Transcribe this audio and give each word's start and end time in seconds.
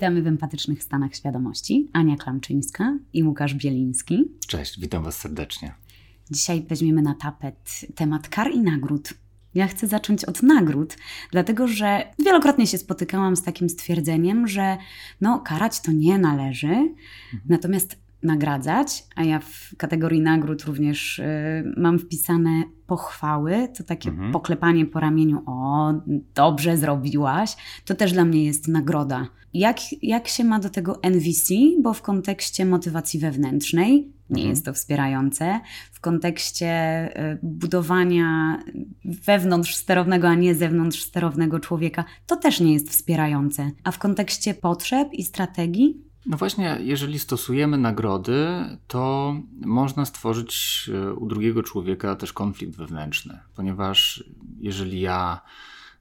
Witamy 0.00 0.22
w 0.22 0.26
empatycznych 0.26 0.82
stanach 0.82 1.14
świadomości. 1.14 1.88
Ania 1.92 2.16
Klamczyńska 2.16 2.98
i 3.12 3.24
Łukasz 3.24 3.54
Bieliński. 3.54 4.24
Cześć, 4.46 4.80
witam 4.80 5.04
Was 5.04 5.18
serdecznie. 5.18 5.74
Dzisiaj 6.30 6.62
weźmiemy 6.68 7.02
na 7.02 7.14
tapet 7.14 7.86
temat 7.94 8.28
kar 8.28 8.50
i 8.50 8.60
nagród. 8.60 9.14
Ja 9.54 9.66
chcę 9.66 9.86
zacząć 9.86 10.24
od 10.24 10.42
nagród, 10.42 10.96
dlatego 11.30 11.68
że 11.68 12.12
wielokrotnie 12.18 12.66
się 12.66 12.78
spotykałam 12.78 13.36
z 13.36 13.42
takim 13.42 13.68
stwierdzeniem, 13.68 14.48
że 14.48 14.76
no, 15.20 15.38
karać 15.38 15.80
to 15.80 15.92
nie 15.92 16.18
należy, 16.18 16.66
mhm. 16.66 17.42
natomiast 17.48 17.96
nagradzać, 18.22 19.04
a 19.16 19.24
ja 19.24 19.38
w 19.38 19.76
kategorii 19.76 20.20
nagród 20.20 20.62
również 20.62 21.18
y, 21.18 21.24
mam 21.76 21.98
wpisane 21.98 22.64
pochwały, 22.86 23.68
to 23.78 23.84
takie 23.84 24.08
mhm. 24.10 24.32
poklepanie 24.32 24.86
po 24.86 25.00
ramieniu, 25.00 25.42
o, 25.46 25.92
dobrze 26.34 26.76
zrobiłaś, 26.76 27.56
to 27.84 27.94
też 27.94 28.12
dla 28.12 28.24
mnie 28.24 28.44
jest 28.44 28.68
nagroda. 28.68 29.28
Jak, 29.54 29.76
jak 30.02 30.28
się 30.28 30.44
ma 30.44 30.58
do 30.60 30.70
tego 30.70 31.02
NVC, 31.02 31.54
bo 31.82 31.94
w 31.94 32.02
kontekście 32.02 32.66
motywacji 32.66 33.20
wewnętrznej 33.20 34.12
nie 34.30 34.42
mhm. 34.42 34.50
jest 34.50 34.64
to 34.64 34.72
wspierające, 34.72 35.60
w 35.92 36.00
kontekście 36.00 36.70
y, 37.32 37.38
budowania 37.42 38.58
wewnątrz 39.04 39.74
sterownego, 39.74 40.28
a 40.28 40.34
nie 40.34 40.54
zewnątrz 40.54 41.02
sterownego 41.02 41.60
człowieka, 41.60 42.04
to 42.26 42.36
też 42.36 42.60
nie 42.60 42.72
jest 42.72 42.90
wspierające. 42.90 43.70
A 43.84 43.90
w 43.90 43.98
kontekście 43.98 44.54
potrzeb 44.54 45.08
i 45.12 45.22
strategii 45.24 46.09
no 46.26 46.36
właśnie, 46.36 46.78
jeżeli 46.80 47.18
stosujemy 47.18 47.78
nagrody, 47.78 48.46
to 48.86 49.34
można 49.60 50.04
stworzyć 50.04 50.90
e, 50.94 51.14
u 51.14 51.26
drugiego 51.26 51.62
człowieka 51.62 52.16
też 52.16 52.32
konflikt 52.32 52.76
wewnętrzny, 52.76 53.38
ponieważ 53.56 54.24
jeżeli 54.60 55.00
ja 55.00 55.40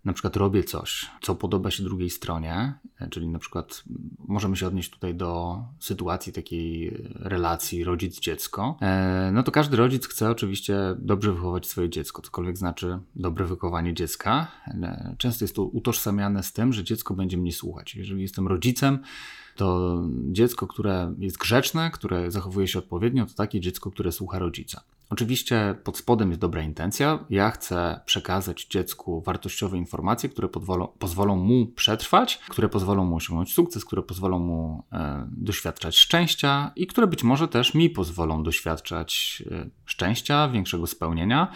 na 0.06 0.14
przykład 0.14 0.36
robię 0.36 0.64
coś, 0.64 1.08
co 1.22 1.36
podoba 1.36 1.72
się 1.72 1.84
drugiej 1.84 2.10
stronie, 2.10 2.74
e, 3.00 3.10
czyli 3.10 3.28
na 3.28 3.40
przykład 3.40 3.84
możemy 4.28 4.56
się 4.56 4.68
odnieść 4.68 4.90
tutaj 4.90 5.16
do 5.16 5.64
sytuacji 5.80 6.34
takiej 6.34 6.98
relacji 7.16 7.84
rodzic-dziecko, 7.84 8.76
e, 8.82 9.32
no 9.34 9.44
to 9.44 9.52
każdy 9.52 9.78
rodzic 9.78 10.08
chce 10.08 10.30
oczywiście 10.30 10.78
dobrze 10.98 11.34
wychować 11.34 11.68
swoje 11.68 11.90
dziecko, 11.90 12.22
cokolwiek 12.22 12.58
znaczy 12.58 13.00
dobre 13.16 13.46
wychowanie 13.46 13.94
dziecka. 13.94 14.48
Często 15.18 15.46
jest 15.46 15.56
to 15.56 15.64
utożsamiane 15.64 16.44
z 16.44 16.54
tym, 16.54 16.74
że 16.74 16.84
dziecko 16.84 17.14
będzie 17.14 17.38
mnie 17.38 17.54
słuchać. 17.54 17.96
Jeżeli 17.96 18.22
jestem 18.22 18.48
rodzicem, 18.48 19.00
to 19.60 20.02
dziecko, 20.32 20.68
które 20.68 21.14
jest 21.20 21.38
grzeczne, 21.38 21.92
które 21.92 22.32
zachowuje 22.32 22.68
się 22.68 22.80
odpowiednio, 22.80 23.26
to 23.26 23.34
takie 23.34 23.60
dziecko, 23.60 23.92
które 23.92 24.12
słucha 24.12 24.40
rodzica. 24.40 24.84
Oczywiście 25.10 25.76
pod 25.84 25.98
spodem 25.98 26.30
jest 26.30 26.42
dobra 26.42 26.62
intencja. 26.62 27.26
Ja 27.30 27.52
chcę 27.52 28.00
przekazać 28.06 28.66
dziecku 28.66 29.22
wartościowe 29.22 29.78
informacje, 29.78 30.30
które 30.30 30.50
pozwolą, 30.50 30.88
pozwolą 30.88 31.36
mu 31.36 31.66
przetrwać, 31.68 32.40
które 32.50 32.70
pozwolą 32.70 33.06
mu 33.06 33.16
osiągnąć 33.16 33.54
sukces, 33.54 33.86
które 33.86 34.02
pozwolą 34.02 34.40
mu 34.40 34.84
e, 34.92 35.28
doświadczać 35.32 35.98
szczęścia 35.98 36.72
i 36.76 36.88
które 36.88 37.08
być 37.08 37.24
może 37.24 37.48
też 37.48 37.74
mi 37.74 37.90
pozwolą 37.90 38.44
doświadczać 38.44 39.44
e, 39.52 39.70
szczęścia, 39.86 40.50
większego 40.50 40.88
spełnienia. 40.88 41.52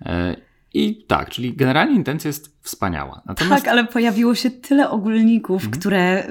E, 0.00 0.51
i 0.74 1.04
tak, 1.06 1.30
czyli 1.30 1.56
generalnie 1.56 1.94
intencja 1.94 2.28
jest 2.28 2.56
wspaniała. 2.60 3.22
Natomiast... 3.26 3.64
Tak, 3.64 3.72
ale 3.72 3.86
pojawiło 3.86 4.34
się 4.34 4.50
tyle 4.50 4.90
ogólników, 4.90 5.64
mhm. 5.64 5.80
które 5.80 6.28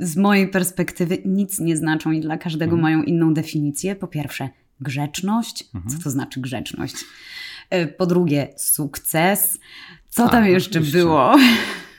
z 0.00 0.16
mojej 0.16 0.48
perspektywy 0.48 1.18
nic 1.24 1.58
nie 1.58 1.76
znaczą 1.76 2.10
i 2.10 2.20
dla 2.20 2.38
każdego 2.38 2.76
mhm. 2.76 2.82
mają 2.82 3.02
inną 3.02 3.34
definicję. 3.34 3.96
Po 3.96 4.06
pierwsze, 4.06 4.48
grzeczność. 4.80 5.64
Mhm. 5.74 5.96
Co 5.96 6.04
to 6.04 6.10
znaczy 6.10 6.40
grzeczność? 6.40 6.94
E, 7.70 7.86
po 7.86 8.06
drugie, 8.06 8.48
sukces. 8.56 9.58
Co 10.08 10.22
tak, 10.22 10.32
tam 10.32 10.46
jeszcze 10.46 10.70
oczywiście. 10.70 10.98
było? 10.98 11.34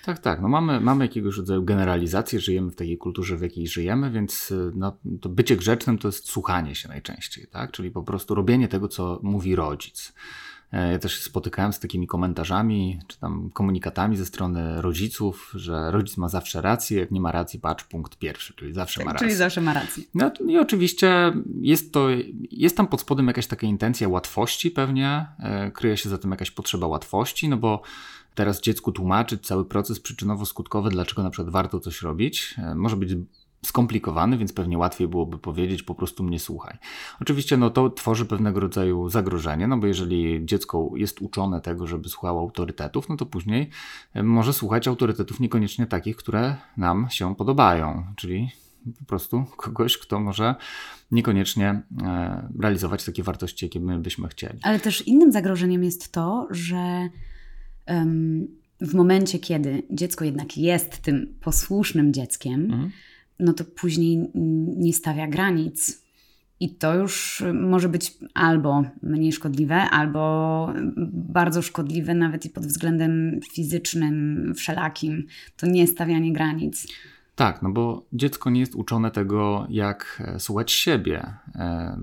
Tak, 0.06 0.20
tak. 0.20 0.42
No 0.42 0.48
mamy, 0.48 0.80
mamy 0.80 1.06
jakiegoś 1.06 1.38
rodzaju 1.38 1.64
generalizację, 1.64 2.40
żyjemy 2.40 2.72
w 2.72 2.76
takiej 2.76 2.98
kulturze, 2.98 3.38
w 3.38 3.42
jakiej 3.42 3.68
żyjemy, 3.68 4.12
więc 4.12 4.52
e, 4.52 4.72
no, 4.76 4.98
to 5.22 5.30
bycie 5.30 5.56
grzecznym 5.56 5.98
to 5.98 6.08
jest 6.08 6.30
słuchanie 6.30 6.76
się 6.76 6.90
najczęściej, 6.90 7.48
tak? 7.48 7.72
Czyli 7.72 7.92
po 7.92 8.04
prostu 8.04 8.36
robienie 8.36 8.68
tego, 8.68 8.88
co 8.88 9.20
mówi 9.24 9.56
rodzic. 9.56 10.14
E, 10.72 10.92
ja 10.92 11.00
też 11.00 11.22
spotykałem 11.22 11.74
z 11.74 11.80
takimi 11.80 12.08
komentarzami, 12.08 13.00
czy 13.08 13.20
tam 13.20 13.50
komunikatami 13.54 14.18
ze 14.18 14.26
strony 14.26 14.82
rodziców, 14.82 15.52
że 15.56 15.92
rodzic 15.92 16.18
ma 16.18 16.30
zawsze 16.30 16.62
rację, 16.62 17.00
jak 17.00 17.12
nie 17.12 17.22
ma 17.22 17.32
racji, 17.32 17.60
patrz 17.60 17.84
punkt 17.84 18.18
pierwszy, 18.18 18.54
czyli 18.54 18.74
zawsze 18.74 18.98
tak, 19.00 19.06
ma 19.06 19.14
rację. 19.14 19.28
Czyli 19.28 19.38
zawsze 19.38 19.62
ma 19.62 19.74
rację. 19.74 20.04
No 20.14 20.32
i 20.48 20.58
oczywiście 20.58 21.34
jest 21.62 21.94
to, 21.94 22.08
jest 22.52 22.78
tam 22.78 22.88
pod 22.88 23.02
spodem 23.02 23.28
jakaś 23.28 23.48
taka 23.48 23.68
intencja 23.68 24.10
łatwości 24.10 24.72
pewnie, 24.72 25.26
e, 25.40 25.72
kryje 25.72 25.98
się 25.98 26.10
za 26.10 26.18
tym 26.18 26.32
jakaś 26.32 26.52
potrzeba 26.52 26.88
łatwości, 26.88 27.50
no 27.50 27.58
bo 27.58 27.82
teraz 28.36 28.62
dziecku 28.62 28.92
tłumaczyć 28.92 29.48
cały 29.48 29.66
proces 29.66 30.02
przyczynowo-skutkowy, 30.04 30.90
dlaczego 30.90 31.24
na 31.24 31.30
przykład 31.30 31.54
warto 31.54 31.80
coś 31.80 32.02
robić, 32.02 32.56
e, 32.58 32.76
może 32.76 32.96
być 32.96 33.16
skomplikowany, 33.66 34.38
więc 34.38 34.54
pewnie 34.54 34.78
łatwiej 34.78 35.08
byłoby 35.08 35.38
powiedzieć 35.38 35.84
po 35.84 35.96
prostu 35.96 36.24
mnie 36.24 36.40
słuchaj. 36.40 36.78
Oczywiście 37.22 37.58
no 37.58 37.70
to 37.70 37.90
tworzy 37.90 38.26
pewnego 38.26 38.60
rodzaju 38.60 39.10
zagrożenie, 39.10 39.68
no 39.68 39.78
bo 39.78 39.88
jeżeli 39.88 40.46
dziecko 40.46 40.90
jest 40.96 41.22
uczone 41.22 41.62
tego, 41.62 41.88
żeby 41.88 42.10
słuchało 42.10 42.42
autorytetów, 42.42 43.10
no 43.10 43.18
to 43.18 43.26
później 43.26 43.70
e, 44.14 44.24
może 44.24 44.54
słuchać 44.54 44.88
autorytetów 44.88 45.40
niekoniecznie 45.40 45.88
takich, 45.88 46.16
które 46.16 46.56
nam 46.78 47.08
się 47.10 47.36
podobają, 47.36 48.06
czyli 48.16 48.50
po 49.00 49.06
prostu 49.06 49.46
kogoś, 49.58 49.98
kto 49.98 50.20
może 50.20 50.56
niekoniecznie 51.12 51.82
e, 52.04 52.50
realizować 52.60 53.06
takie 53.06 53.24
wartości, 53.24 53.66
jakie 53.66 53.80
my 53.80 54.00
byśmy 54.00 54.28
chcieli. 54.28 54.60
Ale 54.62 54.80
też 54.80 55.08
innym 55.08 55.32
zagrożeniem 55.32 55.84
jest 55.84 56.12
to, 56.12 56.48
że 56.50 57.10
w 58.82 58.94
momencie, 58.94 59.40
kiedy 59.40 59.84
dziecko 59.90 60.26
jednak 60.26 60.58
jest 60.58 61.02
tym 61.02 61.36
posłusznym 61.42 62.14
dzieckiem, 62.14 62.64
mhm 62.64 62.92
no 63.42 63.54
to 63.54 63.64
później 63.64 64.30
nie 64.78 64.94
stawia 64.94 65.28
granic. 65.28 66.02
I 66.60 66.70
to 66.70 66.96
już 66.96 67.44
może 67.54 67.90
być 67.90 68.18
albo 68.34 68.84
mniej 69.04 69.32
szkodliwe, 69.32 69.76
albo 69.76 70.74
bardzo 71.12 71.62
szkodliwe, 71.62 72.14
nawet 72.16 72.46
i 72.46 72.50
pod 72.50 72.66
względem 72.66 73.40
fizycznym, 73.54 74.54
wszelakim. 74.56 75.28
To 75.58 75.68
nie 75.68 75.88
stawianie 75.88 76.34
granic. 76.34 76.88
Tak, 77.42 77.62
no 77.62 77.72
bo 77.72 78.06
dziecko 78.14 78.50
nie 78.50 78.60
jest 78.60 78.76
uczone 78.76 79.12
tego, 79.12 79.68
jak 79.70 80.24
e, 80.26 80.40
słuchać 80.40 80.72
siebie, 80.72 81.34
e, 81.56 81.98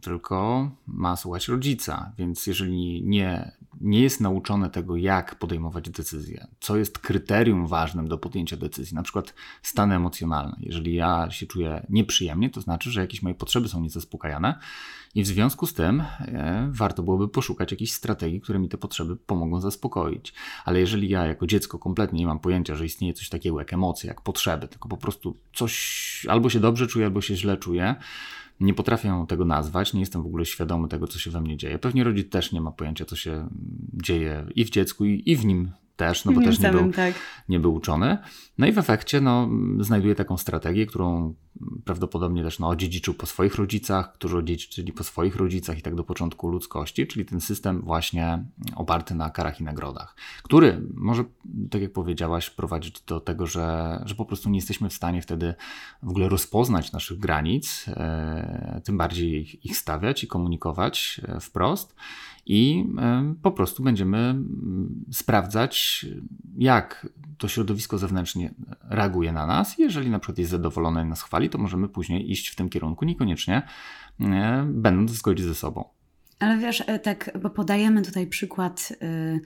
tylko 0.00 0.70
ma 0.86 1.16
słuchać 1.16 1.48
rodzica. 1.48 2.12
Więc 2.18 2.46
jeżeli 2.46 3.02
nie, 3.02 3.52
nie 3.80 4.02
jest 4.02 4.20
nauczone 4.20 4.70
tego, 4.70 4.96
jak 4.96 5.34
podejmować 5.34 5.90
decyzje, 5.90 6.46
co 6.60 6.76
jest 6.76 6.98
kryterium 6.98 7.66
ważnym 7.66 8.08
do 8.08 8.18
podjęcia 8.18 8.56
decyzji, 8.56 8.94
na 8.94 9.02
przykład 9.02 9.34
stany 9.62 9.94
emocjonalne. 9.94 10.56
Jeżeli 10.60 10.94
ja 10.94 11.30
się 11.30 11.46
czuję 11.46 11.86
nieprzyjemnie, 11.88 12.50
to 12.50 12.60
znaczy, 12.60 12.90
że 12.90 13.00
jakieś 13.00 13.22
moje 13.22 13.34
potrzeby 13.34 13.68
są 13.68 13.80
niezaspokajane 13.80 14.58
i 15.14 15.22
w 15.22 15.26
związku 15.26 15.66
z 15.66 15.74
tym 15.74 16.00
e, 16.20 16.68
warto 16.72 17.02
byłoby 17.02 17.28
poszukać 17.28 17.70
jakichś 17.70 17.92
strategii, 17.92 18.40
które 18.40 18.58
mi 18.58 18.68
te 18.68 18.78
potrzeby 18.78 19.16
pomogą 19.16 19.60
zaspokoić. 19.60 20.34
Ale 20.64 20.80
jeżeli 20.80 21.08
ja 21.08 21.26
jako 21.26 21.46
dziecko 21.46 21.78
kompletnie 21.78 22.18
nie 22.18 22.26
mam 22.26 22.38
pojęcia, 22.38 22.74
że 22.74 22.86
istnieje 22.86 23.14
coś 23.14 23.28
takiego 23.28 23.58
jak 23.58 23.72
emocje, 23.72 24.08
jak 24.08 24.20
potrzeby, 24.20 24.68
tylko 24.68 24.88
po 24.88 24.96
prostu 24.96 25.36
coś 25.54 26.26
albo 26.28 26.50
się 26.50 26.60
dobrze 26.60 26.86
czuję, 26.86 27.06
albo 27.06 27.20
się 27.20 27.36
źle 27.36 27.56
czuję, 27.56 27.94
nie 28.60 28.74
potrafię 28.74 29.24
tego 29.28 29.44
nazwać, 29.44 29.94
nie 29.94 30.00
jestem 30.00 30.22
w 30.22 30.26
ogóle 30.26 30.44
świadomy 30.44 30.88
tego, 30.88 31.06
co 31.06 31.18
się 31.18 31.30
we 31.30 31.40
mnie 31.40 31.56
dzieje. 31.56 31.78
Pewnie 31.78 32.04
rodzic 32.04 32.30
też 32.30 32.52
nie 32.52 32.60
ma 32.60 32.70
pojęcia, 32.70 33.04
co 33.04 33.16
się 33.16 33.48
dzieje 33.92 34.46
i 34.54 34.64
w 34.64 34.70
dziecku, 34.70 35.04
i, 35.04 35.36
w 35.36 35.44
nim 35.44 35.70
też, 35.96 36.24
no 36.24 36.32
bo 36.32 36.40
też 36.40 36.58
nie 36.58 36.70
był, 36.70 36.92
tak. 36.92 37.14
nie 37.48 37.60
był 37.60 37.74
uczony. 37.74 38.18
No 38.58 38.66
i 38.66 38.72
w 38.72 38.78
efekcie 38.78 39.20
no, 39.20 39.48
znajduje 39.80 40.14
taką 40.14 40.36
strategię, 40.36 40.86
którą 40.86 41.34
prawdopodobnie 41.84 42.42
też 42.42 42.58
no, 42.58 42.68
odziedziczył 42.68 43.14
po 43.14 43.26
swoich 43.26 43.54
rodzicach, 43.54 44.12
którzy 44.12 44.36
odziedziczyli 44.36 44.92
po 44.92 45.04
swoich 45.04 45.36
rodzicach 45.36 45.78
i 45.78 45.82
tak 45.82 45.94
do 45.94 46.04
początku 46.04 46.48
ludzkości, 46.48 47.06
czyli 47.06 47.24
ten 47.24 47.40
system 47.40 47.80
właśnie 47.82 48.44
oparty 48.76 49.14
na 49.14 49.30
karach 49.30 49.60
i 49.60 49.64
nagrodach, 49.64 50.14
który 50.42 50.82
może, 50.94 51.24
tak 51.70 51.82
jak 51.82 51.92
powiedziałaś, 51.92 52.50
prowadzić 52.50 53.00
do 53.00 53.20
tego, 53.20 53.46
że, 53.46 53.98
że 54.06 54.14
po 54.14 54.24
prostu 54.24 54.50
nie 54.50 54.58
jesteśmy 54.58 54.88
w 54.88 54.94
stanie 54.94 55.22
wtedy 55.22 55.54
w 56.02 56.08
ogóle 56.08 56.28
rozpoznać 56.28 56.92
naszych 56.92 57.18
granic, 57.18 57.84
e, 57.88 58.80
tym 58.84 58.98
bardziej 58.98 59.66
ich 59.66 59.76
stawiać 59.76 60.24
i 60.24 60.26
komunikować 60.26 61.20
e, 61.28 61.40
wprost 61.40 61.94
i 62.48 62.86
po 63.42 63.52
prostu 63.52 63.82
będziemy 63.82 64.34
sprawdzać, 65.12 66.06
jak 66.58 67.08
to 67.38 67.48
środowisko 67.48 67.98
zewnętrznie 67.98 68.54
reaguje 68.82 69.32
na 69.32 69.46
nas. 69.46 69.78
Jeżeli 69.78 70.10
na 70.10 70.18
przykład 70.18 70.38
jest 70.38 70.50
zadowolone 70.50 71.02
i 71.02 71.06
nas 71.06 71.22
chwali, 71.22 71.47
to 71.48 71.58
możemy 71.58 71.88
później 71.88 72.30
iść 72.30 72.48
w 72.48 72.56
tym 72.56 72.68
kierunku, 72.68 73.04
niekoniecznie 73.04 73.62
będąc 74.66 75.12
w 75.12 75.14
zgodzie 75.14 75.44
ze 75.44 75.54
sobą. 75.54 75.84
Ale 76.38 76.58
wiesz, 76.58 76.82
e, 76.86 76.98
tak, 76.98 77.38
bo 77.42 77.50
podajemy 77.50 78.02
tutaj 78.02 78.26
przykład 78.26 78.92
y, 79.02 79.40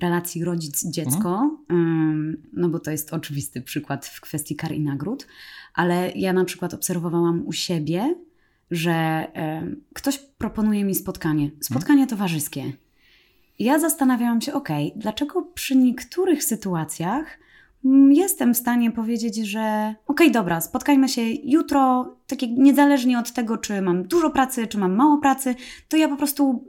relacji 0.00 0.44
rodzic-dziecko, 0.44 1.58
mhm. 1.70 2.30
y, 2.30 2.48
no 2.52 2.68
bo 2.68 2.80
to 2.80 2.90
jest 2.90 3.12
oczywisty 3.12 3.62
przykład 3.62 4.06
w 4.06 4.20
kwestii 4.20 4.56
kar 4.56 4.72
i 4.72 4.80
nagród, 4.80 5.26
ale 5.74 6.12
ja 6.14 6.32
na 6.32 6.44
przykład 6.44 6.74
obserwowałam 6.74 7.46
u 7.46 7.52
siebie, 7.52 8.14
że 8.70 9.26
y, 9.64 9.76
ktoś 9.94 10.18
proponuje 10.18 10.84
mi 10.84 10.94
spotkanie, 10.94 11.50
spotkanie 11.60 12.02
mhm. 12.02 12.08
towarzyskie. 12.08 12.72
I 13.58 13.64
ja 13.64 13.78
zastanawiałam 13.78 14.40
się, 14.40 14.52
ok, 14.52 14.68
dlaczego 14.96 15.42
przy 15.42 15.76
niektórych 15.76 16.44
sytuacjach 16.44 17.38
jestem 18.10 18.54
w 18.54 18.56
stanie 18.56 18.90
powiedzieć, 18.90 19.36
że 19.36 19.94
ok, 19.98 20.10
okej, 20.10 20.30
dobra, 20.30 20.60
spotkajmy 20.60 21.08
się 21.08 21.22
jutro, 21.44 22.14
tak 22.26 22.42
jak 22.42 22.50
niezależnie 22.50 23.18
od 23.18 23.32
tego, 23.32 23.58
czy 23.58 23.82
mam 23.82 24.02
dużo 24.02 24.30
pracy, 24.30 24.66
czy 24.66 24.78
mam 24.78 24.94
mało 24.94 25.18
pracy, 25.18 25.54
to 25.88 25.96
ja 25.96 26.08
po 26.08 26.16
prostu 26.16 26.64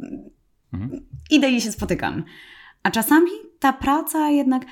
Mhm. 0.73 1.05
idę 1.31 1.49
i 1.49 1.61
się 1.61 1.71
spotykam. 1.71 2.23
A 2.83 2.91
czasami 2.91 3.31
ta 3.59 3.73
praca 3.73 4.29
jednak, 4.29 4.65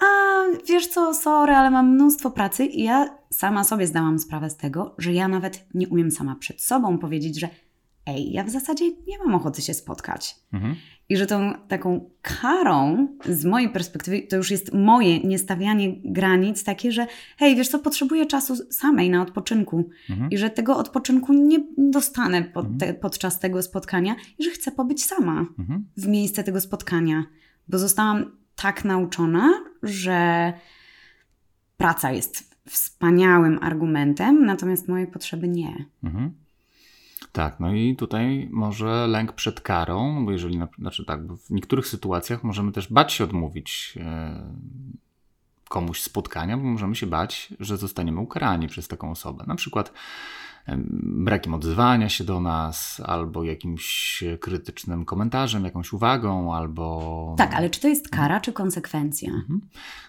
a 0.00 0.04
wiesz 0.68 0.86
co, 0.86 1.14
sorry, 1.14 1.54
ale 1.54 1.70
mam 1.70 1.94
mnóstwo 1.94 2.30
pracy 2.30 2.64
i 2.64 2.82
ja 2.82 3.18
sama 3.30 3.64
sobie 3.64 3.86
zdałam 3.86 4.18
sprawę 4.18 4.50
z 4.50 4.56
tego, 4.56 4.94
że 4.98 5.12
ja 5.12 5.28
nawet 5.28 5.66
nie 5.74 5.88
umiem 5.88 6.10
sama 6.10 6.34
przed 6.34 6.62
sobą 6.62 6.98
powiedzieć, 6.98 7.40
że 7.40 7.48
ej, 8.06 8.32
ja 8.32 8.44
w 8.44 8.50
zasadzie 8.50 8.84
nie 8.90 9.18
mam 9.24 9.34
ochoty 9.34 9.62
się 9.62 9.74
spotkać. 9.74 10.36
Mhm. 10.52 10.74
I 11.08 11.16
że 11.16 11.26
tą 11.26 11.52
taką 11.68 12.10
karą 12.22 13.08
z 13.28 13.44
mojej 13.44 13.68
perspektywy 13.68 14.22
to 14.22 14.36
już 14.36 14.50
jest 14.50 14.74
moje 14.74 15.20
niestawianie 15.20 15.92
granic 16.04 16.64
takie, 16.64 16.92
że 16.92 17.06
hej, 17.38 17.56
wiesz 17.56 17.68
co, 17.68 17.78
potrzebuję 17.78 18.26
czasu 18.26 18.56
samej 18.70 19.10
na 19.10 19.22
odpoczynku 19.22 19.88
Mhm. 20.10 20.30
i 20.30 20.38
że 20.38 20.50
tego 20.50 20.76
odpoczynku 20.76 21.32
nie 21.32 21.58
dostanę 21.78 22.42
pod 22.42 22.66
Mhm. 22.66 22.78
te, 22.78 22.94
podczas 23.00 23.38
tego 23.38 23.62
spotkania 23.62 24.14
i 24.38 24.44
że 24.44 24.50
chcę 24.50 24.72
pobyć 24.72 25.04
sama 25.04 25.46
Mhm. 25.58 25.84
w 25.96 26.06
miejsce 26.08 26.44
tego 26.44 26.60
spotkania, 26.60 27.24
bo 27.68 27.78
zostałam 27.78 28.36
tak 28.56 28.84
nauczona, 28.84 29.52
że 29.82 30.52
praca 31.76 32.12
jest 32.12 32.56
wspaniałym 32.68 33.58
argumentem, 33.62 34.46
natomiast 34.46 34.88
moje 34.88 35.06
potrzeby 35.06 35.48
nie. 35.48 35.84
Mhm. 36.04 36.32
Tak, 37.36 37.60
no 37.60 37.74
i 37.74 37.96
tutaj 37.96 38.48
może 38.52 39.06
lęk 39.06 39.32
przed 39.32 39.60
karą, 39.60 40.12
no 40.12 40.20
bo 40.20 40.32
jeżeli, 40.32 40.58
na, 40.58 40.68
znaczy 40.78 41.04
tak, 41.04 41.32
w 41.32 41.50
niektórych 41.50 41.86
sytuacjach 41.86 42.44
możemy 42.44 42.72
też 42.72 42.92
bać 42.92 43.12
się 43.12 43.24
odmówić 43.24 43.98
e, 44.00 44.42
komuś 45.68 46.02
spotkania, 46.02 46.56
bo 46.56 46.64
możemy 46.64 46.96
się 46.96 47.06
bać, 47.06 47.54
że 47.60 47.76
zostaniemy 47.76 48.20
ukarani 48.20 48.68
przez 48.68 48.88
taką 48.88 49.10
osobę. 49.10 49.44
Na 49.46 49.54
przykład 49.54 49.92
brakiem 51.02 51.54
odzywania 51.54 52.08
się 52.08 52.24
do 52.24 52.40
nas, 52.40 53.00
albo 53.04 53.44
jakimś 53.44 54.24
krytycznym 54.40 55.04
komentarzem, 55.04 55.64
jakąś 55.64 55.92
uwagą, 55.92 56.54
albo... 56.54 57.34
Tak, 57.38 57.54
ale 57.54 57.70
czy 57.70 57.80
to 57.80 57.88
jest 57.88 58.08
kara, 58.08 58.40
czy 58.40 58.52
konsekwencja? 58.52 59.32
Mhm. 59.32 59.60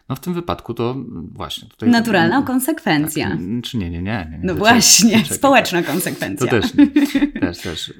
No 0.09 0.15
w 0.15 0.19
tym 0.19 0.33
wypadku 0.33 0.73
to 0.73 0.95
właśnie 1.31 1.69
tutaj... 1.69 1.89
Naturalna 1.89 2.41
konsekwencja. 2.41 3.29
Tak, 3.29 3.39
czy 3.63 3.77
nie, 3.77 3.89
nie, 3.89 4.01
nie. 4.01 4.27
nie, 4.31 4.37
nie 4.37 4.43
No 4.43 4.55
właśnie, 4.55 5.21
czekaj, 5.21 5.37
społeczna 5.37 5.81
tak. 5.81 5.91
konsekwencja. 5.91 6.47
To 6.47 6.61
też, 6.61 6.73
nie. 6.73 6.87
też, 7.41 7.57
też. 7.57 7.93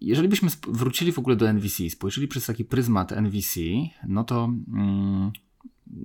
Jeżeli 0.00 0.28
byśmy 0.28 0.48
wrócili 0.68 1.12
w 1.12 1.18
ogóle 1.18 1.36
do 1.36 1.48
NVC, 1.48 1.90
spojrzeli 1.90 2.28
przez 2.28 2.46
taki 2.46 2.64
pryzmat 2.64 3.12
NVC, 3.12 3.60
no 4.06 4.24
to 4.24 4.44
mm, 4.44 5.30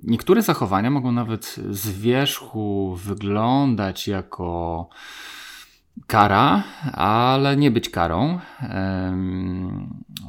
niektóre 0.02 0.42
zachowania 0.42 0.90
mogą 0.90 1.12
nawet 1.12 1.56
z 1.70 1.88
wierzchu 1.88 2.96
wyglądać 3.04 4.08
jako 4.08 4.88
kara, 6.06 6.62
ale 6.92 7.56
nie 7.56 7.70
być 7.70 7.88
karą, 7.88 8.38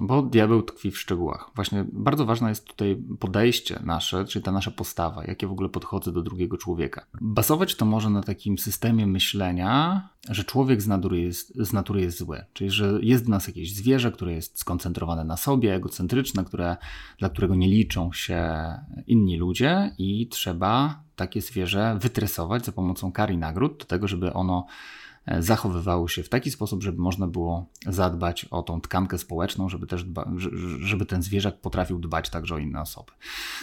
bo 0.02 0.22
diabeł 0.22 0.62
tkwi 0.62 0.92
w 0.92 1.00
szczegółach. 1.00 1.52
Właśnie 1.56 1.86
bardzo 1.94 2.26
ważne 2.26 2.50
jest 2.50 2.68
tutaj 2.68 3.04
podejście 3.20 3.80
nasze, 3.84 4.26
czyli 4.26 4.46
ta 4.46 4.52
nasza 4.52 4.72
postawa, 4.72 5.26
jakie 5.26 5.48
w 5.48 5.52
ogóle 5.52 5.70
podchodzę 5.70 6.12
do 6.12 6.22
drugiego 6.22 6.58
człowieka. 6.58 7.06
Bazować 7.22 7.76
to 7.76 7.86
może 7.86 8.10
na 8.10 8.24
takim 8.24 8.58
systemie 8.58 9.08
myślenia, 9.08 10.10
że 10.30 10.44
człowiek 10.44 10.82
z 10.82 10.88
natury 10.88 11.22
jest, 11.22 11.56
z 11.56 11.74
natury 11.74 12.02
jest 12.02 12.18
zły, 12.18 12.46
czyli 12.54 12.70
że 12.70 13.00
jest 13.02 13.26
w 13.26 13.30
nas 13.30 13.48
jakieś 13.48 13.76
zwierzę, 13.76 14.12
które 14.12 14.34
jest 14.34 14.60
skoncentrowane 14.60 15.24
na 15.24 15.38
sobie, 15.38 15.76
egocentryczne, 15.76 16.46
które, 16.46 16.78
dla 17.20 17.30
którego 17.30 17.56
nie 17.56 17.68
liczą 17.68 18.14
się 18.14 18.54
inni 19.08 19.38
ludzie 19.38 19.96
i 19.98 20.28
trzeba 20.28 21.04
takie 21.16 21.42
zwierzę 21.42 21.98
wytresować 22.02 22.66
za 22.66 22.72
pomocą 22.72 23.12
kar 23.12 23.32
i 23.32 23.38
nagród 23.38 23.78
do 23.80 23.86
tego, 23.86 24.08
żeby 24.08 24.34
ono 24.34 24.66
zachowywało 25.40 26.08
się 26.08 26.24
w 26.24 26.30
taki 26.30 26.52
sposób, 26.52 26.84
żeby 26.84 27.02
można 27.02 27.28
było 27.28 27.66
zadbać 27.86 28.46
o 28.46 28.64
tą 28.64 28.82
tkankę 28.82 29.18
społeczną, 29.18 29.70
żeby 29.70 29.88
też 29.88 30.04
dba, 30.04 30.32
że- 30.38 30.50
żeby 30.80 31.06
ten 31.06 31.22
zwierzak 31.24 31.62
potrafił 31.62 32.00
dbać 32.00 32.30
także 32.30 32.56
o 32.56 32.58
inne 32.58 32.82
osoby. 32.82 33.12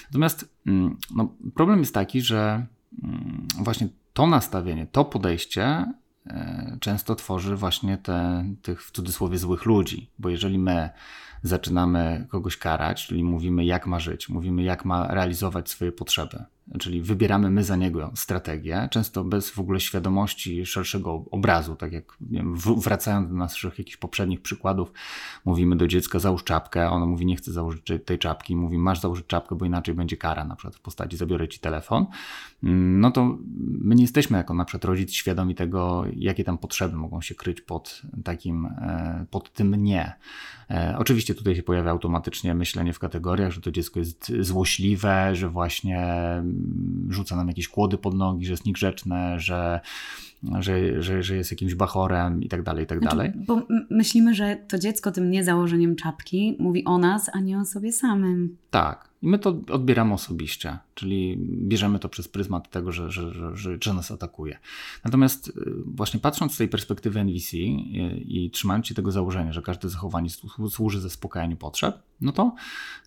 Natomiast 0.05 0.49
mm, 0.67 0.97
no, 1.17 1.35
problem 1.55 1.79
jest 1.79 1.95
taki, 1.95 2.21
że 2.21 2.67
mm, 3.03 3.49
właśnie 3.59 3.89
to 4.13 4.27
nastawienie, 4.27 4.87
to 4.87 5.05
podejście 5.05 5.93
e, 6.27 6.77
często 6.81 7.15
tworzy 7.15 7.57
właśnie 7.57 7.99
te, 7.99 8.45
tych 8.63 8.85
w 8.85 8.91
cudzysłowie 8.91 9.39
złych 9.39 9.65
ludzi, 9.65 10.11
bo 10.19 10.29
jeżeli 10.29 10.59
my 10.59 10.91
zaczynamy 11.43 12.27
kogoś 12.31 12.57
karać, 12.57 13.07
czyli 13.07 13.25
mówimy 13.25 13.65
jak 13.65 13.87
ma 13.87 14.01
żyć, 14.01 14.29
mówimy 14.29 14.63
jak 14.63 14.85
ma 14.85 15.07
realizować 15.07 15.71
swoje 15.71 15.93
potrzeby, 15.93 16.45
czyli 16.79 17.03
wybieramy 17.03 17.51
my 17.51 17.65
za 17.65 17.77
niego 17.77 18.13
strategię, 18.15 18.89
często 18.91 19.25
bez 19.25 19.51
w 19.51 19.59
ogóle 19.59 19.81
świadomości 19.81 20.67
szerszego 20.67 21.25
obrazu, 21.31 21.77
tak 21.77 21.93
jak 21.93 22.17
wiem, 22.21 22.57
wracając 22.57 23.29
do 23.29 23.35
naszych 23.35 23.79
jakichś 23.79 23.97
poprzednich 23.97 24.43
przykładów, 24.43 24.93
mówimy 25.45 25.77
do 25.77 25.87
dziecka 25.89 26.19
załóż 26.19 26.45
czapkę, 26.45 26.91
ono 26.91 27.07
mówi 27.07 27.27
nie 27.27 27.37
chcę 27.37 27.53
założyć 27.53 27.93
tej 28.05 28.19
czapki, 28.19 28.57
mówi 28.57 28.79
masz 28.79 29.01
założyć 29.01 29.27
czapkę, 29.27 29.55
bo 29.55 29.65
inaczej 29.65 29.95
będzie 29.95 30.17
kara, 30.17 30.45
na 30.45 30.57
przykład 30.57 30.77
w 30.77 30.81
postaci 30.81 31.17
zabiorę 31.17 31.49
ci 31.49 31.61
telefon, 31.61 32.07
Mm, 32.65 33.01
no 33.01 33.11
to 33.11 33.39
my 33.81 33.95
nie 33.95 34.03
jesteśmy 34.03 34.39
jako 34.39 34.55
na 34.55 34.65
przykład 34.65 34.85
rodzic 34.85 35.13
świadomi 35.13 35.55
tego, 35.55 36.05
jakie 36.17 36.45
tam 36.45 36.59
potrzeby 36.59 36.97
mogą 36.97 37.21
się 37.21 37.35
kryć 37.35 37.61
pod 37.61 38.03
takim, 38.25 38.67
e, 38.67 39.27
pod 39.31 39.53
tym 39.53 39.85
nie. 39.85 40.13
E, 40.71 40.97
Oczywiście 40.99 41.35
tutaj 41.35 41.57
się 41.57 41.63
pojawia 41.63 41.91
automatycznie 41.91 42.55
myślenie 42.55 42.93
w 42.93 42.99
kategoriach, 42.99 43.53
że 43.53 43.61
to 43.61 43.71
dziecko 43.71 43.99
jest 43.99 44.33
złośliwe, 44.41 45.37
że 45.37 45.49
właśnie 45.49 46.17
rzuca 47.09 47.37
nam 47.37 47.49
jakieś 47.49 47.69
kłody 47.69 47.99
pod 47.99 48.15
nogi, 48.15 48.47
że 48.47 48.53
jest 48.53 48.65
niegrzeczne, 48.65 49.41
że, 49.41 49.81
że, 50.61 51.03
że, 51.03 51.23
że 51.23 51.37
jest 51.37 51.51
jakimś 51.51 51.75
bachorem 51.75 52.43
i 52.43 52.49
tak 52.49 52.63
dalej, 52.63 52.85
i 52.85 52.87
tak 52.87 53.01
dalej. 53.01 53.31
Znaczy, 53.31 53.47
bo 53.47 53.55
m- 53.55 53.87
myślimy, 53.91 54.35
że 54.35 54.57
to 54.69 54.79
dziecko 54.79 55.13
tym 55.13 55.31
niezałożeniem 55.31 55.97
czapki 55.97 56.57
mówi 56.59 56.85
o 56.85 56.99
nas, 56.99 57.31
a 57.33 57.41
nie 57.41 57.59
o 57.59 57.65
sobie 57.65 57.93
samym. 57.93 58.57
Tak. 58.71 59.15
I 59.23 59.29
my 59.29 59.39
to 59.39 59.61
odbieramy 59.71 60.15
osobiście, 60.15 60.79
czyli 60.95 61.37
bierzemy 61.41 61.99
to 61.99 62.09
przez 62.09 62.29
pryzmat 62.29 62.71
tego, 62.71 62.93
że, 62.93 63.11
że, 63.11 63.55
że, 63.55 63.77
że, 63.81 63.95
nas 63.95 64.11
atakuje. 64.11 64.59
Natomiast 65.05 65.49
y, 65.49 65.53
właśnie 65.87 66.21
patrząc 66.21 66.55
z 66.55 66.57
tej 66.57 66.69
perspektywy 66.69 67.21
NVC 67.21 67.57
i, 67.57 68.47
i 68.47 68.51
trzymając 68.51 68.87
się 68.87 68.95
tego 68.95 69.13
założenia, 69.13 69.53
że 69.53 69.63
każde 69.63 69.89
zachowanie 69.89 70.29
słu- 70.29 70.71
służy 70.71 71.01
zaspokajaniu 71.01 71.57
potrzeb, 71.57 72.03
no 72.21 72.33
to 72.33 72.55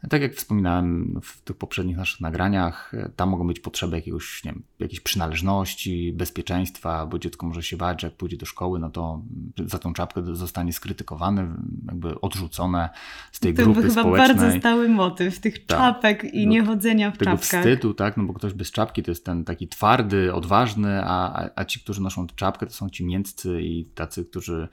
tak 0.10 0.22
jak 0.22 0.36
wspominałem 0.36 1.20
w 1.24 1.42
tych 1.42 1.58
poprzednich 1.58 1.98
naszych 1.98 2.22
nagraniach, 2.22 2.92
tam 3.16 3.30
mogą 3.30 3.48
być 3.48 3.60
potrzeby 3.60 3.96
jakiegoś, 3.96 4.44
nie 4.44 4.52
wiem, 4.52 4.64
jakiejś 4.80 5.00
przynależności, 5.00 6.14
bezpieczeństwa, 6.14 7.06
bo 7.06 7.20
dziecko 7.30 7.46
może 7.48 7.64
się 7.64 7.78
bać, 7.78 8.02
że 8.02 8.08
jak 8.08 8.18
pójdzie 8.18 8.38
do 8.38 8.46
szkoły, 8.46 8.80
no 8.80 8.90
to 8.90 9.22
za 9.66 9.78
tą 9.80 9.94
czapkę 9.94 10.36
zostanie 10.36 10.74
skrytykowane, 10.74 11.48
jakby 11.88 12.22
odrzucone 12.22 12.90
z 13.32 13.40
tej 13.40 13.54
to 13.54 13.64
grupy 13.64 13.82
był 13.82 13.90
chyba 13.90 14.02
społecznej 14.02 14.38
bardzo 14.38 14.60
stały 14.60 14.90
motyw 14.90 15.40
tych 15.40 15.66
Tak. 15.66 15.78
czapek 15.78 16.24
i 16.34 16.48
niechodzenia 16.48 17.12
w 17.12 17.18
tego 17.18 17.32
czapkach. 17.32 17.62
wstydu, 17.62 17.94
tak? 17.94 18.18
No 18.18 18.24
bo 18.24 18.34
ktoś 18.34 18.54
bez 18.54 18.72
czapki 18.72 19.04
to 19.04 19.12
jest 19.12 19.26
ten 19.26 19.44
taki 19.46 19.68
twardy, 19.68 20.34
odważny, 20.34 21.02
a, 21.04 21.50
a, 21.56 21.66
ci, 21.66 21.80
którzy 21.80 22.02
noszą 22.02 22.28
czapkę, 22.36 22.66
to 22.66 22.74
są 22.74 22.90
ci 22.90 23.06
mięccy 23.06 23.62
i 23.62 23.86
tacy, 23.86 24.26
którzy 24.26 24.68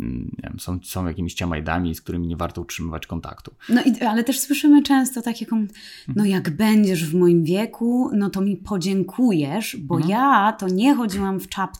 mm, 0.00 0.36
wiem, 0.42 0.60
są, 0.60 0.78
są 0.82 1.06
jakimiś 1.06 1.34
ciamajdami, 1.34 1.94
z 1.94 2.00
którymi 2.00 2.26
nie 2.26 2.36
warto 2.36 2.60
utrzymywać 2.60 3.06
kontaktu. 3.06 3.54
No 3.68 3.82
i, 3.82 4.00
ale 4.02 4.24
też 4.24 4.40
słyszymy 4.40 4.82
często 4.82 5.22
taką, 5.22 5.56
Mhm. 5.56 5.68
no 6.16 6.24
jak 6.24 6.50
będziesz 6.56 7.04
w 7.10 7.14
moim 7.14 7.44
wieku, 7.44 8.10
no 8.14 8.30
to 8.30 8.40
mi 8.40 8.56
podziękujesz, 8.56 9.76
bo 9.76 9.94
Mhm. 9.96 10.10
ja 10.10 10.52
to 10.52 10.68
nie 10.68 10.94
chodziłam 10.94 11.40
w 11.40 11.48
czapce 11.48 11.79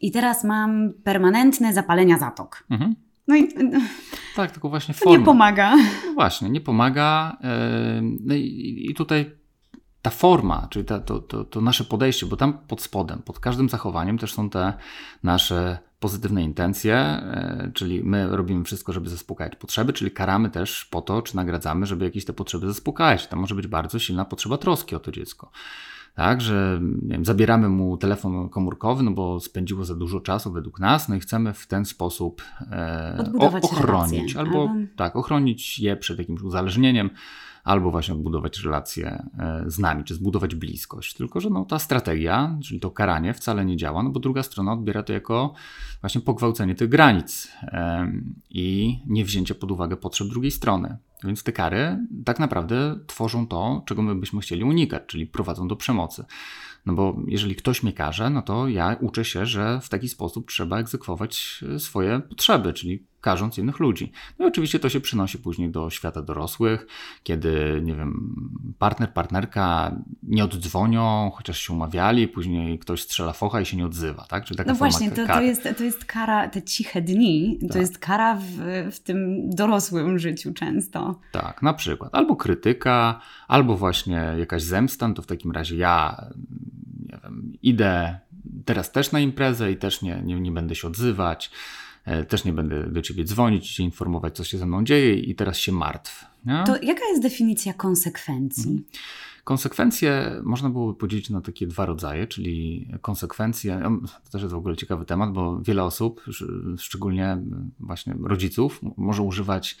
i 0.00 0.12
teraz 0.12 0.44
mam 0.44 0.92
permanentne 1.04 1.72
zapalenia 1.72 2.18
zatok. 2.18 2.64
Mhm. 2.70 2.94
No 3.28 3.36
i 3.36 3.48
Tak, 4.36 4.50
tylko 4.50 4.68
właśnie 4.68 4.94
to 4.94 5.10
nie 5.10 5.16
forma. 5.16 5.24
pomaga. 5.24 5.76
No 6.06 6.12
właśnie, 6.14 6.50
nie 6.50 6.60
pomaga. 6.60 7.36
No 8.20 8.34
i, 8.34 8.86
i 8.90 8.94
tutaj 8.94 9.30
ta 10.02 10.10
forma, 10.10 10.68
czyli 10.70 10.84
ta, 10.84 11.00
to, 11.00 11.18
to, 11.18 11.44
to 11.44 11.60
nasze 11.60 11.84
podejście, 11.84 12.26
bo 12.26 12.36
tam 12.36 12.58
pod 12.58 12.82
spodem, 12.82 13.22
pod 13.22 13.40
każdym 13.40 13.68
zachowaniem 13.68 14.18
też 14.18 14.34
są 14.34 14.50
te 14.50 14.72
nasze 15.22 15.78
pozytywne 16.00 16.42
intencje, 16.42 17.22
yy, 17.60 17.72
czyli 17.72 18.04
my 18.04 18.36
robimy 18.36 18.64
wszystko, 18.64 18.92
żeby 18.92 19.08
zaspokajać 19.08 19.56
potrzeby, 19.56 19.92
czyli 19.92 20.10
karamy 20.10 20.50
też 20.50 20.84
po 20.84 21.02
to, 21.02 21.22
czy 21.22 21.36
nagradzamy, 21.36 21.86
żeby 21.86 22.04
jakieś 22.04 22.24
te 22.24 22.32
potrzeby 22.32 22.66
zaspokajać. 22.66 23.26
Tam 23.26 23.38
może 23.38 23.54
być 23.54 23.66
bardzo 23.66 23.98
silna 23.98 24.24
potrzeba 24.24 24.58
troski 24.58 24.94
o 24.96 25.00
to 25.00 25.12
dziecko. 25.12 25.50
Tak, 26.16 26.40
że 26.40 26.80
nie 27.02 27.08
wiem, 27.08 27.24
zabieramy 27.24 27.68
mu 27.68 27.96
telefon 27.96 28.48
komórkowy, 28.48 29.02
no 29.02 29.10
bo 29.10 29.40
spędziło 29.40 29.84
za 29.84 29.94
dużo 29.94 30.20
czasu 30.20 30.52
według 30.52 30.80
nas, 30.80 31.08
no 31.08 31.14
i 31.14 31.20
chcemy 31.20 31.52
w 31.52 31.66
ten 31.66 31.84
sposób 31.84 32.42
e, 32.70 33.16
Odbudować 33.18 33.64
ochronić 33.64 34.34
relacje, 34.34 34.40
albo 34.40 34.70
albo- 34.70 34.86
tak, 34.96 35.16
ochronić 35.16 35.78
je 35.78 35.96
przed 35.96 36.18
jakimś 36.18 36.42
uzależnieniem, 36.42 37.10
albo 37.66 37.90
właśnie 37.90 38.14
odbudować 38.14 38.60
relacje 38.60 39.24
e, 39.38 39.64
z 39.66 39.78
nami, 39.78 40.04
czy 40.04 40.14
zbudować 40.14 40.54
bliskość. 40.54 41.14
Tylko, 41.14 41.40
że 41.40 41.50
no, 41.50 41.64
ta 41.64 41.78
strategia, 41.78 42.58
czyli 42.62 42.80
to 42.80 42.90
karanie 42.90 43.34
wcale 43.34 43.64
nie 43.64 43.76
działa, 43.76 44.02
no 44.02 44.10
bo 44.10 44.20
druga 44.20 44.42
strona 44.42 44.72
odbiera 44.72 45.02
to 45.02 45.12
jako 45.12 45.54
właśnie 46.00 46.20
pogwałcenie 46.20 46.74
tych 46.74 46.88
granic 46.88 47.48
i 48.50 48.98
nie 49.06 49.24
wzięcie 49.24 49.54
pod 49.54 49.70
uwagę 49.70 49.96
potrzeb 49.96 50.28
drugiej 50.28 50.50
strony. 50.50 50.96
Więc 51.24 51.42
te 51.42 51.52
kary 51.52 51.98
tak 52.24 52.38
naprawdę 52.38 52.98
tworzą 53.06 53.46
to, 53.46 53.82
czego 53.86 54.02
my 54.02 54.14
byśmy 54.14 54.40
chcieli 54.40 54.64
unikać, 54.64 55.02
czyli 55.06 55.26
prowadzą 55.26 55.68
do 55.68 55.76
przemocy. 55.76 56.24
No 56.86 56.92
bo 56.92 57.16
jeżeli 57.26 57.56
ktoś 57.56 57.82
mnie 57.82 57.92
karze, 57.92 58.30
no 58.30 58.42
to 58.42 58.68
ja 58.68 58.96
uczę 59.00 59.24
się, 59.24 59.46
że 59.46 59.80
w 59.82 59.88
taki 59.88 60.08
sposób 60.08 60.48
trzeba 60.48 60.78
egzekwować 60.78 61.64
e, 61.74 61.78
swoje 61.78 62.20
potrzeby, 62.20 62.72
czyli 62.72 63.06
karząc 63.20 63.58
innych 63.58 63.80
ludzi. 63.80 64.12
No 64.38 64.44
i 64.44 64.48
oczywiście 64.48 64.78
to 64.78 64.88
się 64.88 65.00
przynosi 65.00 65.38
później 65.38 65.70
do 65.70 65.90
świata 65.90 66.22
dorosłych, 66.22 66.86
kiedy, 67.22 67.80
nie 67.84 67.94
wiem, 67.94 68.34
partner, 68.78 69.12
partnerka 69.12 69.96
nie 70.22 70.44
oddzwonią, 70.44 71.30
chociaż 71.34 71.58
się 71.58 71.72
umawiali, 71.72 72.28
później 72.28 72.78
ktoś 72.78 73.02
strzela 73.02 73.32
focha 73.32 73.60
i 73.60 73.66
się 73.66 73.76
nie 73.76 73.86
odzywa, 73.86 74.24
tak? 74.28 74.44
Czyli 74.44 74.58
taka 74.58 74.70
no 74.70 74.76
właśnie, 74.76 75.10
to, 75.10 75.26
to, 75.26 75.40
jest, 75.40 75.68
to 75.78 75.84
jest 75.84 76.04
kara, 76.04 76.48
te 76.48 76.62
ciche 76.62 77.02
dni, 77.02 77.58
tak. 77.60 77.72
to 77.72 77.78
jest 77.78 77.98
kara 77.98 78.36
w, 78.36 78.56
w 78.92 79.00
tym 79.00 79.50
dorosłym 79.50 80.18
życiu 80.18 80.52
często. 80.52 81.20
Tak, 81.32 81.62
na 81.62 81.74
przykład. 81.74 82.14
Albo 82.14 82.36
krytyka, 82.36 83.20
albo 83.48 83.76
właśnie 83.76 84.34
jakaś 84.38 84.62
zemsta, 84.62 85.08
no 85.08 85.14
to 85.14 85.22
w 85.22 85.26
takim 85.26 85.52
razie 85.52 85.76
ja, 85.76 86.26
nie 87.12 87.18
wiem, 87.22 87.52
idę 87.62 88.18
teraz 88.64 88.92
też 88.92 89.12
na 89.12 89.20
imprezę 89.20 89.72
i 89.72 89.76
też 89.76 90.02
nie, 90.02 90.22
nie, 90.24 90.40
nie 90.40 90.52
będę 90.52 90.74
się 90.74 90.88
odzywać. 90.88 91.50
E, 92.04 92.24
też 92.24 92.44
nie 92.44 92.52
będę 92.52 92.82
do 92.82 93.02
ciebie 93.02 93.24
dzwonić, 93.24 93.74
cię 93.74 93.82
informować, 93.82 94.36
co 94.36 94.44
się 94.44 94.58
ze 94.58 94.66
mną 94.66 94.84
dzieje 94.84 95.14
i 95.14 95.34
teraz 95.34 95.56
się 95.56 95.72
martw. 95.72 96.24
Nie? 96.44 96.64
To 96.66 96.76
jaka 96.82 97.04
jest 97.04 97.22
definicja 97.22 97.74
konsekwencji? 97.74 98.70
Mhm. 98.70 98.84
Konsekwencje 99.44 100.40
można 100.44 100.70
byłoby 100.70 100.98
podzielić 100.98 101.30
na 101.30 101.40
takie 101.40 101.66
dwa 101.66 101.86
rodzaje, 101.86 102.26
czyli 102.26 102.88
konsekwencje, 103.00 103.82
to 104.24 104.30
też 104.30 104.42
jest 104.42 104.54
w 104.54 104.58
ogóle 104.58 104.76
ciekawy 104.76 105.04
temat, 105.04 105.32
bo 105.32 105.60
wiele 105.60 105.84
osób, 105.84 106.24
szczególnie 106.78 107.38
właśnie 107.80 108.14
rodziców, 108.22 108.80
może 108.96 109.22
używać 109.22 109.78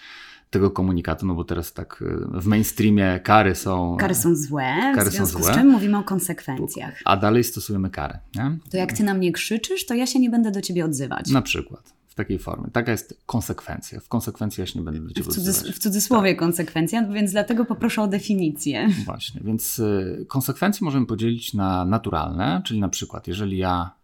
tego 0.50 0.70
komunikatu, 0.70 1.26
no 1.26 1.34
bo 1.34 1.44
teraz 1.44 1.72
tak 1.72 2.04
e, 2.36 2.40
w 2.40 2.46
mainstreamie 2.46 3.20
kary 3.24 3.54
są... 3.54 3.96
Kary 4.00 4.14
są 4.14 4.34
złe, 4.34 4.92
kary 4.94 5.10
w 5.10 5.12
związku 5.12 5.38
są 5.38 5.44
złe, 5.44 5.54
z 5.54 5.56
czym 5.56 5.68
mówimy 5.68 5.98
o 5.98 6.02
konsekwencjach. 6.02 7.00
A 7.04 7.16
dalej 7.16 7.44
stosujemy 7.44 7.90
karę. 7.90 8.18
Nie? 8.34 8.58
To 8.70 8.76
jak 8.76 8.92
ty 8.92 9.04
na 9.04 9.14
mnie 9.14 9.32
krzyczysz, 9.32 9.86
to 9.86 9.94
ja 9.94 10.06
się 10.06 10.18
nie 10.20 10.30
będę 10.30 10.50
do 10.50 10.60
ciebie 10.60 10.84
odzywać. 10.84 11.30
Na 11.30 11.42
przykład 11.42 11.96
takiej 12.16 12.38
formie. 12.38 12.70
Taka 12.72 12.92
jest 12.92 13.22
konsekwencja. 13.26 14.00
W 14.00 14.08
konsekwencji 14.08 14.60
ja 14.60 14.66
się 14.66 14.78
nie 14.78 14.84
będę 14.84 15.00
do 15.00 15.14
ciebie 15.14 15.30
w, 15.30 15.34
cudzys- 15.34 15.72
w 15.72 15.78
cudzysłowie 15.78 16.30
tak. 16.30 16.38
konsekwencja, 16.38 17.08
więc 17.08 17.32
dlatego 17.32 17.64
poproszę 17.64 18.02
o 18.02 18.06
definicję. 18.06 18.88
Właśnie, 19.04 19.40
więc 19.44 19.78
y, 19.78 20.26
konsekwencje 20.28 20.84
możemy 20.84 21.06
podzielić 21.06 21.54
na 21.54 21.84
naturalne, 21.84 22.62
czyli 22.64 22.80
na 22.80 22.88
przykład, 22.88 23.28
jeżeli 23.28 23.58
ja 23.58 23.90
y, 23.90 23.95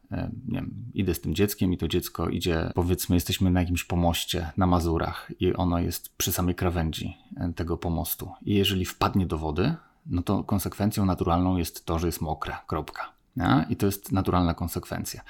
nie 0.49 0.55
wiem, 0.55 0.75
idę 0.95 1.15
z 1.15 1.21
tym 1.21 1.35
dzieckiem 1.35 1.73
i 1.73 1.79
to 1.79 1.89
dziecko 1.89 2.29
idzie, 2.29 2.73
powiedzmy, 2.75 3.17
jesteśmy 3.17 3.51
na 3.51 3.61
jakimś 3.61 3.85
pomoście 3.85 4.51
na 4.57 4.67
Mazurach 4.67 5.33
i 5.41 5.55
ono 5.55 5.79
jest 5.79 6.17
przy 6.17 6.33
samej 6.33 6.55
krawędzi 6.55 7.17
y, 7.51 7.53
tego 7.53 7.77
pomostu. 7.77 8.31
I 8.43 8.55
jeżeli 8.55 8.85
wpadnie 8.85 9.27
do 9.27 9.39
wody, 9.39 9.75
no 10.07 10.23
to 10.23 10.45
konsekwencją 10.45 11.07
naturalną 11.07 11.57
jest 11.57 11.87
to, 11.87 11.99
że 11.99 12.07
jest 12.07 12.21
mokre. 12.21 12.57
Kropka. 12.67 13.13
Ja? 13.37 13.67
I 13.69 13.77
to 13.77 13.87
jest 13.87 14.13
naturalna 14.13 14.55
konsekwencja. 14.55 15.21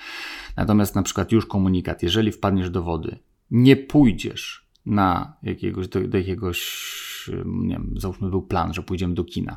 Natomiast 0.56 0.94
na 0.94 1.02
przykład 1.02 1.32
już 1.32 1.46
komunikat, 1.46 2.02
jeżeli 2.02 2.32
wpadniesz 2.32 2.70
do 2.70 2.82
wody, 2.82 3.18
nie 3.50 3.76
pójdziesz 3.76 4.61
na 4.86 5.36
jakiegoś, 5.42 5.88
do, 5.88 6.08
do 6.08 6.18
jakiegoś, 6.18 7.30
nie 7.44 7.74
wiem, 7.74 7.94
załóżmy 7.96 8.30
był 8.30 8.42
plan, 8.42 8.74
że 8.74 8.82
pójdziemy 8.82 9.14
do 9.14 9.24
kina 9.24 9.56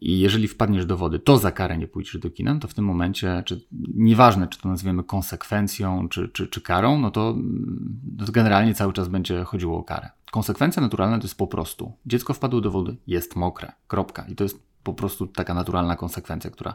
i 0.00 0.18
jeżeli 0.18 0.48
wpadniesz 0.48 0.86
do 0.86 0.96
wody, 0.96 1.18
to 1.18 1.38
za 1.38 1.52
karę 1.52 1.78
nie 1.78 1.86
pójdziesz 1.86 2.18
do 2.18 2.30
kina, 2.30 2.54
no 2.54 2.60
to 2.60 2.68
w 2.68 2.74
tym 2.74 2.84
momencie, 2.84 3.42
czy 3.46 3.66
nieważne, 3.94 4.48
czy 4.48 4.60
to 4.60 4.68
nazwiemy 4.68 5.04
konsekwencją, 5.04 6.08
czy, 6.08 6.28
czy, 6.28 6.48
czy 6.48 6.60
karą, 6.60 6.98
no 6.98 7.10
to, 7.10 7.36
to 8.26 8.32
generalnie 8.32 8.74
cały 8.74 8.92
czas 8.92 9.08
będzie 9.08 9.44
chodziło 9.44 9.78
o 9.78 9.82
karę. 9.82 10.10
Konsekwencja 10.30 10.82
naturalna 10.82 11.18
to 11.18 11.24
jest 11.24 11.38
po 11.38 11.46
prostu 11.46 11.92
dziecko 12.06 12.34
wpadło 12.34 12.60
do 12.60 12.70
wody, 12.70 12.96
jest 13.06 13.36
mokre, 13.36 13.72
kropka. 13.88 14.26
I 14.28 14.34
to 14.34 14.44
jest 14.44 14.69
po 14.82 14.94
prostu 14.94 15.26
taka 15.26 15.54
naturalna 15.54 15.96
konsekwencja, 15.96 16.50
która, 16.50 16.74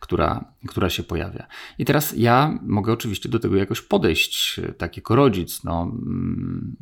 która, 0.00 0.44
która 0.68 0.90
się 0.90 1.02
pojawia. 1.02 1.46
I 1.78 1.84
teraz 1.84 2.14
ja 2.16 2.58
mogę 2.62 2.92
oczywiście 2.92 3.28
do 3.28 3.38
tego 3.38 3.56
jakoś 3.56 3.80
podejść, 3.80 4.60
tak 4.78 4.96
jako 4.96 5.16
rodzic. 5.16 5.64
No, 5.64 5.82
mm, 5.82 6.76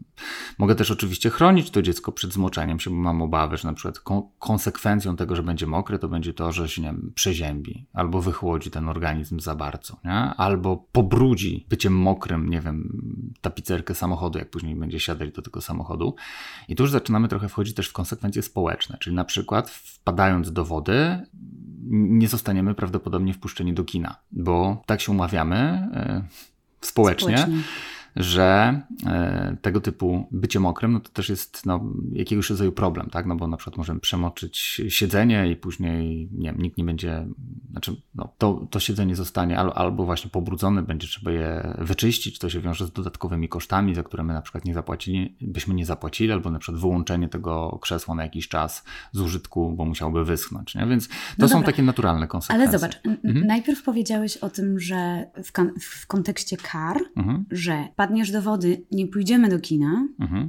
mogę 0.58 0.74
też 0.74 0.90
oczywiście 0.90 1.30
chronić 1.30 1.70
to 1.70 1.82
dziecko 1.82 2.12
przed 2.12 2.32
zmoczeniem 2.32 2.80
się, 2.80 2.90
bo 2.90 2.96
mam 2.96 3.22
obawy, 3.22 3.56
że 3.56 3.68
na 3.68 3.74
przykład 3.74 4.00
konsekwencją 4.38 5.16
tego, 5.16 5.36
że 5.36 5.42
będzie 5.42 5.66
mokre, 5.66 5.98
to 5.98 6.08
będzie 6.08 6.34
to, 6.34 6.52
że 6.52 6.68
się 6.68 6.82
nie 6.82 6.88
wiem, 6.88 7.12
przeziębi, 7.14 7.86
albo 7.92 8.22
wychłodzi 8.22 8.70
ten 8.70 8.88
organizm 8.88 9.40
za 9.40 9.54
bardzo, 9.54 9.96
nie? 10.04 10.12
albo 10.14 10.76
pobrudzi 10.92 11.66
byciem 11.68 11.96
mokrym, 11.96 12.50
nie 12.50 12.60
wiem, 12.60 13.02
tapicerkę 13.40 13.94
samochodu, 13.94 14.38
jak 14.38 14.50
później 14.50 14.76
będzie 14.76 15.00
siadać 15.00 15.32
do 15.32 15.42
tego 15.42 15.60
samochodu. 15.60 16.14
I 16.68 16.76
tu 16.76 16.82
już 16.82 16.90
zaczynamy 16.90 17.28
trochę 17.28 17.48
wchodzić 17.48 17.74
też 17.74 17.88
w 17.88 17.92
konsekwencje 17.92 18.42
społeczne, 18.42 18.98
czyli 19.00 19.16
na 19.16 19.24
przykład 19.24 19.70
wpadając 19.70 20.52
do 20.52 20.57
wody, 20.64 21.26
nie 21.90 22.28
zostaniemy 22.28 22.74
prawdopodobnie 22.74 23.34
wpuszczeni 23.34 23.74
do 23.74 23.84
kina, 23.84 24.16
bo 24.32 24.82
tak 24.86 25.00
się 25.00 25.12
umawiamy 25.12 25.56
e, 25.56 26.22
społecznie. 26.80 27.38
społecznie 27.38 27.62
że 28.16 28.80
e, 29.06 29.56
tego 29.62 29.80
typu 29.80 30.26
bycie 30.30 30.60
mokrym, 30.60 30.92
no 30.92 31.00
to 31.00 31.08
też 31.08 31.28
jest 31.28 31.66
no, 31.66 31.84
jakiegoś 32.12 32.50
rodzaju 32.50 32.72
problem, 32.72 33.10
tak? 33.10 33.26
No 33.26 33.36
bo 33.36 33.46
na 33.46 33.56
przykład 33.56 33.76
możemy 33.76 34.00
przemoczyć 34.00 34.82
siedzenie 34.88 35.50
i 35.50 35.56
później 35.56 36.28
nie 36.32 36.52
wiem, 36.52 36.62
nikt 36.62 36.78
nie 36.78 36.84
będzie, 36.84 37.26
znaczy 37.70 37.96
no, 38.14 38.32
to, 38.38 38.66
to 38.70 38.80
siedzenie 38.80 39.16
zostanie 39.16 39.58
albo, 39.58 39.76
albo 39.76 40.04
właśnie 40.04 40.30
pobrudzone, 40.30 40.82
będzie 40.82 41.08
trzeba 41.08 41.30
je 41.30 41.74
wyczyścić, 41.78 42.38
to 42.38 42.50
się 42.50 42.60
wiąże 42.60 42.86
z 42.86 42.92
dodatkowymi 42.92 43.48
kosztami, 43.48 43.94
za 43.94 44.02
które 44.02 44.22
my 44.22 44.32
na 44.32 44.42
przykład 44.42 44.64
nie 44.64 44.74
zapłacili, 44.74 45.36
byśmy 45.40 45.74
nie 45.74 45.86
zapłacili, 45.86 46.32
albo 46.32 46.50
na 46.50 46.58
przykład 46.58 46.80
wyłączenie 46.80 47.28
tego 47.28 47.78
krzesła 47.82 48.14
na 48.14 48.22
jakiś 48.22 48.48
czas 48.48 48.84
z 49.12 49.20
użytku, 49.20 49.72
bo 49.76 49.84
musiałby 49.84 50.24
wyschnąć, 50.24 50.74
nie? 50.74 50.86
Więc 50.86 51.08
to 51.08 51.14
no 51.38 51.48
są 51.48 51.62
takie 51.62 51.82
naturalne 51.82 52.26
konsekwencje. 52.26 52.68
Ale 52.68 52.78
zobacz, 52.78 53.00
mhm. 53.24 53.46
najpierw 53.46 53.82
powiedziałeś 53.82 54.36
o 54.36 54.50
tym, 54.50 54.80
że 54.80 55.26
w, 55.44 55.52
w 55.80 56.06
kontekście 56.06 56.56
kar, 56.56 56.96
mhm. 57.16 57.44
że 57.50 57.88
wpadniesz 57.98 58.30
do 58.30 58.42
wody, 58.42 58.82
nie 58.90 59.06
pójdziemy 59.06 59.48
do 59.48 59.60
kina, 59.60 60.08
mhm. 60.20 60.48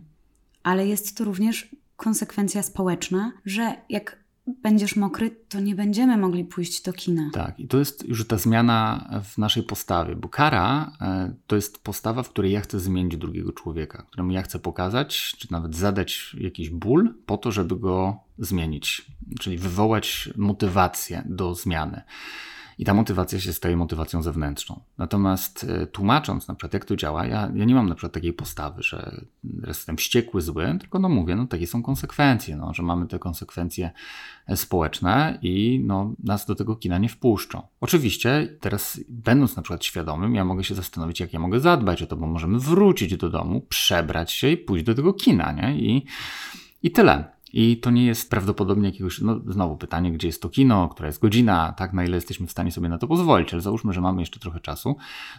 ale 0.63 0.87
jest 0.87 1.17
to 1.17 1.23
również 1.23 1.75
konsekwencja 1.95 2.63
społeczna, 2.63 3.31
że 3.45 3.75
jak 3.89 4.23
będziesz 4.63 4.95
mokry, 4.95 5.31
to 5.49 5.59
nie 5.59 5.75
będziemy 5.75 6.17
mogli 6.17 6.45
pójść 6.45 6.81
do 6.81 6.93
kina. 6.93 7.29
Tak, 7.33 7.59
i 7.59 7.67
to 7.67 7.79
jest 7.79 8.07
już 8.07 8.27
ta 8.27 8.37
zmiana 8.37 9.09
w 9.23 9.37
naszej 9.37 9.63
postawie, 9.63 10.15
bo 10.15 10.29
kara 10.29 10.91
e, 11.01 11.33
to 11.47 11.55
jest 11.55 11.83
postawa, 11.83 12.23
w 12.23 12.29
której 12.29 12.51
ja 12.51 12.61
chcę 12.61 12.79
zmienić 12.79 13.17
drugiego 13.17 13.51
człowieka, 13.51 14.05
któremu 14.07 14.31
ja 14.31 14.41
chcę 14.41 14.59
pokazać, 14.59 15.35
czy 15.37 15.51
nawet 15.51 15.75
zadać 15.75 16.35
jakiś 16.39 16.69
ból 16.69 17.13
po 17.25 17.37
to, 17.37 17.51
żeby 17.51 17.79
go 17.79 18.19
zmienić, 18.37 19.05
czyli 19.39 19.57
wywołać 19.57 20.29
motywację 20.35 21.23
do 21.25 21.55
zmiany. 21.55 22.01
I 22.79 22.85
ta 22.85 22.93
motywacja 22.93 23.39
się 23.39 23.53
staje 23.53 23.77
motywacją 23.77 24.21
zewnętrzną. 24.21 24.79
Natomiast 24.97 25.65
e, 25.69 25.87
tłumacząc 25.87 26.47
na 26.47 26.55
przykład, 26.55 26.73
jak 26.73 26.85
to 26.85 26.95
działa, 26.95 27.25
ja, 27.25 27.51
ja 27.55 27.65
nie 27.65 27.75
mam 27.75 27.89
na 27.89 27.95
przykład 27.95 28.13
takiej 28.13 28.33
postawy, 28.33 28.83
że 28.83 29.21
jestem 29.67 29.97
wściekły, 29.97 30.41
zły, 30.41 30.77
tylko 30.79 30.99
no 30.99 31.09
mówię, 31.09 31.35
no 31.35 31.47
takie 31.47 31.67
są 31.67 31.83
konsekwencje, 31.83 32.55
no, 32.55 32.73
że 32.73 32.83
mamy 32.83 33.07
te 33.07 33.19
konsekwencje 33.19 33.91
e, 34.47 34.57
społeczne 34.57 35.39
i 35.41 35.83
no, 35.85 36.13
nas 36.23 36.45
do 36.45 36.55
tego 36.55 36.75
kina 36.75 36.97
nie 36.97 37.09
wpuszczą. 37.09 37.61
Oczywiście 37.81 38.57
teraz 38.59 38.99
będąc 39.09 39.55
na 39.55 39.61
przykład 39.61 39.85
świadomym, 39.85 40.35
ja 40.35 40.45
mogę 40.45 40.63
się 40.63 40.75
zastanowić, 40.75 41.19
jak 41.19 41.33
ja 41.33 41.39
mogę 41.39 41.59
zadbać 41.59 42.01
o 42.01 42.07
to, 42.07 42.17
bo 42.17 42.27
możemy 42.27 42.59
wrócić 42.59 43.17
do 43.17 43.29
domu, 43.29 43.61
przebrać 43.61 44.31
się 44.31 44.49
i 44.49 44.57
pójść 44.57 44.85
do 44.85 44.95
tego 44.95 45.13
kina, 45.13 45.51
nie? 45.51 45.79
I, 45.79 46.05
i 46.83 46.91
tyle. 46.91 47.38
I 47.53 47.77
to 47.77 47.91
nie 47.91 48.05
jest 48.05 48.29
prawdopodobnie 48.29 48.89
jakiegoś, 48.89 49.21
no 49.21 49.39
znowu 49.47 49.77
pytanie, 49.77 50.11
gdzie 50.11 50.27
jest 50.27 50.41
to 50.41 50.49
kino, 50.49 50.89
która 50.89 51.07
jest 51.07 51.21
godzina, 51.21 51.73
tak, 51.77 51.93
na 51.93 52.05
ile 52.05 52.15
jesteśmy 52.15 52.47
w 52.47 52.51
stanie 52.51 52.71
sobie 52.71 52.89
na 52.89 52.97
to 52.97 53.07
pozwolić, 53.07 53.53
ale 53.53 53.61
załóżmy, 53.61 53.93
że 53.93 54.01
mamy 54.01 54.21
jeszcze 54.21 54.39
trochę 54.39 54.59
czasu, 54.59 54.95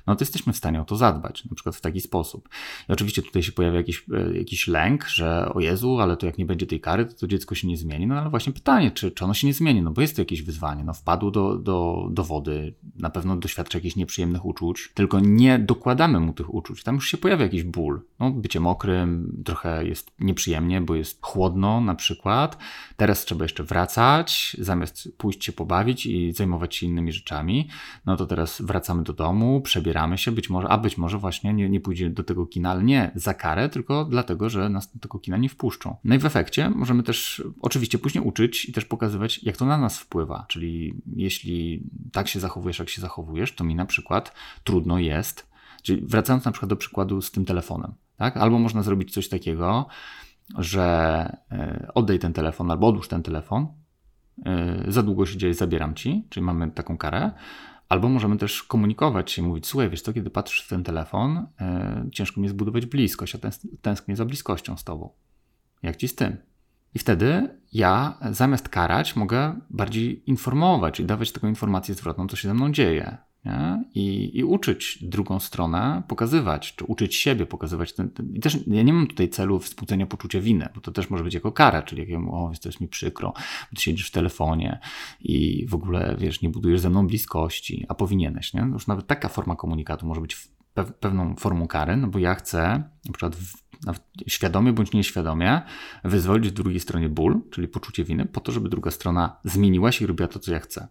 no 0.06 0.16
to 0.16 0.22
jesteśmy 0.22 0.52
w 0.52 0.56
stanie 0.56 0.80
o 0.80 0.84
to 0.84 0.96
zadbać, 0.96 1.44
na 1.44 1.54
przykład 1.54 1.76
w 1.76 1.80
taki 1.80 2.00
sposób. 2.00 2.48
I 2.88 2.92
oczywiście 2.92 3.22
tutaj 3.22 3.42
się 3.42 3.52
pojawia 3.52 3.76
jakiś, 3.76 4.04
e, 4.12 4.38
jakiś 4.38 4.68
lęk, 4.68 5.04
że 5.04 5.52
o 5.54 5.60
Jezu, 5.60 5.98
ale 6.00 6.16
to 6.16 6.26
jak 6.26 6.38
nie 6.38 6.46
będzie 6.46 6.66
tej 6.66 6.80
kary, 6.80 7.06
to, 7.06 7.14
to 7.14 7.26
dziecko 7.26 7.54
się 7.54 7.68
nie 7.68 7.76
zmieni, 7.76 8.06
no 8.06 8.14
ale 8.14 8.30
właśnie 8.30 8.52
pytanie, 8.52 8.90
czy, 8.90 9.10
czy 9.10 9.24
ono 9.24 9.34
się 9.34 9.46
nie 9.46 9.54
zmieni, 9.54 9.82
no 9.82 9.90
bo 9.90 10.00
jest 10.00 10.16
to 10.16 10.22
jakieś 10.22 10.42
wyzwanie, 10.42 10.84
no 10.84 10.94
wpadł 10.94 11.30
do, 11.30 11.56
do, 11.56 12.08
do 12.10 12.24
wody, 12.24 12.74
na 12.96 13.10
pewno 13.10 13.36
doświadcza 13.36 13.78
jakichś 13.78 13.96
nieprzyjemnych 13.96 14.44
uczuć, 14.44 14.90
tylko 14.94 15.20
nie 15.20 15.58
dokładamy 15.58 16.20
mu 16.20 16.32
tych 16.32 16.54
uczuć, 16.54 16.82
tam 16.82 16.94
już 16.94 17.08
się 17.08 17.18
pojawia 17.18 17.42
jakiś 17.42 17.62
ból, 17.62 18.00
no 18.18 18.30
bycie 18.30 18.60
mokrym, 18.60 19.42
trochę 19.44 19.86
jest 19.86 20.10
nieprzyjemnie, 20.18 20.80
bo 20.80 20.94
jest 20.94 21.18
chłodno, 21.22 21.80
na 21.80 21.94
przykład 22.00 22.58
teraz 22.96 23.24
trzeba 23.24 23.44
jeszcze 23.44 23.64
wracać, 23.64 24.56
zamiast 24.58 25.08
pójść 25.16 25.44
się 25.44 25.52
pobawić 25.52 26.06
i 26.06 26.32
zajmować 26.32 26.76
się 26.76 26.86
innymi 26.86 27.12
rzeczami, 27.12 27.68
no 28.06 28.16
to 28.16 28.26
teraz 28.26 28.62
wracamy 28.62 29.02
do 29.02 29.12
domu, 29.12 29.60
przebieramy 29.60 30.18
się, 30.18 30.32
być 30.32 30.50
może, 30.50 30.68
a 30.68 30.78
być 30.78 30.98
może 30.98 31.18
właśnie 31.18 31.54
nie, 31.54 31.68
nie 31.68 31.80
pójdzie 31.80 32.10
do 32.10 32.24
tego 32.24 32.46
kina, 32.46 32.70
ale 32.70 32.82
nie 32.82 33.10
za 33.14 33.34
karę, 33.34 33.68
tylko 33.68 34.04
dlatego, 34.04 34.50
że 34.50 34.68
nas 34.68 34.92
do 34.92 35.00
tego 35.00 35.18
kina 35.18 35.36
nie 35.36 35.48
wpuszczą. 35.48 35.96
No 36.04 36.14
i 36.14 36.18
w 36.18 36.24
efekcie 36.24 36.70
możemy 36.70 37.02
też 37.02 37.42
oczywiście 37.60 37.98
później 37.98 38.24
uczyć 38.24 38.64
i 38.64 38.72
też 38.72 38.84
pokazywać, 38.84 39.42
jak 39.42 39.56
to 39.56 39.64
na 39.64 39.78
nas 39.78 39.98
wpływa, 39.98 40.46
czyli 40.48 40.94
jeśli 41.16 41.82
tak 42.12 42.28
się 42.28 42.40
zachowujesz, 42.40 42.78
jak 42.78 42.88
się 42.88 43.00
zachowujesz, 43.00 43.54
to 43.54 43.64
mi 43.64 43.74
na 43.74 43.86
przykład 43.86 44.34
trudno 44.64 44.98
jest, 44.98 45.50
czyli 45.82 46.02
wracając 46.02 46.44
na 46.44 46.52
przykład 46.52 46.68
do 46.68 46.76
przykładu 46.76 47.22
z 47.22 47.30
tym 47.30 47.44
telefonem, 47.44 47.94
tak? 48.16 48.36
Albo 48.36 48.58
można 48.58 48.82
zrobić 48.82 49.12
coś 49.14 49.28
takiego, 49.28 49.86
że 50.58 51.36
e, 51.52 51.88
oddaj 51.94 52.18
ten 52.18 52.32
telefon 52.32 52.70
albo 52.70 52.86
odłóż 52.88 53.08
ten 53.08 53.22
telefon, 53.22 53.66
e, 54.46 54.84
za 54.88 55.02
długo 55.02 55.26
się 55.26 55.38
dzieje, 55.38 55.54
zabieram 55.54 55.94
ci, 55.94 56.26
czyli 56.30 56.46
mamy 56.46 56.70
taką 56.70 56.98
karę. 56.98 57.30
Albo 57.88 58.08
możemy 58.08 58.36
też 58.36 58.62
komunikować 58.62 59.32
się, 59.32 59.42
mówić, 59.42 59.66
słuchaj, 59.66 59.90
wiesz 59.90 60.02
co, 60.02 60.12
kiedy 60.12 60.30
patrzysz 60.30 60.64
w 60.66 60.68
ten 60.68 60.84
telefon, 60.84 61.46
e, 61.60 62.06
ciężko 62.12 62.40
mi 62.40 62.48
zbudować 62.48 62.86
bliskość, 62.86 63.34
a 63.34 63.38
tęsknię 63.82 64.16
za 64.16 64.24
bliskością 64.24 64.76
z 64.76 64.84
tobą. 64.84 65.10
Jak 65.82 65.96
ci 65.96 66.08
z 66.08 66.14
tym? 66.14 66.36
I 66.94 66.98
wtedy 66.98 67.58
ja 67.72 68.18
zamiast 68.30 68.68
karać 68.68 69.16
mogę 69.16 69.60
bardziej 69.70 70.30
informować 70.30 71.00
i 71.00 71.04
dawać 71.04 71.32
taką 71.32 71.48
informację 71.48 71.94
zwrotną, 71.94 72.26
co 72.26 72.36
się 72.36 72.48
ze 72.48 72.54
mną 72.54 72.72
dzieje. 72.72 73.18
I, 73.94 74.38
I, 74.38 74.44
uczyć 74.44 74.98
drugą 75.02 75.40
stronę, 75.40 76.02
pokazywać, 76.08 76.74
czy 76.76 76.84
uczyć 76.84 77.16
siebie, 77.16 77.46
pokazywać 77.46 77.92
ten, 77.92 78.10
ten, 78.10 78.34
I 78.34 78.40
też 78.40 78.58
ja 78.66 78.82
nie 78.82 78.92
mam 78.92 79.06
tutaj 79.06 79.28
celu 79.28 79.58
wzbudzenia 79.58 80.06
poczucia 80.06 80.40
winy, 80.40 80.68
bo 80.74 80.80
to 80.80 80.92
też 80.92 81.10
może 81.10 81.24
być 81.24 81.34
jako 81.34 81.52
kara, 81.52 81.82
czyli 81.82 82.00
jak 82.00 82.08
ja 82.08 82.18
mówię, 82.18 82.32
o, 82.32 82.52
to 82.62 82.68
jest 82.68 82.80
mi 82.80 82.88
przykro, 82.88 83.32
bo 83.70 83.76
ty 83.76 83.82
siedzisz 83.82 84.08
w 84.08 84.10
telefonie 84.10 84.78
i 85.20 85.66
w 85.66 85.74
ogóle, 85.74 86.16
wiesz, 86.18 86.42
nie 86.42 86.48
budujesz 86.48 86.80
ze 86.80 86.90
mną 86.90 87.06
bliskości, 87.06 87.86
a 87.88 87.94
powinieneś, 87.94 88.54
nie? 88.54 88.60
Już 88.60 88.86
nawet 88.86 89.06
taka 89.06 89.28
forma 89.28 89.56
komunikatu 89.56 90.06
może 90.06 90.20
być 90.20 90.48
pewną 91.00 91.34
formą 91.36 91.66
kary, 91.66 91.96
no 91.96 92.06
bo 92.06 92.18
ja 92.18 92.34
chcę 92.34 92.82
na 93.06 93.12
przykład 93.12 93.36
świadomie 94.26 94.72
bądź 94.72 94.92
nieświadomie 94.92 95.62
wyzwolić 96.04 96.48
w 96.50 96.54
drugiej 96.54 96.80
stronie 96.80 97.08
ból, 97.08 97.40
czyli 97.50 97.68
poczucie 97.68 98.04
winy, 98.04 98.26
po 98.26 98.40
to, 98.40 98.52
żeby 98.52 98.68
druga 98.68 98.90
strona 98.90 99.36
zmieniła 99.44 99.92
się 99.92 100.04
i 100.04 100.08
robiła 100.08 100.28
to, 100.28 100.38
co 100.38 100.52
ja 100.52 100.58
chcę. 100.58 100.88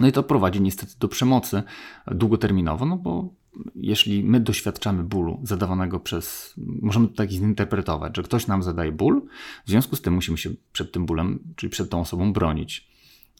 No 0.00 0.08
i 0.08 0.12
to 0.12 0.22
prowadzi 0.22 0.60
niestety 0.60 0.92
do 0.98 1.08
przemocy 1.08 1.62
długoterminowo, 2.06 2.86
no 2.86 2.96
bo 2.96 3.28
jeśli 3.74 4.24
my 4.24 4.40
doświadczamy 4.40 5.02
bólu 5.02 5.40
zadawanego 5.42 6.00
przez, 6.00 6.54
możemy 6.82 7.08
to 7.08 7.14
tak 7.14 7.30
zinterpretować, 7.30 8.16
że 8.16 8.22
ktoś 8.22 8.46
nam 8.46 8.62
zadaje 8.62 8.92
ból, 8.92 9.22
w 9.66 9.70
związku 9.70 9.96
z 9.96 10.02
tym 10.02 10.14
musimy 10.14 10.38
się 10.38 10.50
przed 10.72 10.92
tym 10.92 11.06
bólem, 11.06 11.38
czyli 11.56 11.70
przed 11.70 11.90
tą 11.90 12.00
osobą 12.00 12.32
bronić. 12.32 12.88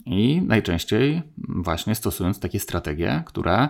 I 0.07 0.43
najczęściej 0.43 1.23
właśnie 1.39 1.95
stosując 1.95 2.41
takie 2.41 2.61
strategie, 2.61 3.23
które 3.27 3.69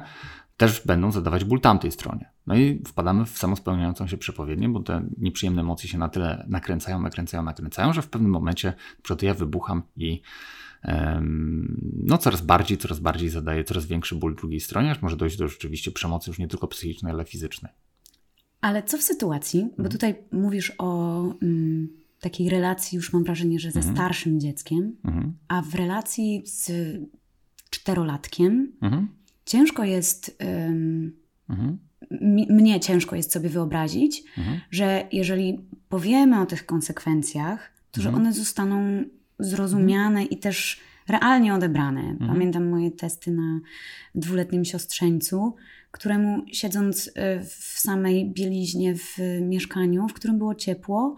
też 0.57 0.87
będą 0.87 1.13
zadawać 1.13 1.45
ból 1.45 1.61
tamtej 1.61 1.93
stronie. 1.93 2.31
No 2.47 2.57
i 2.57 2.83
wpadamy 2.87 3.25
w 3.25 3.39
samospełniającą 3.39 4.07
się 4.07 4.17
przepowiednię, 4.17 4.69
bo 4.69 4.81
te 4.81 5.03
nieprzyjemne 5.19 5.63
emocje 5.63 5.89
się 5.89 5.99
na 5.99 6.09
tyle 6.09 6.47
nakręcają, 6.49 7.03
nakręcają, 7.03 7.43
nakręcają, 7.43 7.93
że 7.93 8.03
w 8.03 8.09
pewnym 8.09 8.31
momencie 8.31 8.73
na 9.03 9.27
ja 9.27 9.35
wybucham 9.35 9.83
i 9.97 10.23
no 11.93 12.19
coraz 12.19 12.41
bardziej, 12.41 12.79
coraz 12.79 13.01
bardziej 13.01 13.29
zadaje 13.29 13.65
coraz 13.65 13.87
większy 13.87 14.15
ból 14.15 14.37
drugiej 14.37 14.61
stronie, 14.61 14.91
aż 14.91 15.03
może 15.03 15.17
dojść 15.17 15.37
do 15.37 15.49
rzeczywiście 15.49 15.91
przemocy 15.91 16.31
już 16.31 16.39
nie 16.39 16.49
tylko 16.49 16.69
psychicznej, 16.69 17.13
ale 17.13 17.25
fizycznej. 17.25 17.73
Ale 18.61 18.83
co 18.83 18.99
w 18.99 19.03
sytuacji, 19.03 19.61
mhm. 19.61 19.83
bo 19.83 19.89
tutaj 19.89 20.15
mówisz 20.33 20.73
o 20.79 21.21
mm, 21.43 21.89
takiej 22.21 22.49
relacji, 22.49 22.97
już 22.97 23.13
mam 23.13 23.25
wrażenie, 23.25 23.61
że 23.61 23.71
ze 23.71 23.79
mhm. 23.79 23.97
starszym 23.97 24.41
dzieckiem, 24.41 24.97
mhm. 25.05 25.33
a 25.49 25.63
w 25.63 25.75
relacji 25.75 26.43
z 26.47 26.73
czterolatkiem 27.71 28.73
mhm. 28.83 29.09
ciężko 29.45 29.85
jest, 29.85 30.39
um, 30.41 31.13
mnie 32.51 32.81
ciężko 32.81 33.17
jest 33.17 33.33
sobie 33.33 33.49
wyobrazić, 33.49 34.23
mhm. 34.39 34.61
że 34.71 35.09
jeżeli 35.13 35.61
powiemy 35.89 36.41
o 36.41 36.47
tych 36.47 36.67
konsekwencjach, 36.67 37.73
to 37.91 38.01
że 38.01 38.09
mhm. 38.09 38.27
one 38.27 38.35
zostaną 38.35 39.05
zrozumiane 39.39 40.25
i 40.25 40.39
też 40.39 40.81
realnie 41.09 41.55
odebrane. 41.55 42.01
Mhm. 42.01 42.31
Pamiętam 42.31 42.69
moje 42.69 42.91
testy 42.91 43.31
na 43.31 43.61
dwuletnim 44.15 44.65
siostrzeńcu, 44.65 45.55
któremu 45.91 46.43
siedząc 46.53 47.07
y, 47.07 47.11
w 47.45 47.79
samej 47.79 48.31
bieliźnie 48.31 48.95
w 48.95 49.19
mieszkaniu, 49.41 50.09
w 50.09 50.13
którym 50.13 50.39
było 50.39 50.55
ciepło, 50.55 51.17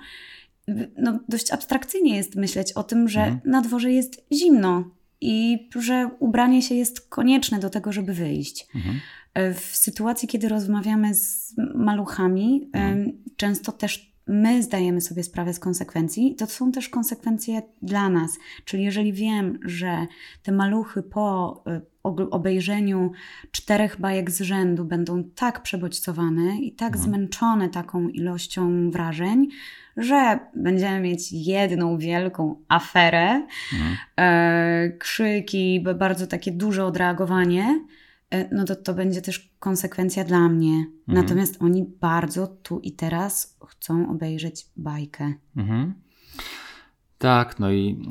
no 0.98 1.20
dość 1.28 1.52
abstrakcyjnie 1.52 2.16
jest 2.16 2.36
myśleć 2.36 2.72
o 2.72 2.82
tym, 2.82 3.08
że 3.08 3.20
mhm. 3.20 3.40
na 3.44 3.60
dworze 3.60 3.92
jest 3.92 4.24
zimno 4.32 4.84
i 5.20 5.68
że 5.76 6.10
ubranie 6.18 6.62
się 6.62 6.74
jest 6.74 7.08
konieczne 7.08 7.58
do 7.58 7.70
tego, 7.70 7.92
żeby 7.92 8.14
wyjść. 8.14 8.66
Mhm. 8.74 9.00
Y, 9.38 9.54
w 9.54 9.76
sytuacji, 9.76 10.28
kiedy 10.28 10.48
rozmawiamy 10.48 11.14
z 11.14 11.54
maluchami, 11.74 12.70
mhm. 12.72 13.12
często 13.36 13.72
też 13.72 14.09
my 14.26 14.62
zdajemy 14.62 15.00
sobie 15.00 15.22
sprawę 15.22 15.54
z 15.54 15.58
konsekwencji, 15.58 16.34
to 16.34 16.46
są 16.46 16.72
też 16.72 16.88
konsekwencje 16.88 17.62
dla 17.82 18.08
nas. 18.08 18.38
Czyli 18.64 18.84
jeżeli 18.84 19.12
wiem, 19.12 19.58
że 19.64 20.06
te 20.42 20.52
maluchy 20.52 21.02
po 21.02 21.62
y, 21.66 22.30
obejrzeniu 22.30 23.12
czterech 23.50 24.00
bajek 24.00 24.30
z 24.30 24.40
rzędu 24.40 24.84
będą 24.84 25.24
tak 25.24 25.62
przebodźcowane 25.62 26.58
i 26.60 26.72
tak 26.72 26.92
mhm. 26.92 27.04
zmęczone 27.04 27.68
taką 27.68 28.08
ilością 28.08 28.90
wrażeń, 28.90 29.48
że 29.96 30.38
będziemy 30.56 31.00
mieć 31.00 31.32
jedną 31.32 31.98
wielką 31.98 32.56
aferę, 32.68 33.46
mhm. 33.72 33.96
e, 34.16 34.92
krzyki, 34.98 35.84
bardzo 35.98 36.26
takie 36.26 36.52
duże 36.52 36.84
odreagowanie, 36.84 37.80
no 38.52 38.64
to 38.64 38.76
to 38.76 38.94
będzie 38.94 39.22
też 39.22 39.50
konsekwencja 39.58 40.24
dla 40.24 40.48
mnie. 40.48 40.72
Mhm. 40.72 40.92
Natomiast 41.06 41.62
oni 41.62 41.84
bardzo 42.00 42.46
tu 42.46 42.80
i 42.80 42.92
teraz 42.92 43.58
chcą 43.68 44.10
obejrzeć 44.10 44.66
bajkę. 44.76 45.32
Mhm. 45.56 45.94
Tak, 47.18 47.58
no 47.58 47.72
i, 47.72 48.08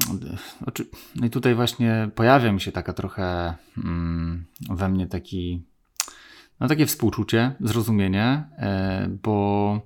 no 1.15 1.25
i 1.25 1.29
tutaj 1.29 1.55
właśnie 1.55 2.09
pojawia 2.15 2.51
mi 2.51 2.61
się 2.61 2.71
taka 2.71 2.93
trochę 2.93 3.55
mm, 3.77 4.45
we 4.69 4.89
mnie 4.89 5.07
taki, 5.07 5.63
no 6.59 6.67
takie 6.67 6.85
współczucie, 6.85 7.55
zrozumienie, 7.59 8.49
e, 8.57 9.07
bo 9.23 9.81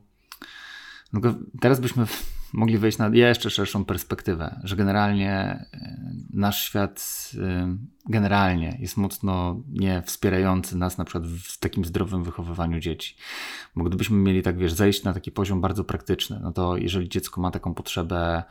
no 1.13 1.21
teraz 1.61 1.79
byśmy 1.79 2.05
mogli 2.53 2.77
wejść 2.77 2.97
na 2.97 3.07
jeszcze 3.07 3.49
szerszą 3.49 3.85
perspektywę, 3.85 4.59
że 4.63 4.75
generalnie 4.75 5.31
e, 5.31 5.97
nasz 6.33 6.63
świat 6.63 7.31
e, 7.41 7.77
generalnie 8.09 8.77
jest 8.79 8.97
mocno 8.97 9.61
nie 9.69 10.01
wspierający 10.01 10.77
nas 10.77 10.97
na 10.97 11.05
przykład 11.05 11.27
w 11.27 11.59
takim 11.59 11.85
zdrowym 11.85 12.23
wychowywaniu 12.23 12.79
dzieci. 12.79 13.15
Bo 13.75 13.83
gdybyśmy 13.83 14.17
mieli 14.17 14.41
tak, 14.41 14.57
wiesz, 14.57 14.73
zejść 14.73 15.03
na 15.03 15.13
taki 15.13 15.31
poziom 15.31 15.61
bardzo 15.61 15.83
praktyczny, 15.83 16.39
no 16.43 16.51
to 16.51 16.77
jeżeli 16.77 17.09
dziecko 17.09 17.41
ma 17.41 17.51
taką 17.51 17.73
potrzebę 17.73 18.43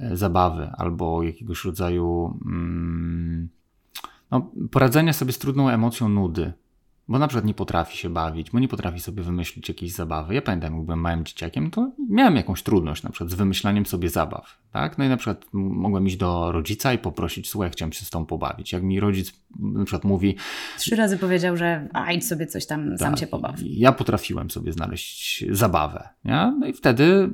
e, 0.00 0.16
zabawy 0.16 0.70
albo 0.76 1.22
jakiegoś 1.22 1.64
rodzaju 1.64 2.38
mm, 2.46 3.48
no, 4.30 4.50
poradzenia 4.70 5.12
sobie 5.12 5.32
z 5.32 5.38
trudną 5.38 5.68
emocją 5.68 6.08
nudy, 6.08 6.52
bo 7.08 7.18
na 7.18 7.28
przykład 7.28 7.44
nie 7.44 7.54
potrafi 7.54 7.96
się 7.96 8.10
bawić, 8.10 8.50
bo 8.50 8.58
nie 8.58 8.68
potrafi 8.68 9.00
sobie 9.00 9.22
wymyślić 9.22 9.68
jakiejś 9.68 9.92
zabawy. 9.92 10.34
Ja 10.34 10.42
pamiętam, 10.42 10.74
jak 10.74 10.84
byłem 10.84 11.00
małym 11.00 11.24
dzieciakiem, 11.24 11.70
to 11.70 11.90
miałem 12.10 12.36
jakąś 12.36 12.62
trudność 12.62 13.02
na 13.02 13.10
przykład 13.10 13.30
z 13.30 13.34
wymyślaniem 13.34 13.86
sobie 13.86 14.10
zabaw. 14.10 14.58
Tak? 14.72 14.98
No 14.98 15.04
i 15.04 15.08
na 15.08 15.16
przykład 15.16 15.44
mogłem 15.52 16.06
iść 16.06 16.16
do 16.16 16.52
rodzica 16.52 16.92
i 16.92 16.98
poprosić, 16.98 17.48
słuchaj, 17.48 17.70
chciałem 17.70 17.92
się 17.92 18.04
z 18.04 18.10
tą 18.10 18.26
pobawić. 18.26 18.72
Jak 18.72 18.82
mi 18.82 19.00
rodzic 19.00 19.32
na 19.60 19.84
przykład 19.84 20.04
mówi... 20.04 20.36
Trzy 20.78 20.96
razy 20.96 21.18
powiedział, 21.18 21.56
że 21.56 21.88
a 21.92 22.12
idź 22.12 22.26
sobie 22.26 22.46
coś 22.46 22.66
tam, 22.66 22.90
tak, 22.90 22.98
sam 22.98 23.16
się 23.16 23.26
pobaw. 23.26 23.54
Ja 23.62 23.92
potrafiłem 23.92 24.50
sobie 24.50 24.72
znaleźć 24.72 25.44
zabawę. 25.50 26.08
Nie? 26.24 26.54
No 26.60 26.66
i 26.66 26.72
wtedy 26.72 27.30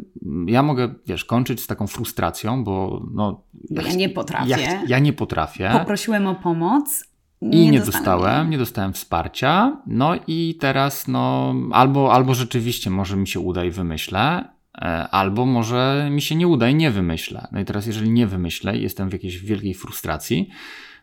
ja 0.46 0.62
mogę, 0.62 0.94
wiesz, 1.06 1.24
kończyć 1.24 1.60
z 1.60 1.66
taką 1.66 1.86
frustracją, 1.86 2.64
bo 2.64 3.06
no... 3.14 3.42
Ja, 3.70 3.82
ja 3.82 3.94
nie 3.94 4.08
potrafię. 4.08 4.50
Ja, 4.50 4.82
ja 4.86 4.98
nie 4.98 5.12
potrafię. 5.12 5.70
Poprosiłem 5.72 6.26
o 6.26 6.34
pomoc, 6.34 7.04
I 7.42 7.70
nie 7.70 7.80
dostałem, 7.80 8.50
nie 8.50 8.58
dostałem 8.58 8.92
wsparcia. 8.92 9.76
No 9.86 10.14
i 10.26 10.56
teraz, 10.60 11.08
no, 11.08 11.54
albo, 11.72 12.12
albo 12.12 12.34
rzeczywiście 12.34 12.90
może 12.90 13.16
mi 13.16 13.28
się 13.28 13.40
uda 13.40 13.64
i 13.64 13.70
wymyślę, 13.70 14.44
e, 14.74 15.08
albo 15.08 15.46
może 15.46 16.08
mi 16.10 16.22
się 16.22 16.34
nie 16.34 16.48
uda 16.48 16.68
i 16.68 16.74
nie 16.74 16.90
wymyślę. 16.90 17.48
No 17.52 17.60
i 17.60 17.64
teraz, 17.64 17.86
jeżeli 17.86 18.10
nie 18.10 18.26
wymyślę 18.26 18.78
i 18.78 18.82
jestem 18.82 19.08
w 19.08 19.12
jakiejś 19.12 19.38
wielkiej 19.38 19.74
frustracji, 19.74 20.48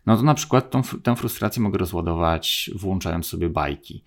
no 0.05 0.17
to 0.17 0.23
na 0.23 0.33
przykład 0.33 0.69
tą, 0.69 0.81
tę 1.03 1.15
frustrację 1.15 1.61
mogę 1.61 1.77
rozładować, 1.77 2.71
włączając 2.75 3.25
sobie 3.25 3.49
bajki. 3.49 4.03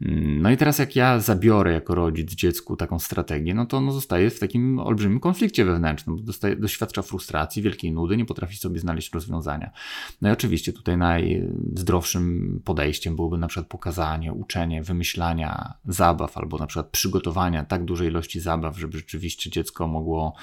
No 0.00 0.50
i 0.50 0.56
teraz 0.56 0.78
jak 0.78 0.96
ja 0.96 1.20
zabiorę 1.20 1.72
jako 1.72 1.94
rodzic 1.94 2.34
dziecku 2.34 2.76
taką 2.76 2.98
strategię, 2.98 3.54
no 3.54 3.66
to 3.66 3.76
ono 3.76 3.92
zostaje 3.92 4.30
w 4.30 4.38
takim 4.38 4.78
olbrzymim 4.78 5.20
konflikcie 5.20 5.64
wewnętrznym, 5.64 6.16
bo 6.16 6.22
dostaje, 6.22 6.56
doświadcza 6.56 7.02
frustracji, 7.02 7.62
wielkiej 7.62 7.92
nudy, 7.92 8.16
nie 8.16 8.24
potrafi 8.24 8.56
sobie 8.56 8.80
znaleźć 8.80 9.12
rozwiązania. 9.12 9.70
No 10.22 10.28
i 10.28 10.32
oczywiście 10.32 10.72
tutaj 10.72 10.96
najzdrowszym 10.96 12.60
podejściem 12.64 13.16
byłoby 13.16 13.38
na 13.38 13.46
przykład 13.46 13.66
pokazanie, 13.66 14.32
uczenie, 14.32 14.82
wymyślania 14.82 15.74
zabaw 15.84 16.38
albo 16.38 16.58
na 16.58 16.66
przykład 16.66 16.88
przygotowania 16.90 17.64
tak 17.64 17.84
dużej 17.84 18.08
ilości 18.08 18.40
zabaw, 18.40 18.78
żeby 18.78 18.98
rzeczywiście 18.98 19.50
dziecko 19.50 19.88
mogło 19.88 20.34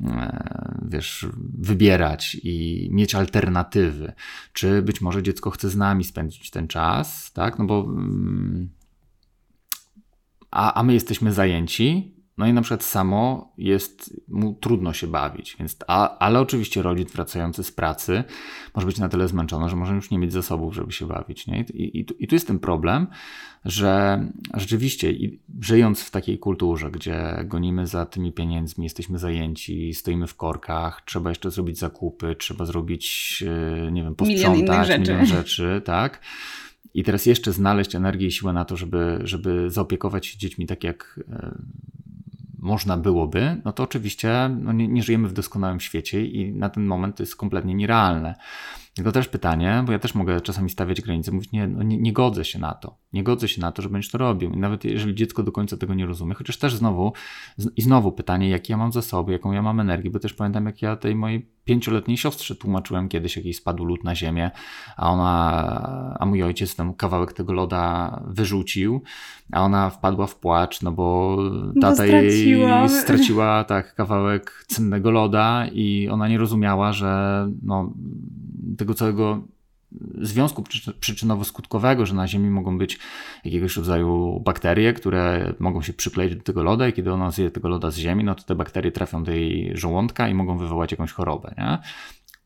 e, 0.00 0.78
wiesz, 0.88 1.26
wybierać 1.58 2.36
i 2.42 2.88
mieć 2.92 3.14
alternatywy. 3.14 4.12
Czy 4.52 4.82
być 4.82 5.00
może 5.00 5.22
dziecko 5.22 5.50
chce 5.50 5.70
z 5.70 5.76
nami 5.76 6.04
spędzić 6.04 6.50
ten 6.50 6.68
czas, 6.68 7.32
tak? 7.32 7.58
No 7.58 7.64
bo 7.64 7.80
mm, 7.80 8.78
a, 10.50 10.74
a 10.74 10.82
my 10.82 10.94
jesteśmy 10.94 11.32
zajęci, 11.32 12.18
no 12.38 12.46
i 12.46 12.52
na 12.52 12.62
przykład 12.62 12.84
samo 12.84 13.52
jest 13.58 14.20
mu 14.28 14.54
trudno 14.54 14.92
się 14.92 15.06
bawić, 15.06 15.56
więc, 15.58 15.76
a, 15.86 16.18
ale 16.18 16.40
oczywiście 16.40 16.82
rodzic 16.82 17.12
wracający 17.12 17.64
z 17.64 17.72
pracy 17.72 18.24
może 18.74 18.86
być 18.86 18.98
na 18.98 19.08
tyle 19.08 19.28
zmęczony, 19.28 19.68
że 19.68 19.76
może 19.76 19.94
już 19.94 20.10
nie 20.10 20.18
mieć 20.18 20.32
zasobów, 20.32 20.74
żeby 20.74 20.92
się 20.92 21.06
bawić. 21.06 21.46
Nie? 21.46 21.60
I, 21.60 21.98
i, 21.98 22.06
I 22.18 22.26
tu 22.26 22.34
jest 22.34 22.46
ten 22.46 22.58
problem, 22.58 23.06
że 23.64 24.24
rzeczywiście 24.54 25.14
żyjąc 25.60 26.02
w 26.02 26.10
takiej 26.10 26.38
kulturze, 26.38 26.90
gdzie 26.90 27.44
gonimy 27.44 27.86
za 27.86 28.06
tymi 28.06 28.32
pieniędzmi, 28.32 28.84
jesteśmy 28.84 29.18
zajęci, 29.18 29.94
stoimy 29.94 30.26
w 30.26 30.36
korkach, 30.36 31.02
trzeba 31.04 31.30
jeszcze 31.30 31.50
zrobić 31.50 31.78
zakupy, 31.78 32.36
trzeba 32.38 32.64
zrobić, 32.64 33.44
e, 33.86 33.92
nie 33.92 34.02
wiem, 34.02 34.14
posprzątać, 34.14 34.60
milion, 34.60 34.84
rzeczy. 34.84 34.98
milion 35.12 35.26
rzeczy, 35.26 35.82
tak? 35.84 36.20
I 36.94 37.04
teraz 37.04 37.26
jeszcze 37.26 37.52
znaleźć 37.52 37.94
energię 37.94 38.26
i 38.26 38.32
siłę 38.32 38.52
na 38.52 38.64
to, 38.64 38.76
żeby, 38.76 39.18
żeby 39.24 39.70
zaopiekować 39.70 40.26
się 40.26 40.38
dziećmi 40.38 40.66
tak, 40.66 40.84
jak 40.84 41.20
e, 41.30 41.58
można 42.58 42.96
byłoby, 42.96 43.60
no 43.64 43.72
to 43.72 43.82
oczywiście 43.82 44.50
no 44.60 44.72
nie, 44.72 44.88
nie, 44.88 45.02
żyjemy 45.02 45.28
w 45.28 45.32
doskonałym 45.32 45.80
świecie 45.80 46.26
i 46.26 46.52
na 46.52 46.70
ten 46.70 46.86
moment 46.86 47.16
to 47.16 47.22
jest 47.22 47.36
kompletnie 47.36 47.74
nierealne. 47.74 48.34
Tylko 48.94 49.12
też 49.12 49.28
pytanie, 49.28 49.82
bo 49.86 49.92
ja 49.92 49.98
też 49.98 50.14
mogę 50.14 50.40
czasami 50.40 50.70
stawiać 50.70 51.00
granice, 51.00 51.32
mówić, 51.32 51.52
nie, 51.52 51.68
no 51.68 51.82
nie, 51.82 51.98
nie, 51.98 52.12
godzę 52.12 52.44
się 52.44 52.58
na 52.58 52.74
to. 52.74 52.96
Nie 53.12 53.22
godzę 53.22 53.48
się 53.48 53.60
na 53.60 53.72
to, 53.72 53.82
że 53.82 53.88
będziesz 53.88 54.10
to 54.10 54.18
robił. 54.18 54.52
I 54.52 54.56
nawet 54.56 54.84
jeżeli 54.84 55.14
dziecko 55.14 55.42
do 55.42 55.52
końca 55.52 55.76
tego 55.76 55.94
nie 55.94 56.06
rozumie, 56.06 56.34
chociaż 56.34 56.56
też 56.56 56.74
znowu, 56.74 57.12
i 57.76 57.82
znowu 57.82 58.12
pytanie, 58.12 58.48
jakie 58.48 58.72
ja 58.72 58.76
mam 58.76 58.92
zasoby, 58.92 59.32
jaką 59.32 59.52
ja 59.52 59.62
mam 59.62 59.80
energię, 59.80 60.10
bo 60.10 60.18
też 60.18 60.34
pamiętam, 60.34 60.66
jak 60.66 60.82
ja 60.82 60.96
tej 60.96 61.14
mojej 61.14 61.48
pięcioletniej 61.68 62.16
siostrze 62.16 62.56
tłumaczyłem 62.56 63.08
kiedyś, 63.08 63.36
jakiś 63.36 63.56
spadł 63.56 63.84
lód 63.84 64.04
na 64.04 64.14
ziemię, 64.14 64.50
a 64.96 65.10
ona, 65.10 66.16
a 66.20 66.26
mój 66.26 66.42
ojciec 66.42 66.76
ten 66.76 66.94
kawałek 66.94 67.32
tego 67.32 67.52
loda 67.52 68.20
wyrzucił, 68.26 69.02
a 69.52 69.62
ona 69.62 69.90
wpadła 69.90 70.26
w 70.26 70.36
płacz, 70.36 70.82
no 70.82 70.92
bo 70.92 71.38
tata 71.80 72.06
jej 72.06 72.56
straciła 72.88 73.64
tak 73.64 73.94
kawałek 73.94 74.64
cennego 74.66 75.10
loda 75.10 75.66
i 75.72 76.08
ona 76.08 76.28
nie 76.28 76.38
rozumiała, 76.38 76.92
że 76.92 77.46
no, 77.62 77.92
tego 78.78 78.94
całego 78.94 79.42
związku 80.20 80.64
przyczynowo-skutkowego, 81.00 82.06
że 82.06 82.14
na 82.14 82.28
Ziemi 82.28 82.50
mogą 82.50 82.78
być 82.78 82.98
jakiegoś 83.44 83.76
rodzaju 83.76 84.40
bakterie, 84.44 84.92
które 84.92 85.54
mogą 85.58 85.82
się 85.82 85.92
przykleić 85.92 86.36
do 86.36 86.42
tego 86.42 86.62
loda 86.62 86.88
i 86.88 86.92
kiedy 86.92 87.12
ona 87.12 87.30
zje 87.30 87.50
tego 87.50 87.68
loda 87.68 87.90
z 87.90 87.96
Ziemi, 87.96 88.24
no 88.24 88.34
to 88.34 88.42
te 88.42 88.54
bakterie 88.54 88.92
trafią 88.92 89.24
do 89.24 89.32
jej 89.32 89.76
żołądka 89.76 90.28
i 90.28 90.34
mogą 90.34 90.58
wywołać 90.58 90.90
jakąś 90.90 91.12
chorobę. 91.12 91.54
Nie? 91.58 91.78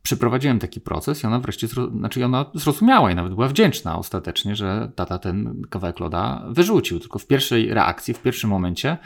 Przeprowadziłem 0.02 0.58
taki 0.58 0.80
proces 0.80 1.22
i 1.22 1.26
ona 1.26 1.38
wreszcie, 1.38 1.66
znaczy 1.98 2.24
ona 2.24 2.46
zrozumiała 2.54 3.10
i 3.10 3.14
nawet 3.14 3.34
była 3.34 3.48
wdzięczna 3.48 3.98
ostatecznie, 3.98 4.56
że 4.56 4.92
tata 4.94 5.18
ten 5.18 5.62
kawałek 5.70 6.00
loda 6.00 6.44
wyrzucił. 6.48 7.00
Tylko 7.00 7.18
w 7.18 7.26
pierwszej 7.26 7.74
reakcji, 7.74 8.14
w 8.14 8.22
pierwszym 8.22 8.50
momencie 8.50 8.98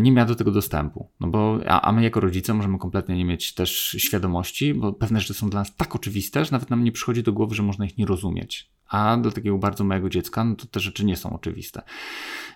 nie 0.00 0.12
miała 0.12 0.28
do 0.28 0.34
tego 0.34 0.50
dostępu. 0.50 1.08
No 1.20 1.28
bo, 1.28 1.60
a, 1.66 1.80
a, 1.80 1.92
my 1.92 2.02
jako 2.02 2.20
rodzice 2.20 2.54
możemy 2.54 2.78
kompletnie 2.78 3.16
nie 3.16 3.24
mieć 3.24 3.54
też 3.54 3.96
świadomości, 3.98 4.74
bo 4.74 4.92
pewne 4.92 5.20
rzeczy 5.20 5.34
są 5.34 5.50
dla 5.50 5.60
nas 5.60 5.76
tak 5.76 5.94
oczywiste, 5.94 6.44
że 6.44 6.52
nawet 6.52 6.70
nam 6.70 6.84
nie 6.84 6.92
przychodzi 6.92 7.22
do 7.22 7.32
głowy, 7.32 7.54
że 7.54 7.62
można 7.62 7.84
ich 7.84 7.98
nie 7.98 8.06
rozumieć. 8.06 8.70
A 8.88 9.16
dla 9.16 9.32
takiego 9.32 9.58
bardzo 9.58 9.84
małego 9.84 10.08
dziecka, 10.08 10.44
no 10.44 10.56
to 10.56 10.66
te 10.66 10.80
rzeczy 10.80 11.04
nie 11.04 11.16
są 11.16 11.32
oczywiste. 11.32 11.82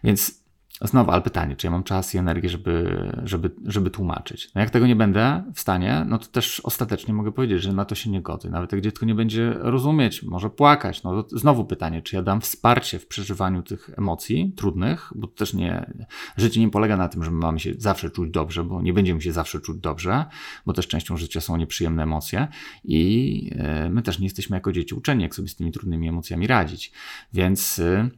Więc 0.05 0.46
Znowu, 0.81 1.11
ale 1.11 1.23
pytanie, 1.23 1.57
czy 1.57 1.67
ja 1.67 1.71
mam 1.71 1.85
czas 1.85 2.15
i 2.15 2.19
energię, 2.19 2.49
żeby, 2.49 3.13
żeby, 3.25 3.51
żeby 3.65 3.91
tłumaczyć? 3.91 4.51
No 4.55 4.61
jak 4.61 4.71
tego 4.71 4.87
nie 4.87 4.97
będę 4.97 5.45
w 5.55 5.61
stanie, 5.61 6.05
no 6.09 6.19
to 6.19 6.27
też 6.27 6.61
ostatecznie 6.61 7.15
mogę 7.15 7.33
powiedzieć, 7.33 7.63
że 7.63 7.73
na 7.73 7.85
to 7.85 7.95
się 7.95 8.11
nie 8.11 8.23
godzę. 8.23 8.51
Nawet 8.51 8.73
jak 8.73 8.81
dziecko 8.81 9.07
nie 9.07 9.15
będzie 9.15 9.55
rozumieć, 9.59 10.23
może 10.23 10.51
płakać. 10.51 11.03
No 11.03 11.23
to 11.23 11.39
znowu 11.39 11.65
pytanie, 11.65 12.03
czy 12.03 12.17
ja 12.17 12.23
dam 12.23 12.41
wsparcie 12.41 12.99
w 12.99 13.07
przeżywaniu 13.07 13.63
tych 13.63 13.91
emocji 13.99 14.53
trudnych, 14.57 15.13
bo 15.15 15.27
to 15.27 15.35
też 15.35 15.55
nie, 15.55 15.93
życie 16.37 16.61
nie 16.61 16.71
polega 16.71 16.97
na 16.97 17.09
tym, 17.09 17.25
że 17.25 17.31
my 17.31 17.39
mamy 17.39 17.61
się 17.61 17.75
zawsze 17.79 18.11
czuć 18.11 18.31
dobrze, 18.31 18.65
bo 18.65 18.83
nie 18.83 18.93
będziemy 18.93 19.21
się 19.21 19.33
zawsze 19.33 19.61
czuć 19.61 19.79
dobrze, 19.79 20.25
bo 20.67 20.73
też 20.73 20.89
częścią 20.89 21.17
życia 21.17 21.41
są 21.41 21.57
nieprzyjemne 21.57 22.03
emocje 22.03 22.49
i 22.85 23.51
e, 23.59 23.91
my 23.91 24.03
też 24.03 24.19
nie 24.19 24.27
jesteśmy 24.27 24.57
jako 24.57 24.73
dzieci 24.73 24.95
uczeni, 24.95 25.23
jak 25.23 25.35
sobie 25.35 25.49
z 25.49 25.57
tymi 25.57 25.73
trudnymi 25.73 26.09
emocjami 26.09 26.47
radzić. 26.47 26.93
Więc 27.33 27.79
y, 27.79 28.11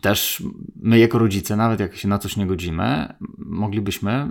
też 0.00 0.42
my 0.76 0.98
jako 0.98 1.18
rodzice, 1.18 1.56
nawet 1.56 1.80
jak 1.80 1.96
się 1.96 2.08
na 2.08 2.18
coś 2.18 2.36
nie 2.36 2.46
godzimy, 2.46 3.14
moglibyśmy 3.38 4.30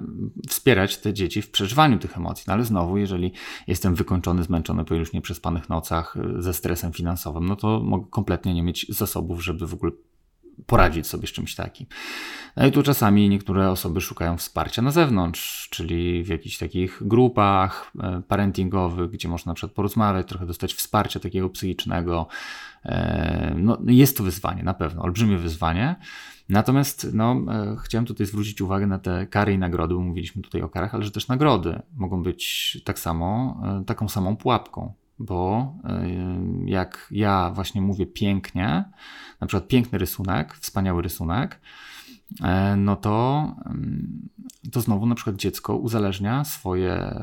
wspierać 0.49 0.97
te 0.97 1.13
dzieci 1.13 1.41
w 1.41 1.51
przeżywaniu 1.51 1.99
tych 1.99 2.17
emocji. 2.17 2.43
No 2.47 2.53
ale 2.53 2.65
znowu, 2.65 2.97
jeżeli 2.97 3.31
jestem 3.67 3.95
wykończony, 3.95 4.43
zmęczony 4.43 4.85
po 4.85 4.95
już 4.95 5.13
nieprzespanych 5.13 5.69
nocach 5.69 6.17
ze 6.37 6.53
stresem 6.53 6.93
finansowym, 6.93 7.45
no 7.45 7.55
to 7.55 7.81
mogę 7.83 8.05
kompletnie 8.09 8.53
nie 8.53 8.63
mieć 8.63 8.85
zasobów, 8.89 9.43
żeby 9.43 9.67
w 9.67 9.73
ogóle 9.73 9.91
poradzić 10.65 11.07
sobie 11.07 11.27
z 11.27 11.31
czymś 11.31 11.55
takim. 11.55 11.87
No 12.57 12.67
i 12.67 12.71
tu 12.71 12.83
czasami 12.83 13.29
niektóre 13.29 13.71
osoby 13.71 14.01
szukają 14.01 14.37
wsparcia 14.37 14.81
na 14.81 14.91
zewnątrz, 14.91 15.69
czyli 15.69 16.23
w 16.23 16.27
jakichś 16.27 16.57
takich 16.57 16.97
grupach 17.01 17.91
e, 17.99 18.21
parentingowych, 18.27 19.11
gdzie 19.11 19.27
można 19.27 19.49
na 19.49 19.53
przykład 19.53 19.75
porozmawiać, 19.75 20.27
trochę 20.27 20.45
dostać 20.45 20.73
wsparcia 20.73 21.19
takiego 21.19 21.49
psychicznego. 21.49 22.27
E, 22.85 23.55
no, 23.57 23.77
jest 23.85 24.17
to 24.17 24.23
wyzwanie, 24.23 24.63
na 24.63 24.73
pewno, 24.73 25.01
olbrzymie 25.01 25.37
wyzwanie. 25.37 25.95
Natomiast 26.49 27.07
no, 27.13 27.41
e, 27.49 27.75
chciałem 27.83 28.05
tutaj 28.05 28.27
zwrócić 28.27 28.61
uwagę 28.61 28.87
na 28.87 28.99
te 28.99 29.27
kary 29.27 29.53
i 29.53 29.57
nagrody, 29.57 29.93
bo 29.93 29.99
mówiliśmy 29.99 30.41
tutaj 30.41 30.61
o 30.61 30.69
karach, 30.69 30.95
ale 30.95 31.03
że 31.03 31.11
też 31.11 31.27
nagrody 31.27 31.81
mogą 31.95 32.23
być 32.23 32.77
tak 32.83 32.99
samo, 32.99 33.61
taką 33.85 34.09
samą 34.09 34.35
pułapką 34.35 34.93
bo 35.19 35.73
jak 36.65 37.07
ja 37.11 37.51
właśnie 37.55 37.81
mówię 37.81 38.05
pięknie, 38.05 38.85
na 39.41 39.47
przykład 39.47 39.67
piękny 39.67 39.97
rysunek, 39.97 40.53
wspaniały 40.53 41.01
rysunek, 41.01 41.61
e, 42.43 42.75
no 42.75 42.95
to, 42.95 43.55
to 44.71 44.81
znowu 44.81 45.05
na 45.05 45.15
przykład 45.15 45.35
dziecko 45.35 45.77
uzależnia 45.77 46.43
swoje, 46.43 47.19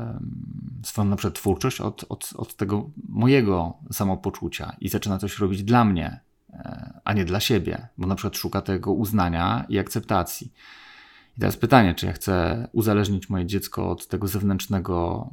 swoją 0.83 1.09
na 1.09 1.17
przykład 1.17 1.35
twórczość 1.35 1.81
od, 1.81 2.05
od, 2.09 2.33
od 2.37 2.57
tego 2.57 2.91
mojego 3.09 3.75
samopoczucia 3.93 4.77
i 4.81 4.89
zaczyna 4.89 5.19
coś 5.19 5.39
robić 5.39 5.63
dla 5.63 5.85
mnie, 5.85 6.21
e, 6.53 7.01
a 7.05 7.13
nie 7.13 7.25
dla 7.25 7.41
siebie, 7.41 7.89
bo 7.99 8.07
na 8.07 8.15
przykład 8.15 8.37
szuka 8.37 8.61
tego 8.61 8.93
uznania 8.93 9.65
i 9.69 9.79
akceptacji. 9.79 10.53
I 11.37 11.41
teraz 11.41 11.57
pytanie, 11.57 11.95
czy 11.95 12.07
ja 12.07 12.13
chcę 12.13 12.69
uzależnić 12.73 13.31
moje 13.31 13.47
dziecko 13.47 13.91
od 13.91 14.09
tego 14.09 14.29
zewnętrznego 14.29 15.31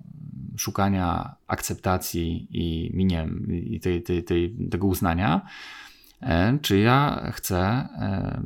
szukania 0.60 1.36
akceptacji 1.48 2.48
i, 2.52 3.06
nie 3.06 3.30
i 3.64 3.80
tej, 3.80 4.04
tej, 4.04 4.24
tej, 4.24 4.56
tego 4.72 4.88
uznania, 4.88 5.42
e, 6.22 6.58
czy 6.62 6.80
ja 6.80 7.32
chcę 7.34 7.60
e, 7.60 8.42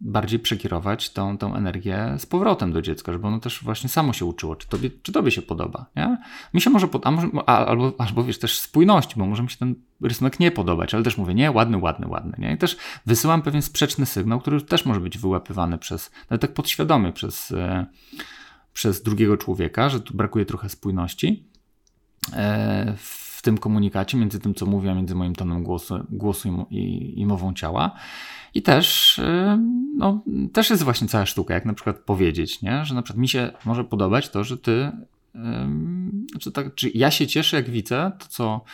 bardziej 0.00 0.38
przekierować 0.38 1.10
tą, 1.10 1.38
tą 1.38 1.54
energię 1.54 2.14
z 2.18 2.26
powrotem 2.26 2.72
do 2.72 2.82
dziecka, 2.82 3.12
żeby 3.12 3.26
ono 3.26 3.40
też 3.40 3.64
właśnie 3.64 3.88
samo 3.88 4.12
się 4.12 4.24
uczyło, 4.24 4.56
czy 4.56 4.68
tobie, 4.68 4.90
czy 5.02 5.12
tobie 5.12 5.30
się 5.30 5.42
podoba. 5.42 5.86
Nie? 5.96 6.18
Mi 6.54 6.60
się 6.60 6.70
może, 6.70 6.88
a 7.02 7.10
może 7.10 7.28
a, 7.46 7.66
albo, 7.66 7.92
albo 7.98 8.24
wiesz, 8.24 8.38
też 8.38 8.60
spójności, 8.60 9.14
bo 9.16 9.26
może 9.26 9.42
mi 9.42 9.50
się 9.50 9.56
ten 9.56 9.74
rysunek 10.02 10.40
nie 10.40 10.50
podobać, 10.50 10.94
ale 10.94 11.02
też 11.02 11.18
mówię, 11.18 11.34
nie, 11.34 11.50
ładny, 11.50 11.78
ładny, 11.78 12.08
ładny. 12.08 12.36
Nie? 12.38 12.52
I 12.52 12.58
też 12.58 12.76
wysyłam 13.06 13.42
pewien 13.42 13.62
sprzeczny 13.62 14.06
sygnał, 14.06 14.40
który 14.40 14.62
też 14.62 14.86
może 14.86 15.00
być 15.00 15.18
wyłapywany 15.18 15.78
przez, 15.78 16.10
nawet 16.30 16.40
tak 16.40 16.52
podświadomie 16.52 17.12
przez, 17.12 17.52
e, 17.52 17.86
przez 18.78 19.02
drugiego 19.02 19.36
człowieka, 19.36 19.88
że 19.88 20.00
tu 20.00 20.16
brakuje 20.16 20.44
trochę 20.44 20.68
spójności 20.68 21.44
e, 22.32 22.94
w 22.96 23.42
tym 23.42 23.58
komunikacie 23.58 24.18
między 24.18 24.40
tym, 24.40 24.54
co 24.54 24.66
mówię, 24.66 24.94
między 24.94 25.14
moim 25.14 25.34
tonem 25.34 25.62
głosu, 25.62 26.06
głosu 26.10 26.66
i, 26.70 27.14
i, 27.20 27.26
mową 27.26 27.54
ciała. 27.54 27.94
I 28.54 28.62
też, 28.62 29.18
e, 29.18 29.58
no, 29.96 30.22
też 30.52 30.70
jest 30.70 30.82
właśnie 30.82 31.08
cała 31.08 31.26
sztuka, 31.26 31.54
jak 31.54 31.64
na 31.64 31.74
przykład 31.74 31.98
powiedzieć, 31.98 32.62
nie? 32.62 32.84
że 32.84 32.94
na 32.94 33.02
przykład 33.02 33.20
mi 33.20 33.28
się 33.28 33.50
może 33.64 33.84
podobać 33.84 34.28
to, 34.28 34.44
że 34.44 34.58
ty, 34.58 34.92
znaczy 36.30 36.52
tak, 36.52 36.74
czy 36.74 36.90
ja 36.94 37.10
się 37.10 37.26
cieszę, 37.26 37.56
jak 37.56 37.70
widzę 37.70 38.12
to, 38.18 38.26
co, 38.28 38.64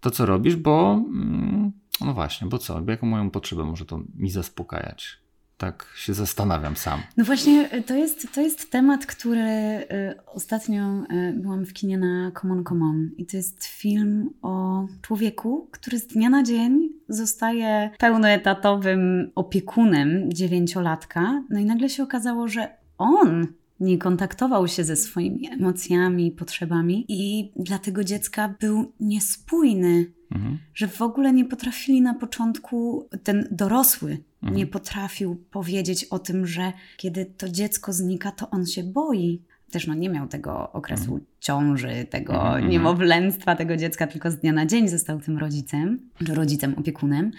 to, 0.00 0.10
co 0.10 0.26
robisz, 0.26 0.56
bo 0.56 0.92
mm, 0.92 1.72
no 2.00 2.14
właśnie, 2.14 2.48
bo 2.48 2.58
co, 2.58 2.82
jaką 2.86 3.06
moją 3.06 3.30
potrzebę 3.30 3.64
może 3.64 3.84
to 3.84 4.00
mi 4.14 4.30
zaspokajać 4.30 5.20
tak 5.60 5.86
się 5.96 6.14
zastanawiam 6.14 6.76
sam. 6.76 7.00
No 7.16 7.24
właśnie, 7.24 7.74
y, 7.74 7.82
to 7.82 7.94
jest, 7.94 8.34
to 8.34 8.40
jest 8.40 8.70
temat, 8.70 9.06
który 9.06 9.40
y, 9.40 9.86
ostatnio 10.26 11.02
y, 11.12 11.32
byłam 11.36 11.66
w 11.66 11.72
kinie 11.72 11.98
na 11.98 12.30
Common 12.40 12.64
Common 12.64 13.10
i 13.16 13.26
to 13.26 13.36
jest 13.36 13.64
film 13.64 14.30
o 14.42 14.86
człowieku, 15.02 15.68
który 15.70 15.98
z 15.98 16.06
dnia 16.06 16.30
na 16.30 16.42
dzień 16.42 16.88
zostaje 17.08 17.90
pełnoetatowym 17.98 19.30
opiekunem 19.34 20.32
dziewięciolatka, 20.32 21.42
no 21.50 21.58
i 21.58 21.64
nagle 21.64 21.88
się 21.88 22.02
okazało, 22.02 22.48
że 22.48 22.68
on 22.98 23.46
nie 23.80 23.98
kontaktował 23.98 24.68
się 24.68 24.84
ze 24.84 24.96
swoimi 24.96 25.48
emocjami, 25.52 26.30
potrzebami 26.30 27.04
i 27.08 27.52
dla 27.56 27.78
tego 27.78 28.04
dziecka 28.04 28.54
był 28.60 28.92
niespójny, 29.00 30.06
mhm. 30.32 30.58
że 30.74 30.88
w 30.88 31.02
ogóle 31.02 31.32
nie 31.32 31.44
potrafili 31.44 32.00
na 32.00 32.14
początku, 32.14 33.08
ten 33.22 33.48
dorosły 33.50 34.18
mhm. 34.42 34.56
nie 34.56 34.66
potrafił 34.66 35.36
powiedzieć 35.50 36.04
o 36.04 36.18
tym, 36.18 36.46
że 36.46 36.72
kiedy 36.96 37.26
to 37.26 37.48
dziecko 37.48 37.92
znika, 37.92 38.32
to 38.32 38.50
on 38.50 38.66
się 38.66 38.82
boi. 38.84 39.42
Też 39.70 39.86
no, 39.86 39.94
nie 39.94 40.08
miał 40.08 40.28
tego 40.28 40.72
okresu 40.72 41.04
mhm. 41.04 41.24
ciąży, 41.40 42.06
tego 42.10 42.32
mhm, 42.32 42.54
mhm. 42.54 42.70
niemowlęctwa 42.70 43.56
tego 43.56 43.76
dziecka, 43.76 44.06
tylko 44.06 44.30
z 44.30 44.36
dnia 44.36 44.52
na 44.52 44.66
dzień 44.66 44.88
został 44.88 45.20
tym 45.20 45.38
rodzicem, 45.38 46.10
czy 46.26 46.34
rodzicem, 46.34 46.74
opiekunem. 46.78 47.30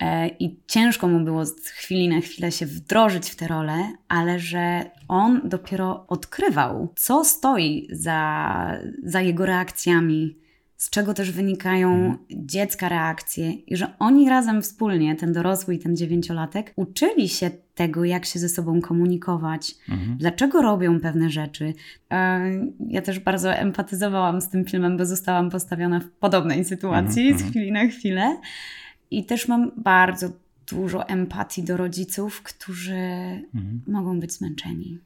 E, 0.00 0.28
I 0.28 0.60
ciężko 0.66 1.08
mu 1.08 1.24
było 1.24 1.46
z 1.46 1.66
chwili 1.66 2.08
na 2.08 2.20
chwilę 2.20 2.52
się 2.52 2.66
wdrożyć 2.66 3.30
w 3.30 3.36
tę 3.36 3.48
rolę, 3.48 3.92
ale 4.08 4.38
że 4.38 4.90
on 5.08 5.40
dopiero 5.44 6.06
odkrywał, 6.08 6.92
co 6.96 7.24
stoi 7.24 7.88
za, 7.90 8.78
za 9.02 9.20
jego 9.20 9.46
reakcjami, 9.46 10.36
z 10.76 10.90
czego 10.90 11.14
też 11.14 11.30
wynikają 11.30 11.94
mhm. 11.94 12.18
dziecka 12.30 12.88
reakcje, 12.88 13.52
i 13.52 13.76
że 13.76 13.98
oni 13.98 14.28
razem 14.28 14.62
wspólnie, 14.62 15.16
ten 15.16 15.32
dorosły 15.32 15.74
i 15.74 15.78
ten 15.78 15.96
dziewięciolatek, 15.96 16.72
uczyli 16.76 17.28
się 17.28 17.50
tego, 17.74 18.04
jak 18.04 18.24
się 18.24 18.38
ze 18.38 18.48
sobą 18.48 18.80
komunikować, 18.80 19.74
mhm. 19.88 20.16
dlaczego 20.18 20.62
robią 20.62 21.00
pewne 21.00 21.30
rzeczy. 21.30 21.74
E, 22.10 22.40
ja 22.88 23.02
też 23.02 23.18
bardzo 23.18 23.54
empatyzowałam 23.54 24.40
z 24.40 24.48
tym 24.48 24.64
filmem, 24.64 24.96
bo 24.96 25.06
zostałam 25.06 25.50
postawiona 25.50 26.00
w 26.00 26.10
podobnej 26.10 26.64
sytuacji 26.64 27.22
mhm. 27.22 27.38
z 27.38 27.42
mhm. 27.42 27.50
chwili 27.50 27.72
na 27.72 27.86
chwilę. 27.86 28.36
I 29.10 29.24
też 29.24 29.48
mam 29.48 29.70
bardzo 29.76 30.28
dużo 30.70 31.08
empatii 31.08 31.62
do 31.62 31.76
rodziców, 31.76 32.42
którzy 32.42 32.94
mhm. 33.54 33.82
mogą 33.86 34.20
być 34.20 34.32
zmęczeni. 34.32 34.98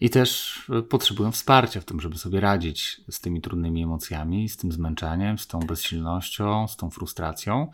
I 0.00 0.10
też 0.10 0.60
potrzebują 0.88 1.32
wsparcia 1.32 1.80
w 1.80 1.84
tym, 1.84 2.00
żeby 2.00 2.18
sobie 2.18 2.40
radzić 2.40 3.00
z 3.10 3.20
tymi 3.20 3.40
trudnymi 3.40 3.82
emocjami, 3.82 4.48
z 4.48 4.56
tym 4.56 4.72
zmęczeniem, 4.72 5.38
z 5.38 5.46
tą 5.46 5.58
bezsilnością, 5.58 6.68
z 6.68 6.76
tą 6.76 6.90
frustracją. 6.90 7.70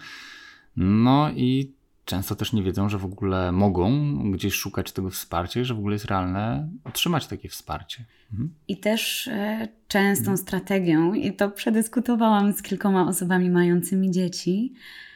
No 0.76 1.30
i 1.30 1.72
często 2.04 2.36
też 2.36 2.52
nie 2.52 2.62
wiedzą, 2.62 2.88
że 2.88 2.98
w 2.98 3.04
ogóle 3.04 3.52
mogą 3.52 3.90
gdzieś 4.32 4.54
szukać 4.54 4.92
tego 4.92 5.10
wsparcia 5.10 5.60
i 5.60 5.64
że 5.64 5.74
w 5.74 5.78
ogóle 5.78 5.94
jest 5.94 6.04
realne 6.04 6.68
otrzymać 6.84 7.26
takie 7.26 7.48
wsparcie. 7.48 8.04
Mhm. 8.32 8.54
I 8.68 8.76
też 8.76 9.28
e, 9.28 9.68
częstą 9.88 10.22
mhm. 10.22 10.38
strategią, 10.38 11.14
i 11.14 11.32
to 11.32 11.50
przedyskutowałam 11.50 12.52
z 12.52 12.62
kilkoma 12.62 13.08
osobami 13.08 13.50
mającymi 13.50 14.10
dzieci, 14.10 14.74
E, 14.74 15.07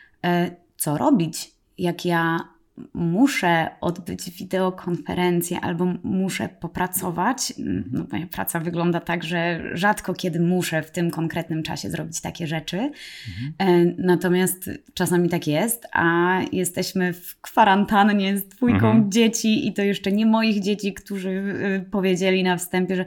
co 0.76 0.98
robić, 0.98 1.50
jak 1.78 2.04
ja 2.04 2.52
muszę 2.94 3.68
odbyć 3.80 4.30
wideokonferencję 4.30 5.60
albo 5.60 5.86
muszę 6.02 6.48
popracować. 6.48 7.52
No, 7.92 8.04
moja 8.12 8.26
praca 8.26 8.60
wygląda 8.60 9.00
tak, 9.00 9.24
że 9.24 9.60
rzadko 9.72 10.14
kiedy 10.14 10.40
muszę 10.40 10.82
w 10.82 10.90
tym 10.90 11.10
konkretnym 11.10 11.62
czasie 11.62 11.90
zrobić 11.90 12.20
takie 12.20 12.46
rzeczy. 12.46 12.90
Mhm. 13.28 13.94
Natomiast 13.98 14.70
czasami 14.94 15.28
tak 15.28 15.46
jest, 15.46 15.86
a 15.92 16.38
jesteśmy 16.52 17.12
w 17.12 17.40
kwarantannie 17.40 18.38
z 18.38 18.48
dwójką 18.48 18.86
mhm. 18.86 19.12
dzieci 19.12 19.68
i 19.68 19.72
to 19.72 19.82
jeszcze 19.82 20.12
nie 20.12 20.26
moich 20.26 20.60
dzieci, 20.60 20.94
którzy 20.94 21.30
y, 21.30 21.90
powiedzieli 21.90 22.42
na 22.42 22.56
wstępie, 22.56 22.96
że 22.96 23.04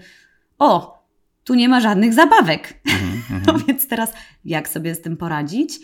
o, 0.60 0.95
tu 1.46 1.54
nie 1.54 1.70
ma 1.70 1.82
żadnych 1.82 2.14
zabawek. 2.14 2.82
Mm-hmm. 2.86 3.16
No 3.48 3.60
więc 3.68 3.88
teraz 3.88 4.14
jak 4.46 4.70
sobie 4.70 4.96
z 4.96 5.02
tym 5.02 5.18
poradzić? 5.18 5.80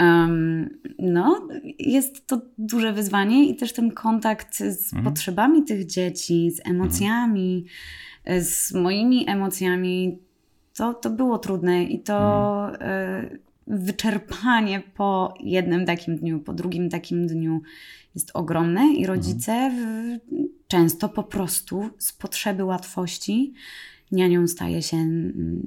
Um, 0.00 0.70
no, 0.98 1.48
jest 1.78 2.26
to 2.26 2.40
duże 2.58 2.92
wyzwanie 2.92 3.48
i 3.48 3.56
też 3.56 3.72
ten 3.72 3.90
kontakt 3.90 4.56
z 4.56 4.94
mm-hmm. 4.94 5.04
potrzebami 5.04 5.64
tych 5.64 5.86
dzieci, 5.86 6.50
z 6.50 6.68
emocjami, 6.68 7.66
z 8.40 8.74
moimi 8.74 9.30
emocjami, 9.30 10.18
to, 10.76 10.94
to 10.94 11.10
było 11.10 11.38
trudne 11.38 11.84
i 11.84 12.00
to 12.00 12.70
y, 12.74 13.38
wyczerpanie 13.66 14.82
po 14.94 15.34
jednym 15.40 15.86
takim 15.86 16.16
dniu, 16.16 16.40
po 16.40 16.52
drugim 16.52 16.88
takim 16.88 17.26
dniu 17.26 17.62
jest 18.14 18.30
ogromne 18.34 18.92
i 18.92 19.06
rodzice 19.06 19.70
w, 19.70 20.18
często 20.68 21.08
po 21.08 21.22
prostu 21.22 21.90
z 21.98 22.12
potrzeby 22.12 22.64
łatwości 22.64 23.54
nianią 24.12 24.48
staje 24.48 24.82
się 24.82 24.96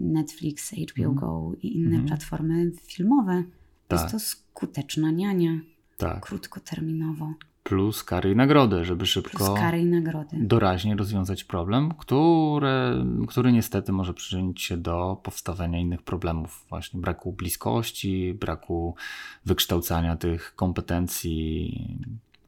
Netflix, 0.01 0.71
HBO 0.71 1.03
mm. 1.03 1.15
Go 1.15 1.51
i 1.61 1.77
inne 1.77 1.95
mm. 1.95 2.07
platformy 2.07 2.71
filmowe. 2.83 3.43
Tak. 3.87 3.99
Jest 3.99 4.11
to 4.11 4.19
skuteczna 4.19 5.11
niania. 5.11 5.59
Tak. 5.97 6.19
Krótkoterminowo. 6.25 7.33
Plus 7.63 8.03
kary 8.03 8.31
i 8.31 8.35
nagrody, 8.35 8.85
żeby 8.85 9.05
szybko 9.05 9.37
Plus 9.37 9.59
kary 9.59 9.79
i 9.79 9.85
nagrody. 9.85 10.37
doraźnie 10.39 10.95
rozwiązać 10.95 11.43
problem, 11.43 11.93
który, 11.97 13.05
który 13.27 13.51
niestety 13.51 13.91
może 13.91 14.13
przyczynić 14.13 14.61
się 14.61 14.77
do 14.77 15.21
powstawania 15.23 15.79
innych 15.79 16.01
problemów, 16.01 16.65
właśnie 16.69 16.99
braku 16.99 17.33
bliskości, 17.33 18.33
braku 18.33 18.95
wykształcania 19.45 20.15
tych 20.15 20.55
kompetencji 20.55 21.99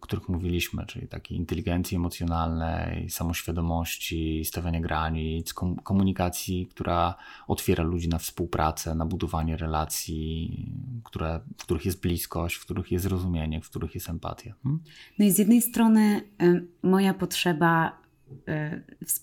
których 0.09 0.29
mówiliśmy, 0.29 0.85
czyli 0.85 1.07
takiej 1.07 1.37
inteligencji 1.37 1.97
emocjonalnej, 1.97 3.09
samoświadomości, 3.09 4.45
stawiania 4.45 4.79
granic, 4.79 5.53
komunikacji, 5.83 6.67
która 6.67 7.15
otwiera 7.47 7.83
ludzi 7.83 8.09
na 8.09 8.17
współpracę, 8.17 8.95
na 8.95 9.05
budowanie 9.05 9.57
relacji, 9.57 10.65
które, 11.03 11.39
w 11.57 11.63
których 11.63 11.85
jest 11.85 12.01
bliskość, 12.01 12.55
w 12.55 12.65
których 12.65 12.91
jest 12.91 13.03
zrozumienie, 13.03 13.61
w 13.61 13.69
których 13.69 13.95
jest 13.95 14.09
empatia. 14.09 14.53
Hmm? 14.63 14.83
No 15.19 15.25
i 15.25 15.31
z 15.31 15.37
jednej 15.37 15.61
strony 15.61 16.21
y, 16.41 16.67
moja 16.83 17.13
potrzeba 17.13 17.99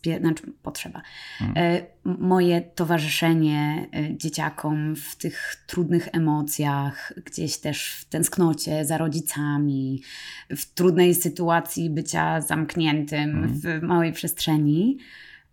Y, 0.07 0.21
znaczy 0.21 0.53
potrzeba. 0.63 1.03
Hmm. 1.39 1.57
Y, 1.57 1.87
moje 2.05 2.61
towarzyszenie 2.61 3.89
y, 4.13 4.17
dzieciakom 4.17 4.97
w 4.97 5.17
tych 5.17 5.65
trudnych 5.67 6.09
emocjach, 6.13 7.13
gdzieś 7.25 7.59
też 7.59 7.93
w 7.93 8.05
tęsknocie 8.05 8.85
za 8.85 8.99
rodzicami, 8.99 10.03
w 10.51 10.75
trudnej 10.75 11.15
sytuacji 11.15 11.91
bycia 11.91 12.41
zamkniętym 12.41 13.33
hmm. 13.33 13.61
w 13.61 13.83
małej 13.83 14.13
przestrzeni. 14.13 14.99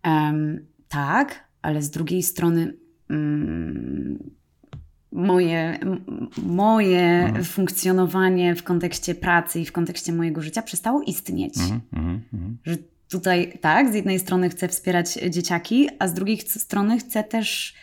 Um, 0.04 0.60
tak, 0.88 1.44
ale 1.62 1.82
z 1.82 1.90
drugiej 1.90 2.22
strony. 2.22 2.74
Um, 3.10 4.18
moje, 5.14 5.78
moje 6.42 7.24
mhm. 7.24 7.44
funkcjonowanie 7.44 8.54
w 8.54 8.62
kontekście 8.62 9.14
pracy 9.14 9.60
i 9.60 9.64
w 9.64 9.72
kontekście 9.72 10.12
mojego 10.12 10.42
życia 10.42 10.62
przestało 10.62 11.02
istnieć. 11.02 11.58
Mhm, 11.58 11.80
mhm, 11.92 12.22
mhm. 12.32 12.58
że 12.64 12.76
tutaj 13.08 13.58
tak, 13.60 13.92
z 13.92 13.94
jednej 13.94 14.18
strony 14.18 14.48
chcę 14.48 14.68
wspierać 14.68 15.14
dzieciaki, 15.30 15.88
a 15.98 16.08
z 16.08 16.14
drugiej 16.14 16.38
strony 16.38 16.98
chcę 16.98 17.24
też 17.24 17.74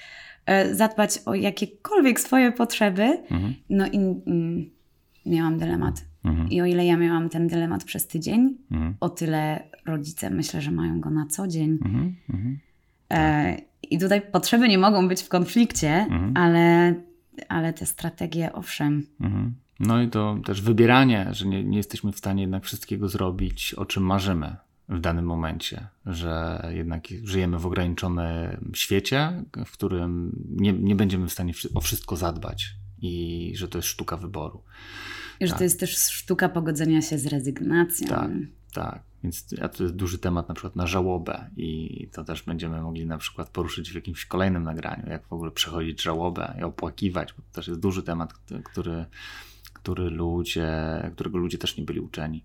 e, 0.45 0.75
zadbać 0.75 1.19
o 1.25 1.35
jakiekolwiek 1.35 2.19
swoje 2.19 2.51
potrzeby. 2.51 3.03
Mhm. 3.03 3.53
No 3.69 3.87
i 3.87 3.97
mm, 3.97 4.69
miałam 5.25 5.59
dylemat. 5.59 6.10
Mhm. 6.25 6.49
I 6.49 6.61
o 6.61 6.65
ile 6.65 6.85
ja 6.85 6.97
miałam 6.97 7.29
ten 7.29 7.47
dylemat 7.47 7.83
przez 7.83 8.07
tydzień, 8.07 8.57
mhm. 8.71 8.95
o 8.99 9.09
tyle 9.09 9.63
rodzice 9.85 10.29
myślę, 10.29 10.61
że 10.61 10.71
mają 10.71 10.99
go 10.99 11.09
na 11.09 11.25
co 11.25 11.47
dzień. 11.47 11.71
Mhm. 11.71 12.15
mhm. 12.29 12.59
E, 13.11 13.57
I 13.91 13.99
tutaj 13.99 14.21
potrzeby 14.21 14.67
nie 14.67 14.77
mogą 14.77 15.07
być 15.07 15.21
w 15.21 15.29
konflikcie, 15.29 15.89
mhm. 15.89 16.37
ale, 16.37 16.95
ale 17.49 17.73
te 17.73 17.85
strategie 17.85 18.53
owszem. 18.53 19.05
Mhm. 19.21 19.55
No 19.79 20.01
i 20.01 20.09
to 20.09 20.37
też 20.45 20.61
wybieranie, 20.61 21.27
że 21.31 21.47
nie, 21.47 21.63
nie 21.63 21.77
jesteśmy 21.77 22.11
w 22.11 22.17
stanie 22.17 22.41
jednak 22.41 22.63
wszystkiego 22.63 23.09
zrobić, 23.09 23.73
o 23.73 23.85
czym 23.85 24.03
marzymy 24.03 24.55
w 24.89 24.99
danym 24.99 25.25
momencie, 25.25 25.87
że 26.05 26.63
jednak 26.73 27.07
żyjemy 27.23 27.59
w 27.59 27.65
ograniczonym 27.65 28.71
świecie, 28.73 29.43
w 29.65 29.71
którym 29.71 30.35
nie, 30.49 30.73
nie 30.73 30.95
będziemy 30.95 31.27
w 31.27 31.31
stanie 31.31 31.53
o 31.73 31.81
wszystko 31.81 32.15
zadbać 32.15 32.75
i 33.01 33.53
że 33.55 33.67
to 33.67 33.77
jest 33.77 33.87
sztuka 33.87 34.17
wyboru. 34.17 34.63
Że 35.41 35.47
tak. 35.47 35.57
to 35.57 35.63
jest 35.63 35.79
też 35.79 35.97
sztuka 35.97 36.49
pogodzenia 36.49 37.01
się 37.01 37.17
z 37.17 37.25
rezygnacją. 37.25 38.07
Tak, 38.07 38.31
tak. 38.73 39.03
Więc 39.23 39.45
to 39.77 39.83
jest 39.83 39.95
duży 39.95 40.17
temat 40.17 40.49
na 40.49 40.55
przykład 40.55 40.75
na 40.75 40.87
żałobę 40.87 41.49
i 41.57 42.09
to 42.13 42.23
też 42.23 42.43
będziemy 42.43 42.81
mogli 42.81 43.05
na 43.05 43.17
przykład 43.17 43.49
poruszyć 43.49 43.91
w 43.91 43.95
jakimś 43.95 44.25
kolejnym 44.25 44.63
nagraniu, 44.63 45.09
jak 45.09 45.27
w 45.27 45.33
ogóle 45.33 45.51
przechodzić 45.51 46.01
żałobę 46.01 46.55
i 46.59 46.63
opłakiwać, 46.63 47.33
bo 47.33 47.41
to 47.41 47.51
też 47.51 47.67
jest 47.67 47.79
duży 47.79 48.03
temat, 48.03 48.33
który, 48.63 49.05
który 49.73 50.09
ludzie, 50.09 50.69
którego 51.15 51.37
ludzie 51.37 51.57
też 51.57 51.77
nie 51.77 51.83
byli 51.83 51.99
uczeni. 51.99 52.43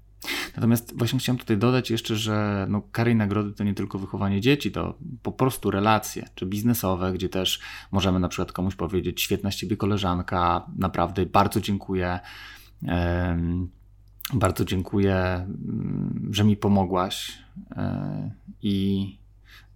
Natomiast 0.56 0.98
właśnie 0.98 1.18
chciałem 1.18 1.38
tutaj 1.38 1.58
dodać 1.58 1.90
jeszcze, 1.90 2.16
że 2.16 2.66
no, 2.70 2.82
kary 2.92 3.10
i 3.10 3.14
nagrody 3.14 3.52
to 3.52 3.64
nie 3.64 3.74
tylko 3.74 3.98
wychowanie 3.98 4.40
dzieci, 4.40 4.72
to 4.72 4.98
po 5.22 5.32
prostu 5.32 5.70
relacje, 5.70 6.28
czy 6.34 6.46
biznesowe, 6.46 7.12
gdzie 7.12 7.28
też 7.28 7.60
możemy 7.92 8.20
na 8.20 8.28
przykład 8.28 8.52
komuś 8.52 8.74
powiedzieć, 8.74 9.22
świetna 9.22 9.50
z 9.50 9.56
ciebie 9.56 9.76
koleżanka, 9.76 10.66
naprawdę 10.78 11.26
bardzo 11.26 11.60
dziękuję. 11.60 12.20
Bardzo 14.34 14.64
dziękuję, 14.64 15.16
mm, 15.16 16.30
że 16.32 16.44
mi 16.44 16.56
pomogłaś 16.56 17.38
e, 17.70 18.30
i 18.62 19.18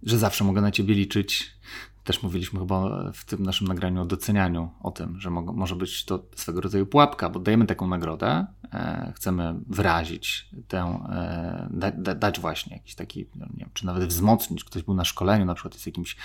że 0.03 0.17
zawsze 0.17 0.43
mogę 0.43 0.61
na 0.61 0.71
ciebie 0.71 0.93
liczyć 0.93 1.61
też 2.03 2.23
mówiliśmy 2.23 2.59
chyba 2.59 3.11
w 3.13 3.25
tym 3.25 3.43
naszym 3.43 3.67
nagraniu 3.67 4.01
o 4.01 4.05
docenianiu, 4.05 4.69
o 4.83 4.91
tym, 4.91 5.19
że 5.19 5.29
mo 5.29 5.41
może 5.41 5.75
być 5.75 6.05
to 6.05 6.25
swego 6.35 6.61
rodzaju 6.61 6.85
pułapka, 6.85 7.29
bo 7.29 7.39
dajemy 7.39 7.65
taką 7.65 7.87
nagrodę, 7.87 8.45
e, 8.73 9.13
chcemy 9.15 9.55
wyrazić 9.67 10.49
tę, 10.67 10.79
e, 11.09 11.67
da, 11.71 11.91
da, 11.91 12.15
dać 12.15 12.39
właśnie 12.39 12.75
jakiś 12.75 12.95
taki, 12.95 13.25
no 13.35 13.45
nie 13.45 13.59
wiem, 13.59 13.69
czy 13.73 13.85
nawet 13.85 14.03
wzmocnić. 14.03 14.63
Ktoś 14.63 14.83
był 14.83 14.93
na 14.93 15.05
szkoleniu, 15.05 15.45
na 15.45 15.53
przykład 15.53 15.73
jest 15.73 15.85
jakimś 15.85 16.15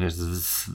wiesz, 0.00 0.14
z 0.14 0.70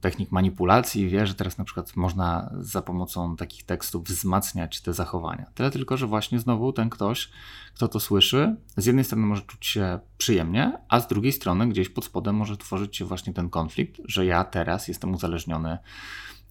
technik 0.00 0.32
manipulacji, 0.32 1.08
wie, 1.08 1.26
że 1.26 1.34
teraz 1.34 1.58
na 1.58 1.64
przykład 1.64 1.96
można 1.96 2.50
za 2.60 2.82
pomocą 2.82 3.36
takich 3.36 3.64
tekstów 3.64 4.04
wzmacniać 4.04 4.80
te 4.80 4.92
zachowania. 4.92 5.46
Tyle 5.54 5.70
tylko, 5.70 5.96
że 5.96 6.06
właśnie 6.06 6.38
znowu 6.38 6.72
ten 6.72 6.90
ktoś, 6.90 7.30
kto 7.74 7.88
to 7.88 8.00
słyszy, 8.00 8.56
z 8.76 8.86
jednej 8.86 9.04
strony 9.04 9.26
może 9.26 9.42
czuć 9.42 9.66
się 9.66 9.98
przyjemnie, 10.18 10.78
a 10.88 11.00
z 11.00 11.08
drugiej 11.08 11.32
strony 11.32 11.68
gdzieś 11.68 11.88
pod 11.88 12.04
spodem 12.04 12.36
może 12.36 12.56
tworzyć 12.56 12.96
się 12.96 13.04
właśnie 13.04 13.32
ten 13.32 13.50
konflikt, 13.50 14.00
że 14.04 14.26
ja 14.26 14.44
teraz 14.44 14.88
jestem 14.88 15.14
uzależniony 15.14 15.78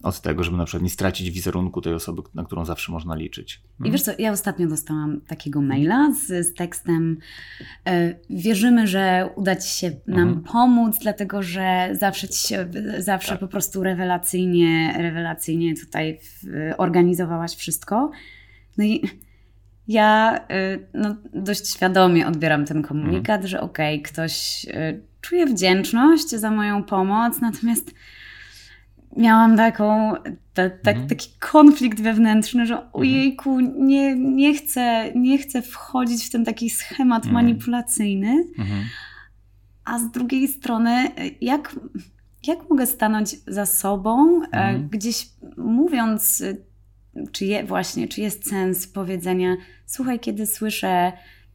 od 0.02 0.20
tego, 0.20 0.44
żeby 0.44 0.56
na 0.56 0.64
przykład 0.64 0.82
nie 0.82 0.90
stracić 0.90 1.30
wizerunku 1.30 1.80
tej 1.80 1.94
osoby, 1.94 2.22
na 2.34 2.44
którą 2.44 2.64
zawsze 2.64 2.92
można 2.92 3.14
liczyć. 3.14 3.54
I 3.54 3.78
hmm? 3.78 3.92
wiesz 3.92 4.02
co, 4.02 4.12
ja 4.18 4.32
ostatnio 4.32 4.68
dostałam 4.68 5.20
takiego 5.20 5.60
maila 5.60 6.12
z, 6.12 6.46
z 6.46 6.54
tekstem 6.54 7.18
e, 7.86 8.14
wierzymy, 8.30 8.86
że 8.86 9.30
uda 9.36 9.56
Ci 9.56 9.68
się 9.68 9.90
nam 10.06 10.28
mhm. 10.28 10.42
pomóc, 10.42 10.98
dlatego 11.02 11.42
że 11.42 11.88
zawsze 11.92 12.28
Ci 12.28 12.48
się, 12.48 12.68
zawsze 12.98 13.30
tak. 13.30 13.40
po 13.40 13.48
prostu 13.48 13.82
rewelacyjnie, 13.82 14.94
rewelacyjnie 14.98 15.74
tutaj 15.76 16.18
organizowałaś 16.78 17.54
wszystko. 17.54 18.10
No 18.78 18.84
i 18.84 19.02
ja 19.88 20.38
e, 20.48 20.78
no, 20.94 21.16
dość 21.34 21.68
świadomie 21.68 22.26
odbieram 22.26 22.64
ten 22.64 22.82
komunikat, 22.82 23.36
mhm. 23.36 23.48
że 23.48 23.60
okej, 23.60 24.00
okay, 24.00 24.12
ktoś 24.12 24.66
e, 24.70 24.98
czuje 25.20 25.46
wdzięczność 25.46 26.28
za 26.28 26.50
moją 26.50 26.84
pomoc, 26.84 27.40
natomiast 27.40 27.94
miałam 29.16 29.56
taką, 29.56 30.14
ta, 30.54 30.70
ta, 30.70 30.90
mhm. 30.90 31.08
taki 31.08 31.30
konflikt 31.38 32.00
wewnętrzny, 32.00 32.66
że 32.66 32.74
mhm. 32.74 32.90
ojejku, 32.92 33.60
nie, 33.60 34.16
nie, 34.16 34.54
chcę, 34.54 35.12
nie 35.14 35.38
chcę 35.38 35.62
wchodzić 35.62 36.24
w 36.24 36.30
ten 36.30 36.44
taki 36.44 36.70
schemat 36.70 37.24
mhm. 37.24 37.34
manipulacyjny, 37.34 38.44
mhm. 38.58 38.84
a 39.84 39.98
z 39.98 40.10
drugiej 40.10 40.48
strony, 40.48 41.08
jak, 41.40 41.76
jak 42.46 42.70
mogę 42.70 42.86
stanąć 42.86 43.36
za 43.46 43.66
sobą, 43.66 44.42
e, 44.42 44.44
mhm. 44.44 44.88
gdzieś 44.88 45.28
mówiąc, 45.56 46.42
czy 47.32 47.44
je, 47.44 47.64
właśnie, 47.64 48.08
czy 48.08 48.20
jest 48.20 48.48
sens 48.48 48.86
powiedzenia, 48.86 49.56
słuchaj, 49.86 50.20
kiedy 50.20 50.46
słyszę 50.46 51.12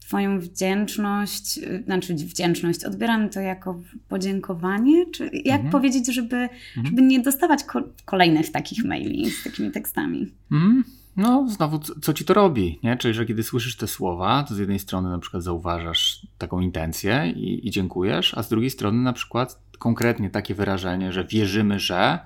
Twoją 0.07 0.39
wdzięczność, 0.39 1.57
y, 1.57 1.83
znaczy 1.85 2.15
wdzięczność, 2.15 2.85
odbieram 2.85 3.29
to 3.29 3.39
jako 3.39 3.81
podziękowanie? 4.07 5.05
Czy 5.11 5.29
jak 5.33 5.55
mhm. 5.55 5.71
powiedzieć, 5.71 6.13
żeby, 6.13 6.35
mhm. 6.35 6.85
żeby 6.85 7.01
nie 7.01 7.19
dostawać 7.19 7.63
ko 7.63 7.83
kolejnych 8.05 8.51
takich 8.51 8.85
maili 8.85 9.31
z 9.31 9.43
takimi 9.43 9.71
tekstami? 9.71 10.31
Mhm. 10.51 10.83
No, 11.17 11.47
znowu, 11.49 11.79
co 11.79 12.13
ci 12.13 12.25
to 12.25 12.33
robi, 12.33 12.79
nie? 12.83 12.97
Czyli, 12.97 13.13
że 13.13 13.25
kiedy 13.25 13.43
słyszysz 13.43 13.75
te 13.75 13.87
słowa, 13.87 14.43
to 14.43 14.55
z 14.55 14.57
jednej 14.57 14.79
strony 14.79 15.09
na 15.09 15.19
przykład 15.19 15.43
zauważasz 15.43 16.27
taką 16.37 16.59
intencję 16.59 17.33
i, 17.35 17.67
i 17.67 17.71
dziękujesz, 17.71 18.33
a 18.37 18.43
z 18.43 18.49
drugiej 18.49 18.69
strony 18.69 19.01
na 19.01 19.13
przykład 19.13 19.59
konkretnie 19.79 20.29
takie 20.29 20.55
wyrażenie, 20.55 21.11
że 21.11 21.23
wierzymy, 21.23 21.79
że 21.79 22.19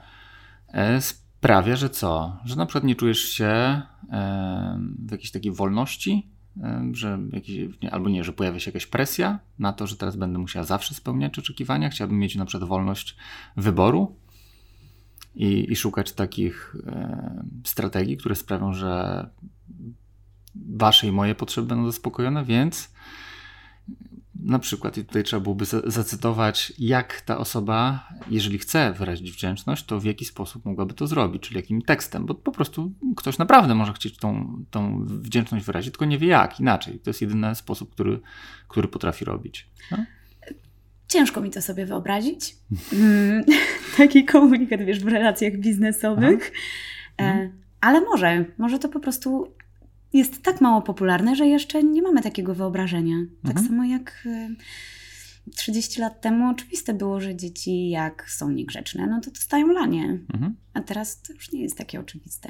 e, 0.67 1.01
sprawia, 1.01 1.75
że 1.75 1.89
co? 1.89 2.37
Że 2.45 2.55
na 2.55 2.65
przykład 2.65 2.83
nie 2.83 2.95
czujesz 2.95 3.19
się 3.19 3.45
e, 3.45 3.81
w 4.99 5.11
jakiejś 5.11 5.31
takiej 5.31 5.51
wolności, 5.51 6.31
że 6.91 7.19
jakiś, 7.31 7.69
albo 7.91 8.09
nie, 8.09 8.23
że 8.23 8.33
pojawia 8.33 8.59
się 8.59 8.71
jakaś 8.71 8.85
presja 8.85 9.39
na 9.59 9.73
to, 9.73 9.87
że 9.87 9.95
teraz 9.95 10.15
będę 10.15 10.39
musiała 10.39 10.65
zawsze 10.65 10.93
spełniać 10.93 11.39
oczekiwania. 11.39 11.89
Chciałbym 11.89 12.19
mieć 12.19 12.35
na 12.35 12.45
przykład 12.45 12.69
wolność 12.69 13.15
wyboru 13.57 14.15
i, 15.35 15.71
i 15.71 15.75
szukać 15.75 16.11
takich 16.11 16.75
e, 16.87 17.43
strategii, 17.65 18.17
które 18.17 18.35
sprawią, 18.35 18.73
że 18.73 19.29
wasze 20.55 21.07
i 21.07 21.11
moje 21.11 21.35
potrzeby 21.35 21.67
będą 21.67 21.85
zaspokojone, 21.85 22.45
więc 22.45 22.93
na 24.35 24.59
przykład, 24.59 24.97
i 24.97 25.05
tutaj 25.05 25.23
trzeba 25.23 25.39
byłoby 25.39 25.65
zacytować, 25.65 26.73
jak 26.79 27.21
ta 27.21 27.37
osoba, 27.37 28.07
jeżeli 28.29 28.57
chce 28.57 28.93
wyrazić 28.93 29.31
wdzięczność, 29.31 29.85
to 29.85 29.99
w 29.99 30.03
jaki 30.03 30.25
sposób 30.25 30.65
mogłaby 30.65 30.93
to 30.93 31.07
zrobić, 31.07 31.43
czyli 31.43 31.55
jakim 31.55 31.81
tekstem, 31.81 32.25
bo 32.25 32.35
po 32.35 32.51
prostu 32.51 32.91
ktoś 33.17 33.37
naprawdę 33.37 33.75
może 33.75 33.93
chcieć 33.93 34.17
tą, 34.17 34.63
tą 34.71 35.05
wdzięczność 35.05 35.65
wyrazić, 35.65 35.91
tylko 35.91 36.05
nie 36.05 36.17
wie 36.17 36.27
jak, 36.27 36.59
inaczej. 36.59 36.99
To 36.99 37.09
jest 37.09 37.21
jedyny 37.21 37.55
sposób, 37.55 37.91
który, 37.91 38.19
który 38.67 38.87
potrafi 38.87 39.25
robić. 39.25 39.69
No? 39.91 39.97
Ciężko 41.07 41.41
mi 41.41 41.51
to 41.51 41.61
sobie 41.61 41.85
wyobrazić. 41.85 42.55
Mm, 42.93 43.43
taki 43.97 44.25
komunikat, 44.25 44.81
wiesz, 44.81 44.99
w 44.99 45.07
relacjach 45.07 45.57
biznesowych. 45.57 46.51
E, 47.21 47.49
ale 47.81 48.01
może, 48.01 48.45
może 48.57 48.79
to 48.79 48.89
po 48.89 48.99
prostu 48.99 49.47
jest 50.13 50.43
tak 50.43 50.61
mało 50.61 50.81
popularne, 50.81 51.35
że 51.35 51.47
jeszcze 51.47 51.83
nie 51.83 52.01
mamy 52.01 52.21
takiego 52.21 52.55
wyobrażenia. 52.55 53.15
Tak 53.43 53.51
mhm. 53.51 53.67
samo 53.67 53.83
jak 53.83 54.27
30 55.55 55.97
y, 55.97 56.01
lat 56.01 56.21
temu 56.21 56.49
oczywiste 56.49 56.93
było, 56.93 57.21
że 57.21 57.35
dzieci 57.35 57.89
jak 57.89 58.31
są 58.31 58.49
niegrzeczne, 58.49 59.07
no 59.07 59.21
to 59.21 59.31
dostają 59.31 59.67
lanie. 59.67 60.19
Mhm. 60.33 60.55
A 60.73 60.81
teraz 60.81 61.21
to 61.21 61.33
już 61.33 61.51
nie 61.51 61.61
jest 61.61 61.77
takie 61.77 61.99
oczywiste. 61.99 62.49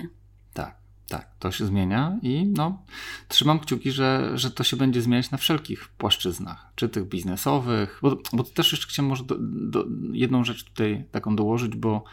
Tak, 0.53 0.77
tak, 1.07 1.35
to 1.39 1.51
się 1.51 1.65
zmienia 1.65 2.19
i 2.21 2.45
no, 2.45 2.85
trzymam 3.27 3.59
kciuki, 3.59 3.91
że, 3.91 4.31
że 4.35 4.51
to 4.51 4.63
się 4.63 4.77
będzie 4.77 5.01
zmieniać 5.01 5.31
na 5.31 5.37
wszelkich 5.37 5.89
płaszczyznach, 5.89 6.71
czy 6.75 6.89
tych 6.89 7.07
biznesowych, 7.07 7.99
bo, 8.01 8.17
bo 8.33 8.43
też 8.43 8.71
jeszcze 8.71 8.87
chciałem 8.87 9.09
może 9.09 9.23
do, 9.23 9.35
do, 9.41 9.85
jedną 10.13 10.43
rzecz 10.43 10.63
tutaj 10.63 11.05
taką 11.11 11.35
dołożyć, 11.35 11.75
bo 11.75 12.03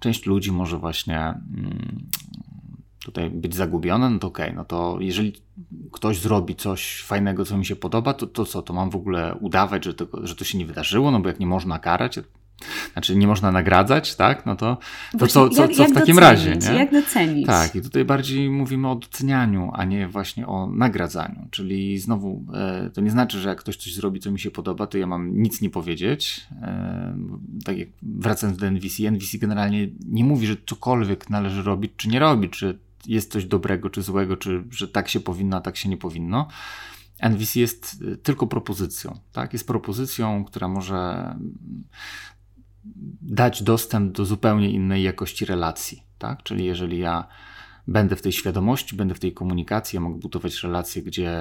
część 0.00 0.26
ludzi 0.26 0.52
może 0.52 0.78
właśnie 0.78 1.18
mm, 1.18 2.08
tutaj 3.08 3.30
być 3.30 3.54
zagubione, 3.54 4.10
no 4.10 4.18
to 4.18 4.26
okej, 4.26 4.46
okay, 4.46 4.56
no 4.56 4.64
to 4.64 4.98
jeżeli 5.00 5.32
ktoś 5.92 6.20
zrobi 6.20 6.56
coś 6.56 7.02
fajnego, 7.02 7.44
co 7.44 7.58
mi 7.58 7.66
się 7.66 7.76
podoba, 7.76 8.14
to, 8.14 8.26
to 8.26 8.44
co, 8.44 8.62
to 8.62 8.72
mam 8.72 8.90
w 8.90 8.96
ogóle 8.96 9.34
udawać, 9.40 9.84
że 9.84 9.94
to, 9.94 10.26
że 10.26 10.36
to 10.36 10.44
się 10.44 10.58
nie 10.58 10.66
wydarzyło, 10.66 11.10
no 11.10 11.20
bo 11.20 11.28
jak 11.28 11.40
nie 11.40 11.46
można 11.46 11.78
karać, 11.78 12.18
znaczy 12.92 13.16
nie 13.16 13.26
można 13.26 13.52
nagradzać, 13.52 14.16
tak, 14.16 14.46
no 14.46 14.56
to, 14.56 14.78
to 15.18 15.26
co, 15.26 15.48
co, 15.48 15.68
co 15.68 15.84
w 15.84 15.92
takim 15.92 15.94
docenić, 15.96 16.20
razie, 16.20 16.56
nie? 16.56 16.78
Jak 16.78 16.92
docenić? 16.92 17.46
Tak, 17.46 17.74
i 17.74 17.82
tutaj 17.82 18.04
bardziej 18.04 18.50
mówimy 18.50 18.90
o 18.90 18.94
docenianiu, 18.94 19.70
a 19.74 19.84
nie 19.84 20.08
właśnie 20.08 20.46
o 20.46 20.66
nagradzaniu, 20.66 21.48
czyli 21.50 21.98
znowu 21.98 22.44
e, 22.54 22.90
to 22.94 23.00
nie 23.00 23.10
znaczy, 23.10 23.38
że 23.38 23.48
jak 23.48 23.58
ktoś 23.58 23.76
coś 23.76 23.94
zrobi, 23.94 24.20
co 24.20 24.30
mi 24.30 24.40
się 24.40 24.50
podoba, 24.50 24.86
to 24.86 24.98
ja 24.98 25.06
mam 25.06 25.42
nic 25.42 25.60
nie 25.60 25.70
powiedzieć, 25.70 26.46
e, 26.62 27.16
tak 27.64 27.78
jak 27.78 27.88
wracając 28.02 28.58
do 28.58 28.66
NVC, 28.66 29.08
NVC 29.10 29.38
generalnie 29.38 29.88
nie 30.08 30.24
mówi, 30.24 30.46
że 30.46 30.56
cokolwiek 30.66 31.30
należy 31.30 31.62
robić, 31.62 31.92
czy 31.96 32.08
nie 32.08 32.18
robić, 32.18 32.52
czy 32.52 32.78
jest 33.08 33.32
coś 33.32 33.44
dobrego 33.44 33.90
czy 33.90 34.02
złego, 34.02 34.36
czy 34.36 34.64
że 34.70 34.88
tak 34.88 35.08
się 35.08 35.20
powinno, 35.20 35.56
a 35.56 35.60
tak 35.60 35.76
się 35.76 35.88
nie 35.88 35.96
powinno. 35.96 36.48
NVC 37.20 37.60
jest 37.60 38.02
y, 38.02 38.16
tylko 38.16 38.46
propozycją, 38.46 39.18
tak? 39.32 39.52
Jest 39.52 39.66
propozycją, 39.66 40.44
która 40.44 40.68
może 40.68 41.34
dać 43.22 43.62
dostęp 43.62 44.12
do 44.12 44.24
zupełnie 44.24 44.70
innej 44.70 45.02
jakości 45.02 45.44
relacji, 45.44 46.02
tak? 46.18 46.42
Czyli 46.42 46.64
jeżeli 46.64 46.98
ja 46.98 47.28
będę 47.88 48.16
w 48.16 48.22
tej 48.22 48.32
świadomości, 48.32 48.96
będę 48.96 49.14
w 49.14 49.20
tej 49.20 49.32
komunikacji, 49.32 49.96
ja 49.96 50.00
mogę 50.00 50.18
budować 50.18 50.62
relacje, 50.62 51.02
gdzie 51.02 51.32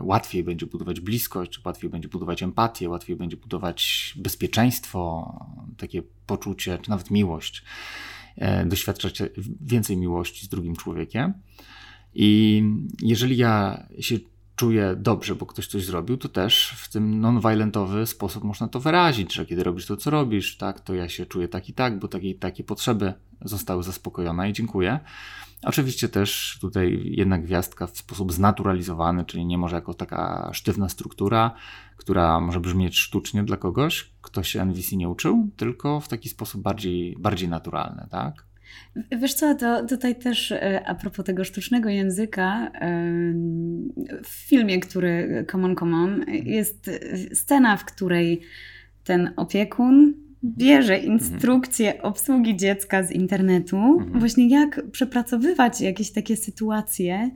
łatwiej 0.00 0.44
będzie 0.44 0.66
budować 0.66 1.00
bliskość, 1.00 1.64
łatwiej 1.64 1.90
będzie 1.90 2.08
budować 2.08 2.42
empatię, 2.42 2.88
łatwiej 2.88 3.16
będzie 3.16 3.36
budować 3.36 4.12
bezpieczeństwo, 4.16 5.32
takie 5.76 6.02
poczucie, 6.26 6.78
czy 6.78 6.90
nawet 6.90 7.10
miłość. 7.10 7.64
E, 8.40 8.66
doświadczać 8.66 9.22
więcej 9.60 9.96
miłości 9.96 10.46
z 10.46 10.48
drugim 10.48 10.76
człowiekiem. 10.76 11.34
I 12.14 12.62
jeżeli 13.02 13.36
ja 13.36 13.86
się 14.00 14.18
czuję 14.60 14.96
dobrze, 14.96 15.34
bo 15.34 15.46
ktoś 15.46 15.66
coś 15.66 15.84
zrobił, 15.84 16.16
to 16.16 16.28
też 16.28 16.74
w 16.76 16.88
tym 16.88 17.20
non-violentowy 17.20 18.06
sposób 18.06 18.44
można 18.44 18.68
to 18.68 18.80
wyrazić, 18.80 19.34
że 19.34 19.46
kiedy 19.46 19.64
robisz 19.64 19.86
to, 19.86 19.96
co 19.96 20.10
robisz, 20.10 20.56
tak, 20.56 20.80
to 20.80 20.94
ja 20.94 21.08
się 21.08 21.26
czuję 21.26 21.48
tak 21.48 21.68
i 21.68 21.72
tak, 21.72 21.98
bo 21.98 22.08
takie, 22.08 22.34
takie 22.34 22.64
potrzeby 22.64 23.14
zostały 23.44 23.82
zaspokojone 23.82 24.50
i 24.50 24.52
dziękuję. 24.52 25.00
Oczywiście 25.62 26.08
też 26.08 26.58
tutaj 26.60 27.02
jedna 27.04 27.38
gwiazdka 27.38 27.86
w 27.86 27.98
sposób 27.98 28.32
znaturalizowany, 28.32 29.24
czyli 29.24 29.46
nie 29.46 29.58
może 29.58 29.76
jako 29.76 29.94
taka 29.94 30.50
sztywna 30.52 30.88
struktura, 30.88 31.54
która 31.96 32.40
może 32.40 32.60
brzmieć 32.60 32.98
sztucznie 32.98 33.42
dla 33.42 33.56
kogoś, 33.56 34.10
kto 34.22 34.42
się 34.42 34.62
NVC 34.62 34.96
nie 34.96 35.08
uczył, 35.08 35.50
tylko 35.56 36.00
w 36.00 36.08
taki 36.08 36.28
sposób 36.28 36.62
bardziej, 36.62 37.16
bardziej 37.18 37.48
naturalny, 37.48 38.06
tak? 38.10 38.49
Wiesz 39.20 39.34
co, 39.34 39.54
to 39.54 39.86
tutaj 39.86 40.16
też 40.16 40.52
e, 40.52 40.82
a 40.86 40.94
propos 40.94 41.24
tego 41.24 41.44
sztucznego 41.44 41.88
języka, 41.88 42.70
w 44.24 44.28
filmie, 44.28 44.80
który 44.80 45.44
Common 45.50 45.74
Common, 45.74 46.24
jest 46.28 46.90
scena, 47.34 47.76
w 47.76 47.84
której 47.84 48.40
ten 49.04 49.30
opiekun 49.36 50.14
bierze 50.44 50.98
instrukcję 50.98 52.02
obsługi 52.02 52.56
dziecka 52.56 53.02
z 53.02 53.10
internetu, 53.10 53.76
mhm. 53.76 54.18
właśnie 54.18 54.48
jak 54.48 54.90
przepracowywać 54.90 55.80
jakieś 55.80 56.10
takie 56.10 56.36
sytuacje 56.36 57.30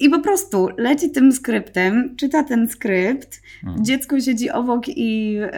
I 0.00 0.10
po 0.10 0.20
prostu 0.20 0.68
leci 0.76 1.10
tym 1.10 1.32
skryptem, 1.32 2.16
czyta 2.16 2.44
ten 2.44 2.68
skrypt, 2.68 3.42
hmm. 3.60 3.84
dziecko 3.84 4.20
siedzi 4.20 4.50
obok 4.50 4.88
i, 4.88 5.32
yy, 5.32 5.50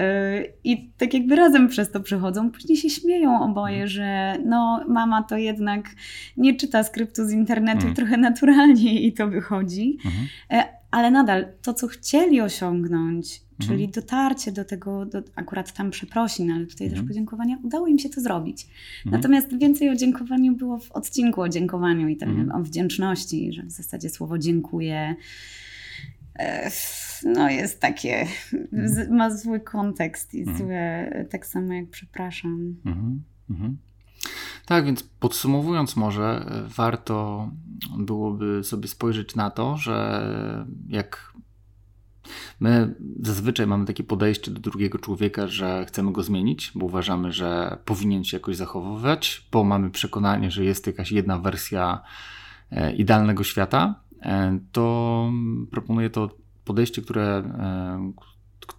i 0.64 0.90
tak 0.98 1.14
jakby 1.14 1.36
razem 1.36 1.68
przez 1.68 1.90
to 1.90 2.00
przechodzą. 2.00 2.50
Później 2.50 2.78
się 2.78 2.90
śmieją 2.90 3.42
oboje, 3.42 3.74
hmm. 3.74 3.88
że 3.88 4.36
no 4.44 4.84
mama 4.88 5.22
to 5.22 5.36
jednak 5.36 5.88
nie 6.36 6.54
czyta 6.54 6.82
skryptu 6.82 7.24
z 7.24 7.32
internetu, 7.32 7.78
hmm. 7.78 7.96
trochę 7.96 8.16
naturalnie 8.16 9.00
i 9.00 9.12
to 9.12 9.28
wychodzi. 9.28 9.98
Mhm. 10.90 11.00
Ale 11.00 11.10
nadal 11.10 11.46
to, 11.62 11.74
co 11.74 11.86
chcieli 11.86 12.40
osiągnąć, 12.40 13.42
czyli 13.58 13.84
mhm. 13.84 13.90
dotarcie 13.90 14.52
do 14.52 14.64
tego, 14.64 15.06
do, 15.06 15.22
akurat 15.34 15.72
tam 15.72 15.90
przeprosin, 15.90 16.50
ale 16.50 16.66
tutaj 16.66 16.86
mhm. 16.86 17.02
też 17.02 17.08
podziękowania, 17.08 17.58
udało 17.64 17.86
im 17.86 17.98
się 17.98 18.08
to 18.08 18.20
zrobić. 18.20 18.66
Mhm. 19.06 19.22
Natomiast 19.22 19.58
więcej 19.58 19.90
o 19.90 19.94
dziękowaniu 19.94 20.56
było 20.56 20.78
w 20.78 20.92
odcinku 20.92 21.42
o 21.42 21.48
dziękowaniu 21.48 22.08
i 22.08 22.16
tam 22.16 22.28
mhm. 22.28 22.60
o 22.60 22.64
wdzięczności, 22.64 23.52
że 23.52 23.62
w 23.62 23.70
zasadzie 23.70 24.10
słowo 24.10 24.38
dziękuję 24.38 25.16
e, 26.38 26.70
no 27.24 27.50
jest 27.50 27.80
takie, 27.80 28.26
mhm. 28.72 29.16
ma 29.16 29.36
zły 29.36 29.60
kontekst 29.60 30.34
i 30.34 30.40
mhm. 30.40 30.58
złe, 30.58 31.26
tak 31.30 31.46
samo 31.46 31.72
jak 31.72 31.86
przepraszam. 31.90 32.76
Tak, 34.70 34.84
więc 34.84 35.02
podsumowując, 35.02 35.96
może 35.96 36.46
e, 36.46 36.62
warto 36.68 37.48
byłoby 37.98 38.64
sobie 38.64 38.88
spojrzeć 38.88 39.34
na 39.34 39.50
to, 39.50 39.76
że 39.76 40.26
jak 40.88 41.32
My 42.60 42.94
zazwyczaj 43.20 43.66
mamy 43.66 43.86
takie 43.86 44.04
podejście 44.04 44.50
do 44.50 44.60
drugiego 44.60 44.98
człowieka, 44.98 45.46
że 45.46 45.84
chcemy 45.88 46.12
go 46.12 46.22
zmienić, 46.22 46.72
bo 46.74 46.86
uważamy, 46.86 47.32
że 47.32 47.78
powinien 47.84 48.24
się 48.24 48.36
jakoś 48.36 48.56
zachowywać, 48.56 49.46
bo 49.52 49.64
mamy 49.64 49.90
przekonanie, 49.90 50.50
że 50.50 50.64
jest 50.64 50.86
jakaś 50.86 51.12
jedna 51.12 51.38
wersja 51.38 52.02
e, 52.70 52.94
idealnego 52.94 53.44
świata. 53.44 54.00
E, 54.22 54.58
to 54.72 55.32
proponuję 55.70 56.10
to 56.10 56.30
podejście, 56.64 57.02
które, 57.02 57.42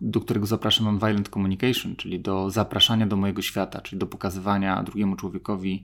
do 0.01 0.21
którego 0.21 0.45
zapraszam 0.45 0.85
non-violent 0.85 1.29
communication, 1.29 1.95
czyli 1.95 2.19
do 2.19 2.49
zapraszania 2.49 3.07
do 3.07 3.15
mojego 3.15 3.41
świata, 3.41 3.81
czyli 3.81 3.99
do 3.99 4.07
pokazywania 4.07 4.83
drugiemu 4.83 5.15
człowiekowi, 5.15 5.83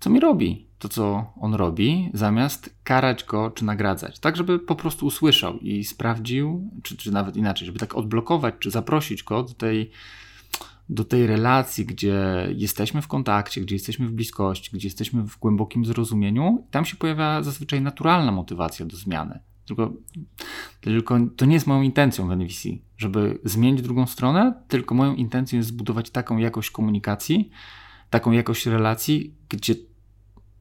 co 0.00 0.10
mi 0.10 0.20
robi, 0.20 0.66
to 0.78 0.88
co 0.88 1.32
on 1.40 1.54
robi, 1.54 2.10
zamiast 2.14 2.74
karać 2.84 3.24
go 3.24 3.50
czy 3.50 3.64
nagradzać. 3.64 4.18
Tak, 4.18 4.36
żeby 4.36 4.58
po 4.58 4.76
prostu 4.76 5.06
usłyszał 5.06 5.58
i 5.58 5.84
sprawdził, 5.84 6.70
czy, 6.82 6.96
czy 6.96 7.12
nawet 7.12 7.36
inaczej, 7.36 7.66
żeby 7.66 7.78
tak 7.78 7.94
odblokować, 7.94 8.54
czy 8.58 8.70
zaprosić 8.70 9.22
go 9.22 9.42
do 9.42 9.54
tej, 9.54 9.90
do 10.88 11.04
tej 11.04 11.26
relacji, 11.26 11.86
gdzie 11.86 12.48
jesteśmy 12.56 13.02
w 13.02 13.08
kontakcie, 13.08 13.60
gdzie 13.60 13.74
jesteśmy 13.74 14.08
w 14.08 14.12
bliskości, 14.12 14.70
gdzie 14.72 14.86
jesteśmy 14.86 15.22
w 15.22 15.38
głębokim 15.38 15.84
zrozumieniu. 15.84 16.66
Tam 16.70 16.84
się 16.84 16.96
pojawia 16.96 17.42
zazwyczaj 17.42 17.80
naturalna 17.80 18.32
motywacja 18.32 18.86
do 18.86 18.96
zmiany. 18.96 19.40
Tylko, 19.70 19.92
tylko 20.80 21.18
to 21.36 21.44
nie 21.44 21.54
jest 21.54 21.66
moją 21.66 21.82
intencją 21.82 22.28
w 22.28 22.30
NVC, 22.30 22.68
żeby 22.98 23.38
zmienić 23.44 23.82
drugą 23.82 24.06
stronę, 24.06 24.62
tylko 24.68 24.94
moją 24.94 25.14
intencją 25.14 25.56
jest 25.56 25.68
zbudować 25.68 26.10
taką 26.10 26.38
jakość 26.38 26.70
komunikacji, 26.70 27.50
taką 28.10 28.32
jakość 28.32 28.66
relacji, 28.66 29.34
gdzie 29.48 29.74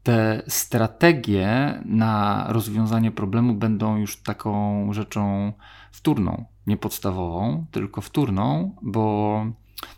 te 0.04 0.44
strategie 0.48 1.82
na 1.86 2.46
rozwiązanie 2.50 3.12
problemu 3.12 3.54
będą 3.54 3.98
już 3.98 4.18
taką 4.18 4.94
rzeczą 4.94 5.54
wtórną, 5.92 6.46
nie 6.68 6.78
podstawową, 6.78 7.66
tylko 7.72 8.02
wtórną, 8.02 8.76
bo 8.82 9.46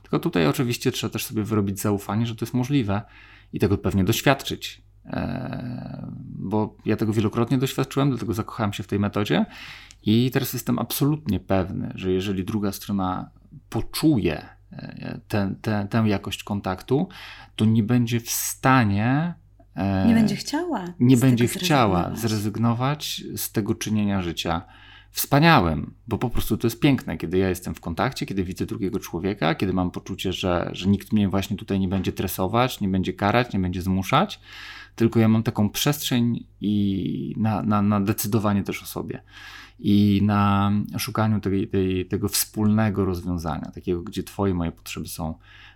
tylko 0.01 0.19
tutaj 0.19 0.47
oczywiście 0.47 0.91
trzeba 0.91 1.13
też 1.13 1.25
sobie 1.25 1.43
wyrobić 1.43 1.79
zaufanie, 1.79 2.25
że 2.25 2.35
to 2.35 2.45
jest 2.45 2.53
możliwe 2.53 3.01
i 3.53 3.59
tego 3.59 3.77
pewnie 3.77 4.03
doświadczyć. 4.03 4.81
Eee, 5.05 6.05
bo 6.25 6.75
ja 6.85 6.97
tego 6.97 7.13
wielokrotnie 7.13 7.57
doświadczyłem, 7.57 8.09
dlatego 8.09 8.33
zakochałem 8.33 8.73
się 8.73 8.83
w 8.83 8.87
tej 8.87 8.99
metodzie 8.99 9.45
i 10.03 10.31
teraz 10.31 10.53
jestem 10.53 10.79
absolutnie 10.79 11.39
pewny, 11.39 11.91
że 11.95 12.11
jeżeli 12.11 12.45
druga 12.45 12.71
strona 12.71 13.29
poczuje 13.69 14.45
e, 14.71 15.19
tę, 15.27 15.55
tę, 15.61 15.87
tę 15.89 16.03
jakość 16.05 16.43
kontaktu, 16.43 17.07
to 17.55 17.65
nie 17.65 17.83
będzie 17.83 18.19
w 18.19 18.29
stanie 18.29 19.33
E, 19.75 20.07
nie 20.07 20.13
będzie 20.13 20.35
chciała. 20.35 20.85
Nie 20.99 21.17
będzie 21.17 21.47
chciała 21.47 22.01
zrezygnować. 22.03 22.19
zrezygnować 22.19 23.23
z 23.35 23.51
tego 23.51 23.75
czynienia 23.75 24.21
życia 24.21 24.61
wspaniałym, 25.11 25.93
bo 26.07 26.17
po 26.17 26.29
prostu 26.29 26.57
to 26.57 26.67
jest 26.67 26.79
piękne, 26.79 27.17
kiedy 27.17 27.37
ja 27.37 27.49
jestem 27.49 27.75
w 27.75 27.81
kontakcie, 27.81 28.25
kiedy 28.25 28.43
widzę 28.43 28.65
drugiego 28.65 28.99
człowieka, 28.99 29.55
kiedy 29.55 29.73
mam 29.73 29.91
poczucie, 29.91 30.33
że, 30.33 30.69
że 30.73 30.89
nikt 30.89 31.13
mnie 31.13 31.29
właśnie 31.29 31.57
tutaj 31.57 31.79
nie 31.79 31.87
będzie 31.87 32.11
tresować, 32.11 32.81
nie 32.81 32.87
będzie 32.87 33.13
karać, 33.13 33.53
nie 33.53 33.59
będzie 33.59 33.81
zmuszać, 33.81 34.39
tylko 35.01 35.19
ja 35.19 35.27
mam 35.27 35.43
taką 35.43 35.69
przestrzeń 35.69 36.45
i 36.61 37.35
na, 37.37 37.63
na, 37.63 37.81
na 37.81 38.01
decydowanie 38.01 38.63
też 38.63 38.83
o 38.83 38.85
sobie 38.85 39.23
i 39.79 40.21
na 40.23 40.71
szukaniu 40.97 41.39
tej, 41.39 41.67
tej, 41.67 42.05
tego 42.05 42.27
wspólnego 42.27 43.05
rozwiązania, 43.05 43.71
takiego, 43.75 44.01
gdzie 44.01 44.23
Twoje 44.23 44.53
moje 44.53 44.71
potrzeby 44.71 45.07
są 45.07 45.35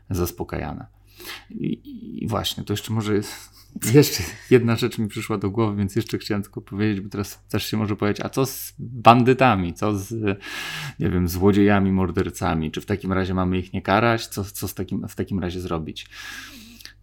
zaspokajane. 0.10 0.86
I, 1.50 1.80
I, 2.24 2.28
właśnie, 2.28 2.64
to 2.64 2.74
jeszcze 2.74 2.94
może 2.94 3.14
jeszcze 3.94 4.24
jedna 4.50 4.76
rzecz 4.76 4.98
mi 4.98 5.08
przyszła 5.08 5.38
do 5.38 5.50
głowy, 5.50 5.78
więc 5.78 5.96
jeszcze 5.96 6.18
chciałem 6.18 6.44
tylko 6.44 6.62
powiedzieć, 6.62 7.02
bo 7.02 7.10
teraz 7.10 7.44
też 7.50 7.66
się 7.66 7.78
może 7.78 7.96
powiedzieć, 7.96 8.26
a 8.26 8.30
co 8.30 8.46
z 8.46 8.74
bandytami, 8.80 9.74
co 9.74 9.98
z, 9.98 10.40
nie 11.00 11.10
wiem, 11.10 11.28
złodziejami, 11.28 11.92
mordercami? 11.92 12.72
Czy 12.72 12.82
w 12.82 12.86
takim 12.86 13.14
razie 13.14 13.34
mamy 13.34 13.60
ich 13.60 13.74
nie 13.74 13.82
karać? 13.82 14.28
Co, 14.28 14.44
co 14.44 14.68
z 14.68 14.74
takim, 14.74 15.08
w 15.08 15.16
takim 15.16 15.40
razie 15.40 15.62
zrobić? 15.62 16.10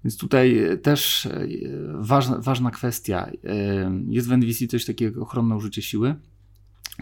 Więc 0.05 0.17
tutaj 0.17 0.61
też 0.83 1.27
e, 1.27 1.49
ważna, 1.95 2.39
ważna 2.39 2.71
kwestia. 2.71 3.27
E, 3.45 4.01
jest 4.09 4.29
w 4.29 4.33
NVC 4.33 4.67
coś 4.67 4.85
takiego 4.85 5.11
jak 5.11 5.29
ochronne 5.29 5.57
użycie 5.57 5.83
siły, 5.83 6.15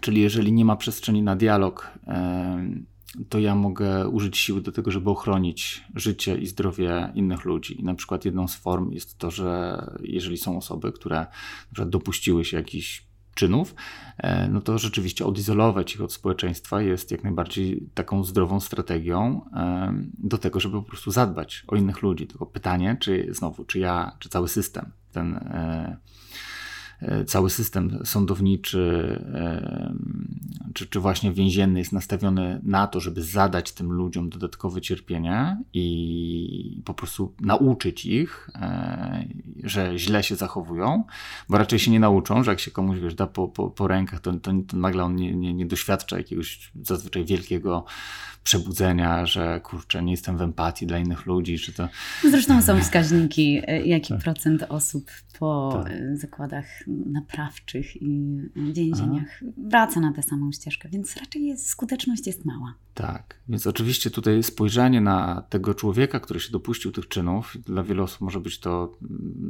czyli 0.00 0.20
jeżeli 0.20 0.52
nie 0.52 0.64
ma 0.64 0.76
przestrzeni 0.76 1.22
na 1.22 1.36
dialog, 1.36 1.90
e, 2.06 2.70
to 3.28 3.38
ja 3.38 3.54
mogę 3.54 4.08
użyć 4.08 4.38
siły 4.38 4.60
do 4.60 4.72
tego, 4.72 4.90
żeby 4.90 5.10
ochronić 5.10 5.84
życie 5.94 6.38
i 6.38 6.46
zdrowie 6.46 7.12
innych 7.14 7.44
ludzi. 7.44 7.80
I 7.80 7.84
na 7.84 7.94
przykład 7.94 8.24
jedną 8.24 8.48
z 8.48 8.54
form 8.54 8.92
jest 8.92 9.18
to, 9.18 9.30
że 9.30 9.78
jeżeli 10.02 10.38
są 10.38 10.56
osoby, 10.56 10.92
które 10.92 11.26
dopuściły 11.72 12.44
się 12.44 12.56
jakichś 12.56 13.09
czynów, 13.34 13.74
e, 14.18 14.48
no 14.48 14.60
to 14.60 14.78
rzeczywiście 14.78 15.26
odizolować 15.26 15.94
ich 15.94 16.00
od 16.00 16.12
społeczeństwa 16.12 16.82
jest 16.82 17.10
jak 17.10 17.24
najbardziej 17.24 17.88
taką 17.94 18.24
zdrową 18.24 18.60
strategią 18.60 19.44
e, 19.56 19.92
do 20.18 20.38
tego, 20.38 20.60
żeby 20.60 20.76
po 20.76 20.88
prostu 20.88 21.10
zadbać 21.10 21.64
o 21.68 21.76
innych 21.76 22.02
ludzi. 22.02 22.26
Tylko 22.26 22.46
pytanie, 22.46 22.96
czy 23.00 23.28
znowu, 23.30 23.64
czy 23.64 23.78
ja, 23.78 24.16
czy 24.18 24.28
cały 24.28 24.48
system 24.48 24.92
ten 25.12 25.34
e, 25.34 25.96
cały 27.26 27.50
system 27.50 27.98
sądowniczy 28.04 29.18
e, 29.34 29.94
czy, 30.74 30.86
czy 30.86 31.00
właśnie 31.00 31.32
więzienny 31.32 31.78
jest 31.78 31.92
nastawiony 31.92 32.60
na 32.62 32.86
to, 32.86 33.00
żeby 33.00 33.22
zadać 33.22 33.72
tym 33.72 33.92
ludziom 33.92 34.30
dodatkowe 34.30 34.80
cierpienie 34.80 35.56
i 35.72 36.82
po 36.84 36.94
prostu 36.94 37.34
nauczyć 37.40 38.06
ich, 38.06 38.50
e, 38.54 39.24
że 39.62 39.98
źle 39.98 40.22
się 40.22 40.36
zachowują, 40.36 41.04
bo 41.48 41.58
raczej 41.58 41.78
się 41.78 41.90
nie 41.90 42.00
nauczą, 42.00 42.44
że 42.44 42.50
jak 42.50 42.60
się 42.60 42.70
komuś 42.70 42.98
wiesz, 42.98 43.14
da 43.14 43.26
po, 43.26 43.48
po, 43.48 43.70
po 43.70 43.88
rękach, 43.88 44.20
to, 44.20 44.32
to, 44.32 44.52
to 44.68 44.76
nagle 44.76 45.04
on 45.04 45.16
nie, 45.16 45.34
nie, 45.36 45.54
nie 45.54 45.66
doświadcza 45.66 46.16
jakiegoś 46.18 46.72
zazwyczaj 46.82 47.24
wielkiego 47.24 47.84
przebudzenia, 48.44 49.26
że 49.26 49.60
kurczę, 49.60 50.02
nie 50.02 50.12
jestem 50.12 50.38
w 50.38 50.42
empatii 50.42 50.86
dla 50.86 50.98
innych 50.98 51.26
ludzi, 51.26 51.58
czy 51.58 51.72
to... 51.72 51.88
Zresztą 52.30 52.62
są 52.62 52.80
wskaźniki, 52.80 53.62
jaki 53.84 54.14
tak. 54.14 54.22
procent 54.22 54.64
osób 54.68 55.10
po 55.38 55.80
tak. 55.84 56.18
zakładach 56.18 56.66
naprawczych 57.06 58.02
i 58.02 58.40
więzieniach 58.56 59.40
Aha. 59.42 59.52
wraca 59.56 60.00
na 60.00 60.12
tę 60.12 60.22
samą 60.22 60.52
ścieżkę, 60.52 60.88
więc 60.88 61.16
raczej 61.16 61.46
jest, 61.46 61.66
skuteczność 61.68 62.26
jest 62.26 62.44
mała. 62.44 62.74
Tak, 62.94 63.40
więc 63.48 63.66
oczywiście 63.66 64.10
tutaj 64.10 64.42
spojrzenie 64.42 65.00
na 65.00 65.42
tego 65.48 65.74
człowieka, 65.74 66.20
który 66.20 66.40
się 66.40 66.52
dopuścił 66.52 66.92
tych 66.92 67.08
czynów, 67.08 67.56
dla 67.66 67.82
wielu 67.82 68.04
osób 68.04 68.20
może 68.20 68.40
być 68.40 68.58
to 68.58 68.92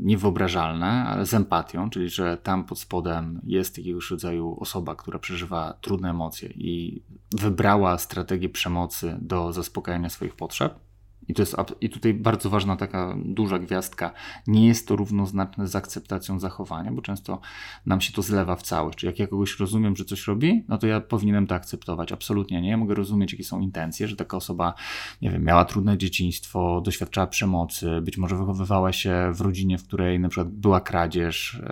niewyobrażalne, 0.02 0.86
ale 0.86 1.26
z 1.26 1.34
empatią, 1.34 1.90
czyli 1.90 2.08
że 2.08 2.36
tam 2.36 2.64
pod 2.64 2.78
spodem 2.78 3.40
jest 3.44 3.78
jakiegoś 3.78 4.10
rodzaju 4.10 4.56
osoba, 4.60 4.96
która 4.96 5.18
przeżywa 5.18 5.78
trudne 5.80 6.10
emocje 6.10 6.48
i 6.48 7.02
wybrała 7.32 7.98
strategię 7.98 8.48
przemocy 8.48 9.18
do 9.20 9.52
zaspokajania 9.52 10.08
swoich 10.08 10.34
potrzeb 10.34 10.89
i, 11.30 11.34
to 11.34 11.42
jest, 11.42 11.56
I 11.80 11.90
tutaj 11.90 12.14
bardzo 12.14 12.50
ważna 12.50 12.76
taka 12.76 13.16
duża 13.24 13.58
gwiazdka. 13.58 14.12
Nie 14.46 14.66
jest 14.66 14.88
to 14.88 14.96
równoznaczne 14.96 15.68
z 15.68 15.76
akceptacją 15.76 16.40
zachowania, 16.40 16.92
bo 16.92 17.02
często 17.02 17.40
nam 17.86 18.00
się 18.00 18.12
to 18.12 18.22
zlewa 18.22 18.56
w 18.56 18.62
całość. 18.62 18.98
Czy 18.98 19.06
jak 19.06 19.18
ja 19.18 19.26
kogoś 19.26 19.58
rozumiem, 19.58 19.96
że 19.96 20.04
coś 20.04 20.26
robi, 20.26 20.64
no 20.68 20.78
to 20.78 20.86
ja 20.86 21.00
powinienem 21.00 21.46
to 21.46 21.54
akceptować. 21.54 22.12
Absolutnie 22.12 22.62
nie. 22.62 22.70
Ja 22.70 22.76
mogę 22.76 22.94
rozumieć, 22.94 23.32
jakie 23.32 23.44
są 23.44 23.60
intencje, 23.60 24.08
że 24.08 24.16
taka 24.16 24.36
osoba, 24.36 24.74
nie 25.22 25.30
wiem, 25.30 25.44
miała 25.44 25.64
trudne 25.64 25.98
dzieciństwo, 25.98 26.80
doświadczała 26.84 27.26
przemocy, 27.26 28.00
być 28.02 28.18
może 28.18 28.36
wychowywała 28.36 28.92
się 28.92 29.32
w 29.34 29.40
rodzinie, 29.40 29.78
w 29.78 29.84
której 29.84 30.20
na 30.20 30.28
przykład 30.28 30.48
była 30.48 30.80
kradzież, 30.80 31.62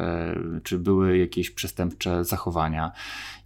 yy, 0.54 0.60
czy 0.60 0.78
były 0.78 1.18
jakieś 1.18 1.50
przestępcze 1.50 2.24
zachowania. 2.24 2.92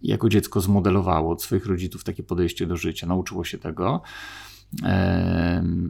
I 0.01 0.07
jako 0.07 0.29
dziecko 0.29 0.61
zmodelowało 0.61 1.31
od 1.31 1.43
swoich 1.43 1.65
rodziców 1.65 2.03
takie 2.03 2.23
podejście 2.23 2.67
do 2.67 2.77
życia, 2.77 3.07
nauczyło 3.07 3.43
się 3.43 3.57
tego 3.57 4.01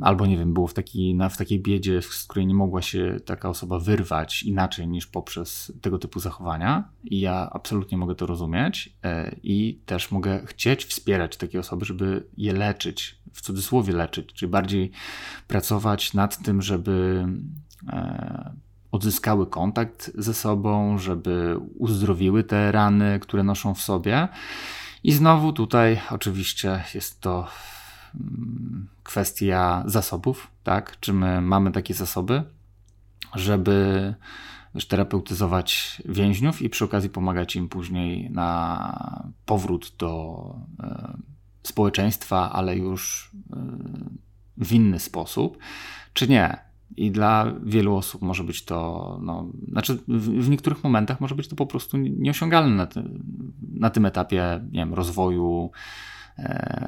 albo 0.02 0.26
nie 0.26 0.38
wiem, 0.38 0.54
było 0.54 0.68
w, 0.68 0.74
taki, 0.74 1.16
na, 1.16 1.30
w 1.30 1.38
takiej 1.38 1.60
biedzie, 1.60 2.02
z 2.02 2.24
której 2.24 2.48
nie 2.48 2.54
mogła 2.54 2.82
się 2.82 3.18
taka 3.26 3.50
osoba 3.50 3.80
wyrwać 3.80 4.44
inaczej 4.44 4.88
niż 4.88 5.08
poprzez 5.08 5.74
tego 5.82 6.00
typu 6.00 6.20
zachowania. 6.20 6.84
I 7.04 7.20
ja 7.20 7.50
absolutnie 7.52 7.98
mogę 7.98 8.16
to 8.16 8.26
rozumieć 8.26 8.94
e, 9.04 9.36
i 9.44 9.80
też 9.86 10.12
mogę 10.12 10.46
chcieć 10.46 10.86
wspierać 10.86 11.38
takie 11.38 11.60
osoby, 11.60 11.86
żeby 11.86 12.24
je 12.38 12.54
leczyć, 12.54 13.16
w 13.34 13.42
cudzysłowie 13.42 13.94
leczyć, 13.94 14.34
czyli 14.34 14.52
bardziej 14.52 14.92
pracować 15.48 16.14
nad 16.14 16.44
tym, 16.44 16.62
żeby 16.62 17.26
e, 17.88 18.54
odzyskały 18.92 19.48
kontakt 19.48 20.12
ze 20.16 20.34
sobą, 20.34 20.98
żeby 20.98 21.58
uzdrowiły 21.78 22.44
te 22.44 22.72
rany, 22.72 23.20
które 23.20 23.44
noszą 23.44 23.74
w 23.74 23.82
sobie. 23.82 24.28
I 25.04 25.12
znowu 25.12 25.54
tutaj 25.54 26.00
oczywiście 26.10 26.84
jest 26.94 27.22
to 27.22 27.48
kwestia 29.04 29.84
zasobów, 29.86 30.48
tak? 30.64 31.00
Czy 31.00 31.14
my 31.14 31.42
mamy 31.42 31.72
takie 31.72 31.94
zasoby, 31.94 32.44
żeby 33.36 34.14
terapeutyzować 34.88 36.02
więźniów 36.06 36.62
i 36.62 36.70
przy 36.70 36.86
okazji 36.86 37.10
pomagać 37.10 37.56
im 37.56 37.70
później 37.70 38.30
na 38.32 39.30
powrót 39.46 39.94
do 39.98 40.56
e, 40.80 41.18
społeczeństwa, 41.64 42.52
ale 42.52 42.78
już 42.78 43.32
e, 43.54 43.58
w 44.58 44.72
inny 44.74 45.00
sposób, 45.00 45.58
czy 46.14 46.28
nie? 46.28 46.58
I 46.98 47.12
dla 47.12 47.54
wielu 47.64 47.96
osób 47.96 48.22
może 48.22 48.44
być 48.44 48.66
to, 48.66 49.20
no, 49.22 49.48
znaczy 49.72 49.98
w, 50.08 50.50
niektórych 50.50 50.84
momentach 50.84 51.22
może 51.22 51.36
być 51.36 51.48
to 51.48 51.56
po 51.56 51.66
prostu 51.66 51.98
nieosiągalne 51.98 52.76
na, 52.76 52.88
na 53.74 53.90
tym 53.90 54.06
etapie 54.06 54.60
nie 54.72 54.80
wiem, 54.80 54.94
rozwoju 54.94 55.72
e, 56.38 56.83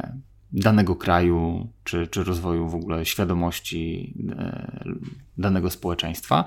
danego 0.51 0.95
kraju, 0.95 1.67
czy, 1.83 2.07
czy 2.07 2.23
rozwoju 2.23 2.69
w 2.69 2.75
ogóle 2.75 3.05
świadomości 3.05 4.13
e, 4.29 4.85
danego 5.37 5.69
społeczeństwa. 5.69 6.45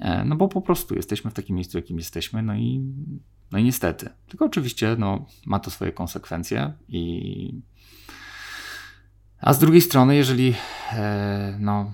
E, 0.00 0.24
no 0.24 0.36
bo 0.36 0.48
po 0.48 0.60
prostu 0.60 0.94
jesteśmy 0.94 1.30
w 1.30 1.34
takim 1.34 1.56
miejscu, 1.56 1.78
jakim 1.78 1.98
jesteśmy, 1.98 2.42
no 2.42 2.54
i, 2.54 2.80
no 3.52 3.58
i 3.58 3.64
niestety. 3.64 4.08
Tylko 4.28 4.44
oczywiście 4.44 4.96
no, 4.98 5.26
ma 5.46 5.60
to 5.60 5.70
swoje 5.70 5.92
konsekwencje 5.92 6.72
i 6.88 7.54
a 9.44 9.52
z 9.52 9.58
drugiej 9.58 9.80
strony, 9.80 10.16
jeżeli, 10.16 10.54
e, 10.92 11.56
no, 11.60 11.92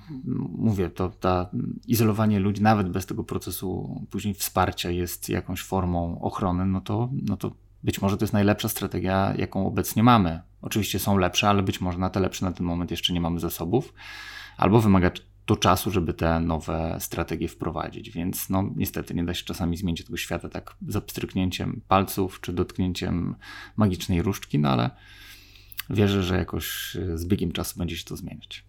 mówię, 0.58 0.90
to 0.90 1.08
ta 1.08 1.50
izolowanie 1.86 2.40
ludzi, 2.40 2.62
nawet 2.62 2.88
bez 2.88 3.06
tego 3.06 3.24
procesu 3.24 4.00
później 4.10 4.34
wsparcia, 4.34 4.90
jest 4.90 5.28
jakąś 5.28 5.62
formą 5.62 6.20
ochrony, 6.20 6.66
no 6.66 6.80
to, 6.80 7.08
no 7.28 7.36
to 7.36 7.52
być 7.82 8.02
może 8.02 8.16
to 8.16 8.24
jest 8.24 8.32
najlepsza 8.32 8.68
strategia, 8.68 9.34
jaką 9.38 9.66
obecnie 9.66 10.02
mamy. 10.02 10.40
Oczywiście 10.62 10.98
są 10.98 11.18
lepsze, 11.18 11.48
ale 11.48 11.62
być 11.62 11.80
może 11.80 11.98
na 11.98 12.10
te 12.10 12.20
lepsze 12.20 12.44
na 12.44 12.52
ten 12.52 12.66
moment 12.66 12.90
jeszcze 12.90 13.12
nie 13.12 13.20
mamy 13.20 13.40
zasobów, 13.40 13.94
albo 14.56 14.80
wymaga 14.80 15.10
to 15.46 15.56
czasu, 15.56 15.90
żeby 15.90 16.14
te 16.14 16.40
nowe 16.40 16.96
strategie 17.00 17.48
wprowadzić. 17.48 18.10
Więc 18.10 18.50
no, 18.50 18.70
niestety 18.76 19.14
nie 19.14 19.24
da 19.24 19.34
się 19.34 19.44
czasami 19.44 19.76
zmienić 19.76 20.04
tego 20.04 20.16
świata 20.16 20.48
tak 20.48 20.76
za 20.88 21.00
pstryknięciem 21.00 21.80
palców 21.88 22.40
czy 22.40 22.52
dotknięciem 22.52 23.36
magicznej 23.76 24.22
różdżki, 24.22 24.58
no 24.58 24.68
ale 24.68 24.90
wierzę, 25.90 26.22
że 26.22 26.36
jakoś 26.36 26.96
e, 26.96 27.18
z 27.18 27.26
biegiem 27.26 27.52
czasu 27.52 27.78
będzie 27.78 27.96
się 27.96 28.04
to 28.04 28.16
zmieniać. 28.16 28.64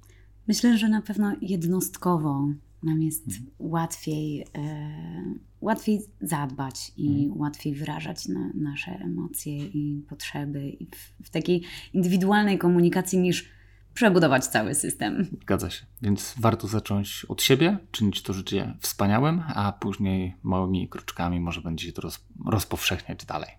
Myślę, 0.48 0.78
że 0.78 0.90
na 0.90 1.02
pewno 1.02 1.36
jednostkowo 1.42 2.48
nam 2.84 3.02
jest 3.02 3.28
mhm. 3.28 3.48
łatwiej, 3.60 4.42
e, 4.42 5.34
łatwiej 5.62 6.02
zadbać 6.22 6.92
i 6.98 7.24
mhm. 7.24 7.42
łatwiej 7.42 7.76
wyrażać 7.76 8.28
na, 8.28 8.52
nasze 8.56 8.92
emocje 8.92 9.58
i 9.58 10.06
potrzeby 10.10 10.70
i 10.70 10.86
w, 10.86 11.28
w, 11.28 11.30
takiej 11.30 11.64
indywidualnej 11.94 12.58
komunikacji 12.58 13.20
niż 13.20 13.50
przebudować 13.94 14.46
cały 14.46 14.76
system. 14.76 15.28
Zgadza 15.42 15.70
się. 15.70 15.86
Więc 16.02 16.36
warto 16.38 16.68
zacząć 16.68 17.26
od 17.30 17.42
siebie, 17.42 17.78
czynić 17.92 18.24
to 18.24 18.34
życie 18.34 18.74
wspaniałym, 18.80 19.44
a 19.56 19.72
później 19.72 20.36
małymi 20.44 20.90
kroczkami 20.90 21.40
może 21.40 21.62
będzie 21.62 21.86
się 21.86 21.94
to 21.94 22.02
roz, 22.02 22.26
rozpowszechniać 22.46 23.26
dalej. 23.26 23.50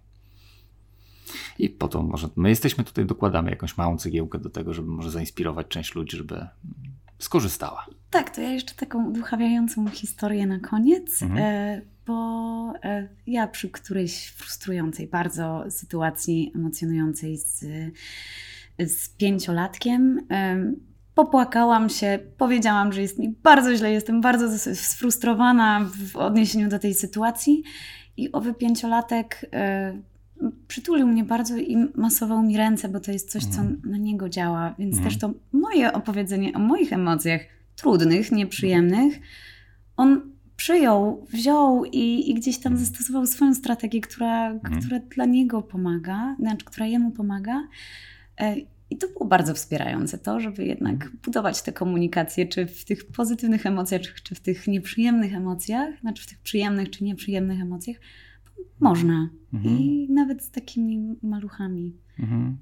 I 1.59 1.69
po 1.69 1.89
to 1.89 2.03
może 2.03 2.29
my 2.37 2.49
jesteśmy 2.49 2.85
tutaj, 2.85 3.07
dokładamy 3.07 3.51
jakąś 3.51 3.77
małą 3.77 3.99
cegiełkę 3.99 4.39
do 4.39 4.51
tego, 4.51 4.75
żeby 4.75 4.89
może 4.89 5.11
zainspirować 5.11 5.69
część 5.69 5.95
ludzi, 5.95 6.17
żeby 6.17 6.47
skorzystała. 7.19 7.87
Tak, 8.11 8.31
to 8.31 8.41
ja 8.41 8.51
jeszcze 8.51 8.75
taką 8.75 9.09
uduchawiającą 9.09 9.89
historię 9.89 10.47
na 10.47 10.59
koniec, 10.59 11.23
mhm. 11.23 11.83
E, 12.03 12.07
bo 12.07 12.73
e, 12.85 13.09
ja 13.27 13.47
przy 13.47 13.71
którejś 13.71 14.29
frustrującej 14.29 15.07
bardzo 15.07 15.65
sytuacji 15.71 16.53
emocjonującej 16.55 17.37
z, 17.39 17.65
z 18.79 19.09
pięciolatkiem 19.09 20.27
e, 20.31 20.73
popłakałam 21.15 21.89
się, 21.89 22.19
powiedziałam, 22.39 22.93
że 22.93 23.03
jest 23.03 23.19
mi 23.19 23.35
bardzo 23.43 23.77
źle, 23.77 23.93
jestem 23.93 24.21
bardzo 24.21 24.75
sfrustrowana 24.75 25.91
w 26.13 26.17
odniesieniu 26.17 26.69
do 26.69 26.79
tej 26.79 26.95
sytuacji 26.95 27.63
i 28.17 28.33
owy 28.33 28.55
pięciolatek 28.55 29.51
przytulił 30.69 31.07
mnie 31.07 31.25
bardzo 31.25 31.57
i 31.57 31.77
masował 31.95 32.43
mi 32.43 32.57
ręce, 32.57 32.89
bo 32.89 33.01
to 33.01 33.13
jest 33.13 33.31
coś, 33.31 33.45
co 33.45 33.61
mhm. 33.61 33.81
na 33.85 33.97
niego 33.97 34.29
działa. 34.29 34.75
Więc 34.79 34.97
mm. 34.97 35.09
też 35.09 35.19
to 35.19 35.31
moje 35.53 35.93
opowiedzenie 35.93 36.53
o 36.53 36.59
moich 36.59 36.93
emocjach, 36.93 37.41
trudnych, 37.77 38.33
nieprzyjemnych, 38.33 39.21
on 39.97 40.32
przyjął, 40.63 41.27
wziął 41.33 41.85
i, 41.85 42.31
i 42.31 42.35
gdzieś 42.35 42.59
tam 42.59 42.73
mhm. 42.73 42.87
zastosował 42.87 43.27
swoją 43.27 43.55
strategię, 43.55 44.01
która, 44.01 44.51
mm. 44.51 44.81
która 44.81 44.99
dla 44.99 45.25
niego 45.25 45.63
pomaga, 45.63 46.37
znaczy, 46.39 46.65
która 46.65 46.87
jemu 46.87 47.11
pomaga. 47.11 47.69
E, 48.41 48.57
I 48.91 48.97
to 48.97 49.09
było 49.09 49.25
bardzo 49.25 49.55
wspierające, 49.55 50.19
to, 50.19 50.41
żeby 50.41 50.65
jednak 50.65 50.95
mhm. 50.95 51.19
budować 51.25 51.63
tę 51.63 51.73
komunikację, 51.73 52.47
czy 52.47 52.67
w 52.67 52.85
tych 52.85 53.07
pozytywnych 53.07 53.67
emocjach, 53.67 54.01
czy 54.23 54.35
w 54.35 54.41
tych 54.41 54.67
nieprzyjemnych 54.67 55.35
emocjach, 55.35 56.01
znaczy 56.01 56.23
w 56.23 56.27
tych 56.27 56.39
przyjemnych 56.39 56.91
czy 56.91 57.05
nieprzyjemnych 57.05 57.61
emocjach, 57.61 57.97
można. 58.81 59.29
Mhm. 59.55 59.79
I 59.79 60.09
nawet 60.11 60.43
z 60.43 60.51
takimi 60.51 61.17
maluchami. 61.23 61.97
Mhm. 62.19 62.59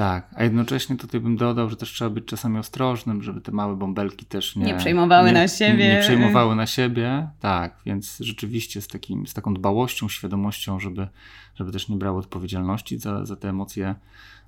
Tak, 0.00 0.30
a 0.34 0.44
jednocześnie 0.44 0.96
tutaj 0.96 1.20
bym 1.20 1.36
dodał, 1.36 1.70
że 1.70 1.76
też 1.76 1.92
trzeba 1.92 2.10
być 2.10 2.24
czasami 2.24 2.58
ostrożnym, 2.58 3.22
żeby 3.22 3.40
te 3.40 3.52
małe 3.52 3.76
bąbelki 3.76 4.26
też 4.26 4.56
nie, 4.56 4.66
nie 4.66 4.74
przejmowały 4.74 5.28
nie, 5.28 5.32
na 5.32 5.48
siebie. 5.48 5.88
Nie, 5.88 5.94
nie, 5.94 6.00
przejmowały 6.00 6.56
na 6.56 6.66
siebie, 6.66 7.28
tak, 7.40 7.76
więc 7.86 8.18
rzeczywiście 8.20 8.82
z, 8.82 8.88
takim, 8.88 9.26
z 9.26 9.34
taką 9.34 9.54
dbałością, 9.54 10.08
świadomością, 10.08 10.80
żeby, 10.80 11.08
żeby 11.54 11.72
też 11.72 11.88
nie 11.88 11.96
brały 11.96 12.18
odpowiedzialności 12.18 12.98
za, 12.98 13.24
za 13.24 13.36
te 13.36 13.48
emocje 13.48 13.94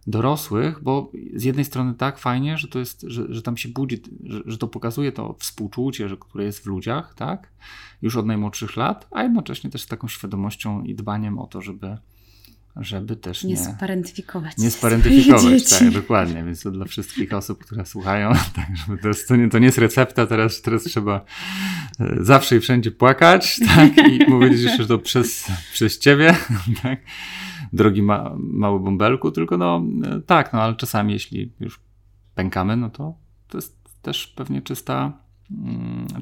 dorosłych, 0.07 0.83
bo 0.83 1.11
z 1.35 1.45
jednej 1.45 1.65
strony 1.65 1.95
tak 1.95 2.19
fajnie, 2.19 2.59
że 2.59 2.69
to 2.69 2.79
jest, 2.79 3.05
że, 3.09 3.27
że 3.29 3.43
tam 3.43 3.57
się 3.57 3.69
budzi, 3.69 4.03
że, 4.25 4.41
że 4.47 4.59
to 4.59 4.69
pokazuje 4.69 5.13
to 5.13 5.37
współczucie, 5.39 6.09
że, 6.09 6.17
które 6.17 6.45
jest 6.45 6.65
w 6.65 6.67
ludziach, 6.67 7.15
tak, 7.15 7.49
już 8.03 8.17
od 8.17 8.27
najmłodszych 8.27 8.77
lat, 8.77 9.09
a 9.11 9.23
jednocześnie 9.23 9.71
też 9.71 9.83
z 9.83 9.87
taką 9.87 10.09
świadomością 10.09 10.83
i 10.83 10.95
dbaniem 10.95 11.39
o 11.39 11.47
to, 11.47 11.61
żeby 11.61 11.97
żeby 12.77 13.17
też 13.17 13.45
nie... 13.45 13.51
Nie 13.51 13.57
sparentyfikować 13.57 14.59
Nie 14.59 14.71
sparentyfikować, 14.81 15.71
tak, 15.71 15.91
dokładnie. 15.91 16.45
Więc 16.45 16.63
to 16.63 16.71
dla 16.71 16.85
wszystkich 16.85 17.33
osób, 17.33 17.65
które 17.65 17.87
słuchają, 17.87 18.33
tak, 18.57 18.67
żeby 18.77 19.15
to, 19.29 19.37
nie, 19.37 19.49
to 19.49 19.59
nie 19.59 19.67
jest 19.67 19.79
recepta, 19.79 20.27
teraz, 20.27 20.63
teraz 20.63 20.83
trzeba 20.83 21.25
e, 22.01 22.17
zawsze 22.21 22.57
i 22.57 22.61
wszędzie 22.61 22.91
płakać, 22.91 23.61
tak, 23.75 24.09
i 24.09 24.31
mówić 24.31 24.61
jeszcze, 24.61 24.83
że 24.83 24.89
to 24.89 24.99
przez, 24.99 25.51
przez 25.73 25.99
ciebie, 25.99 26.37
tak, 26.83 27.01
drogi 27.73 28.03
ma, 28.03 28.35
mały 28.39 28.81
bąbelku, 28.81 29.31
tylko 29.31 29.59
no 29.59 29.83
e, 30.05 30.21
tak, 30.21 30.53
no 30.53 30.63
ale 30.63 30.77
czasami 30.77 31.13
jeśli 31.13 31.53
już 31.61 31.81
pękamy, 32.35 32.77
no 32.77 32.91
to 32.91 33.15
to 33.49 33.59
jest 33.59 33.83
też 34.03 34.27
pewnie 34.27 34.63
czysta 34.63 35.13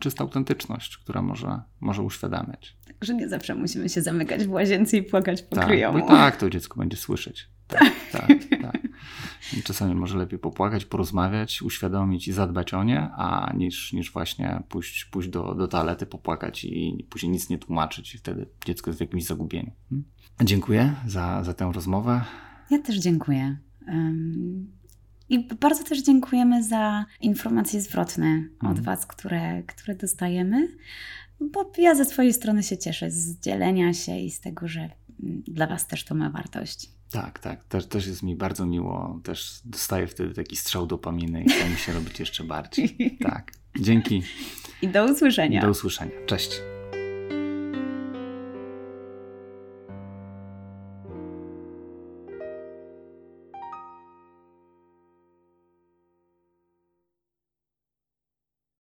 czysta 0.01 0.25
autentyczność, 0.25 0.97
która 0.97 1.23
może, 1.23 1.61
może 1.81 2.03
uświadamiać. 2.03 2.77
Że 3.01 3.15
nie 3.15 3.29
zawsze 3.29 3.55
musimy 3.55 3.89
się 3.89 4.03
zamykać 4.03 4.45
w 4.45 4.51
łazience 4.51 4.97
i 4.97 5.03
płakać 5.03 5.43
po 5.43 5.57
tak, 5.57 5.67
kryjomu. 5.67 6.07
tak, 6.09 6.37
to 6.37 6.51
dziecko 6.51 6.81
będzie 6.81 6.97
słyszeć. 6.97 7.49
Tak, 7.67 7.93
tak, 8.13 8.29
tak. 8.63 8.79
Czasami 9.65 9.95
może 9.95 10.19
lepiej 10.19 10.39
popłakać, 10.39 10.85
porozmawiać, 10.85 11.63
uświadomić 11.63 12.29
i 12.29 12.33
zadbać 12.33 12.75
o 12.75 12.85
nie, 12.85 13.01
a 13.01 13.53
niż, 13.57 13.93
niż 13.93 14.13
właśnie 14.13 14.63
pójść, 14.69 15.05
pójść 15.05 15.29
do, 15.29 15.55
do 15.55 15.69
toalety, 15.69 16.07
popłakać 16.07 16.65
i 16.65 17.07
później 17.11 17.33
nic 17.33 17.51
nie 17.51 17.59
tłumaczyć 17.59 18.15
i 18.15 18.19
wtedy 18.19 18.47
dziecko 18.67 18.91
jest 18.91 18.99
w 18.99 19.01
jakimś 19.01 19.25
zagubieniu. 19.25 19.73
Dziękuję 20.45 20.95
za, 21.07 21.45
za 21.45 21.55
tę 21.55 21.71
rozmowę. 21.75 22.21
Ja 22.71 22.79
też 22.79 22.97
dziękuję. 22.97 23.57
Um, 23.89 24.80
i 25.31 25.39
bardzo 25.61 25.85
też 25.85 26.03
dziękujemy 26.03 26.63
za 26.63 27.05
informacje 27.21 27.81
zwrotne 27.81 28.27
mhm. 28.27 28.73
od 28.73 28.81
Was, 28.81 29.07
które, 29.07 29.63
które 29.63 29.95
dostajemy, 29.95 30.69
bo 31.41 31.73
ja 31.79 31.95
ze 31.95 32.05
swojej 32.05 32.33
strony 32.33 32.63
się 32.63 32.79
cieszę 32.79 33.11
z 33.11 33.41
dzielenia 33.41 33.95
się 33.95 34.19
i 34.19 34.31
z 34.31 34.41
tego, 34.41 34.69
że 34.69 34.81
mm, 34.81 35.43
dla 35.47 35.67
Was 35.67 35.87
też 35.87 36.05
to 36.05 36.15
ma 36.15 36.31
wartość. 36.31 36.91
Tak, 37.11 37.39
tak. 37.39 37.65
Też, 37.65 37.87
też 37.87 38.07
jest 38.07 38.23
mi 38.23 38.37
bardzo 38.37 38.67
miło. 38.67 39.21
Też 39.25 39.61
dostaję 39.65 40.07
wtedy 40.07 40.35
taki 40.35 40.57
strzał 40.57 40.87
dopaminy 40.87 41.43
i 41.43 41.49
chce 41.49 41.71
mi 41.71 41.77
się 41.77 41.93
robić 41.93 42.21
jeszcze 42.21 42.45
bardziej. 42.45 42.97
Tak. 43.23 43.53
Dzięki. 43.81 44.23
I 44.83 44.89
do 44.89 45.05
usłyszenia. 45.05 45.63
Do 45.63 45.71
usłyszenia. 45.71 46.13
Cześć. 46.27 46.51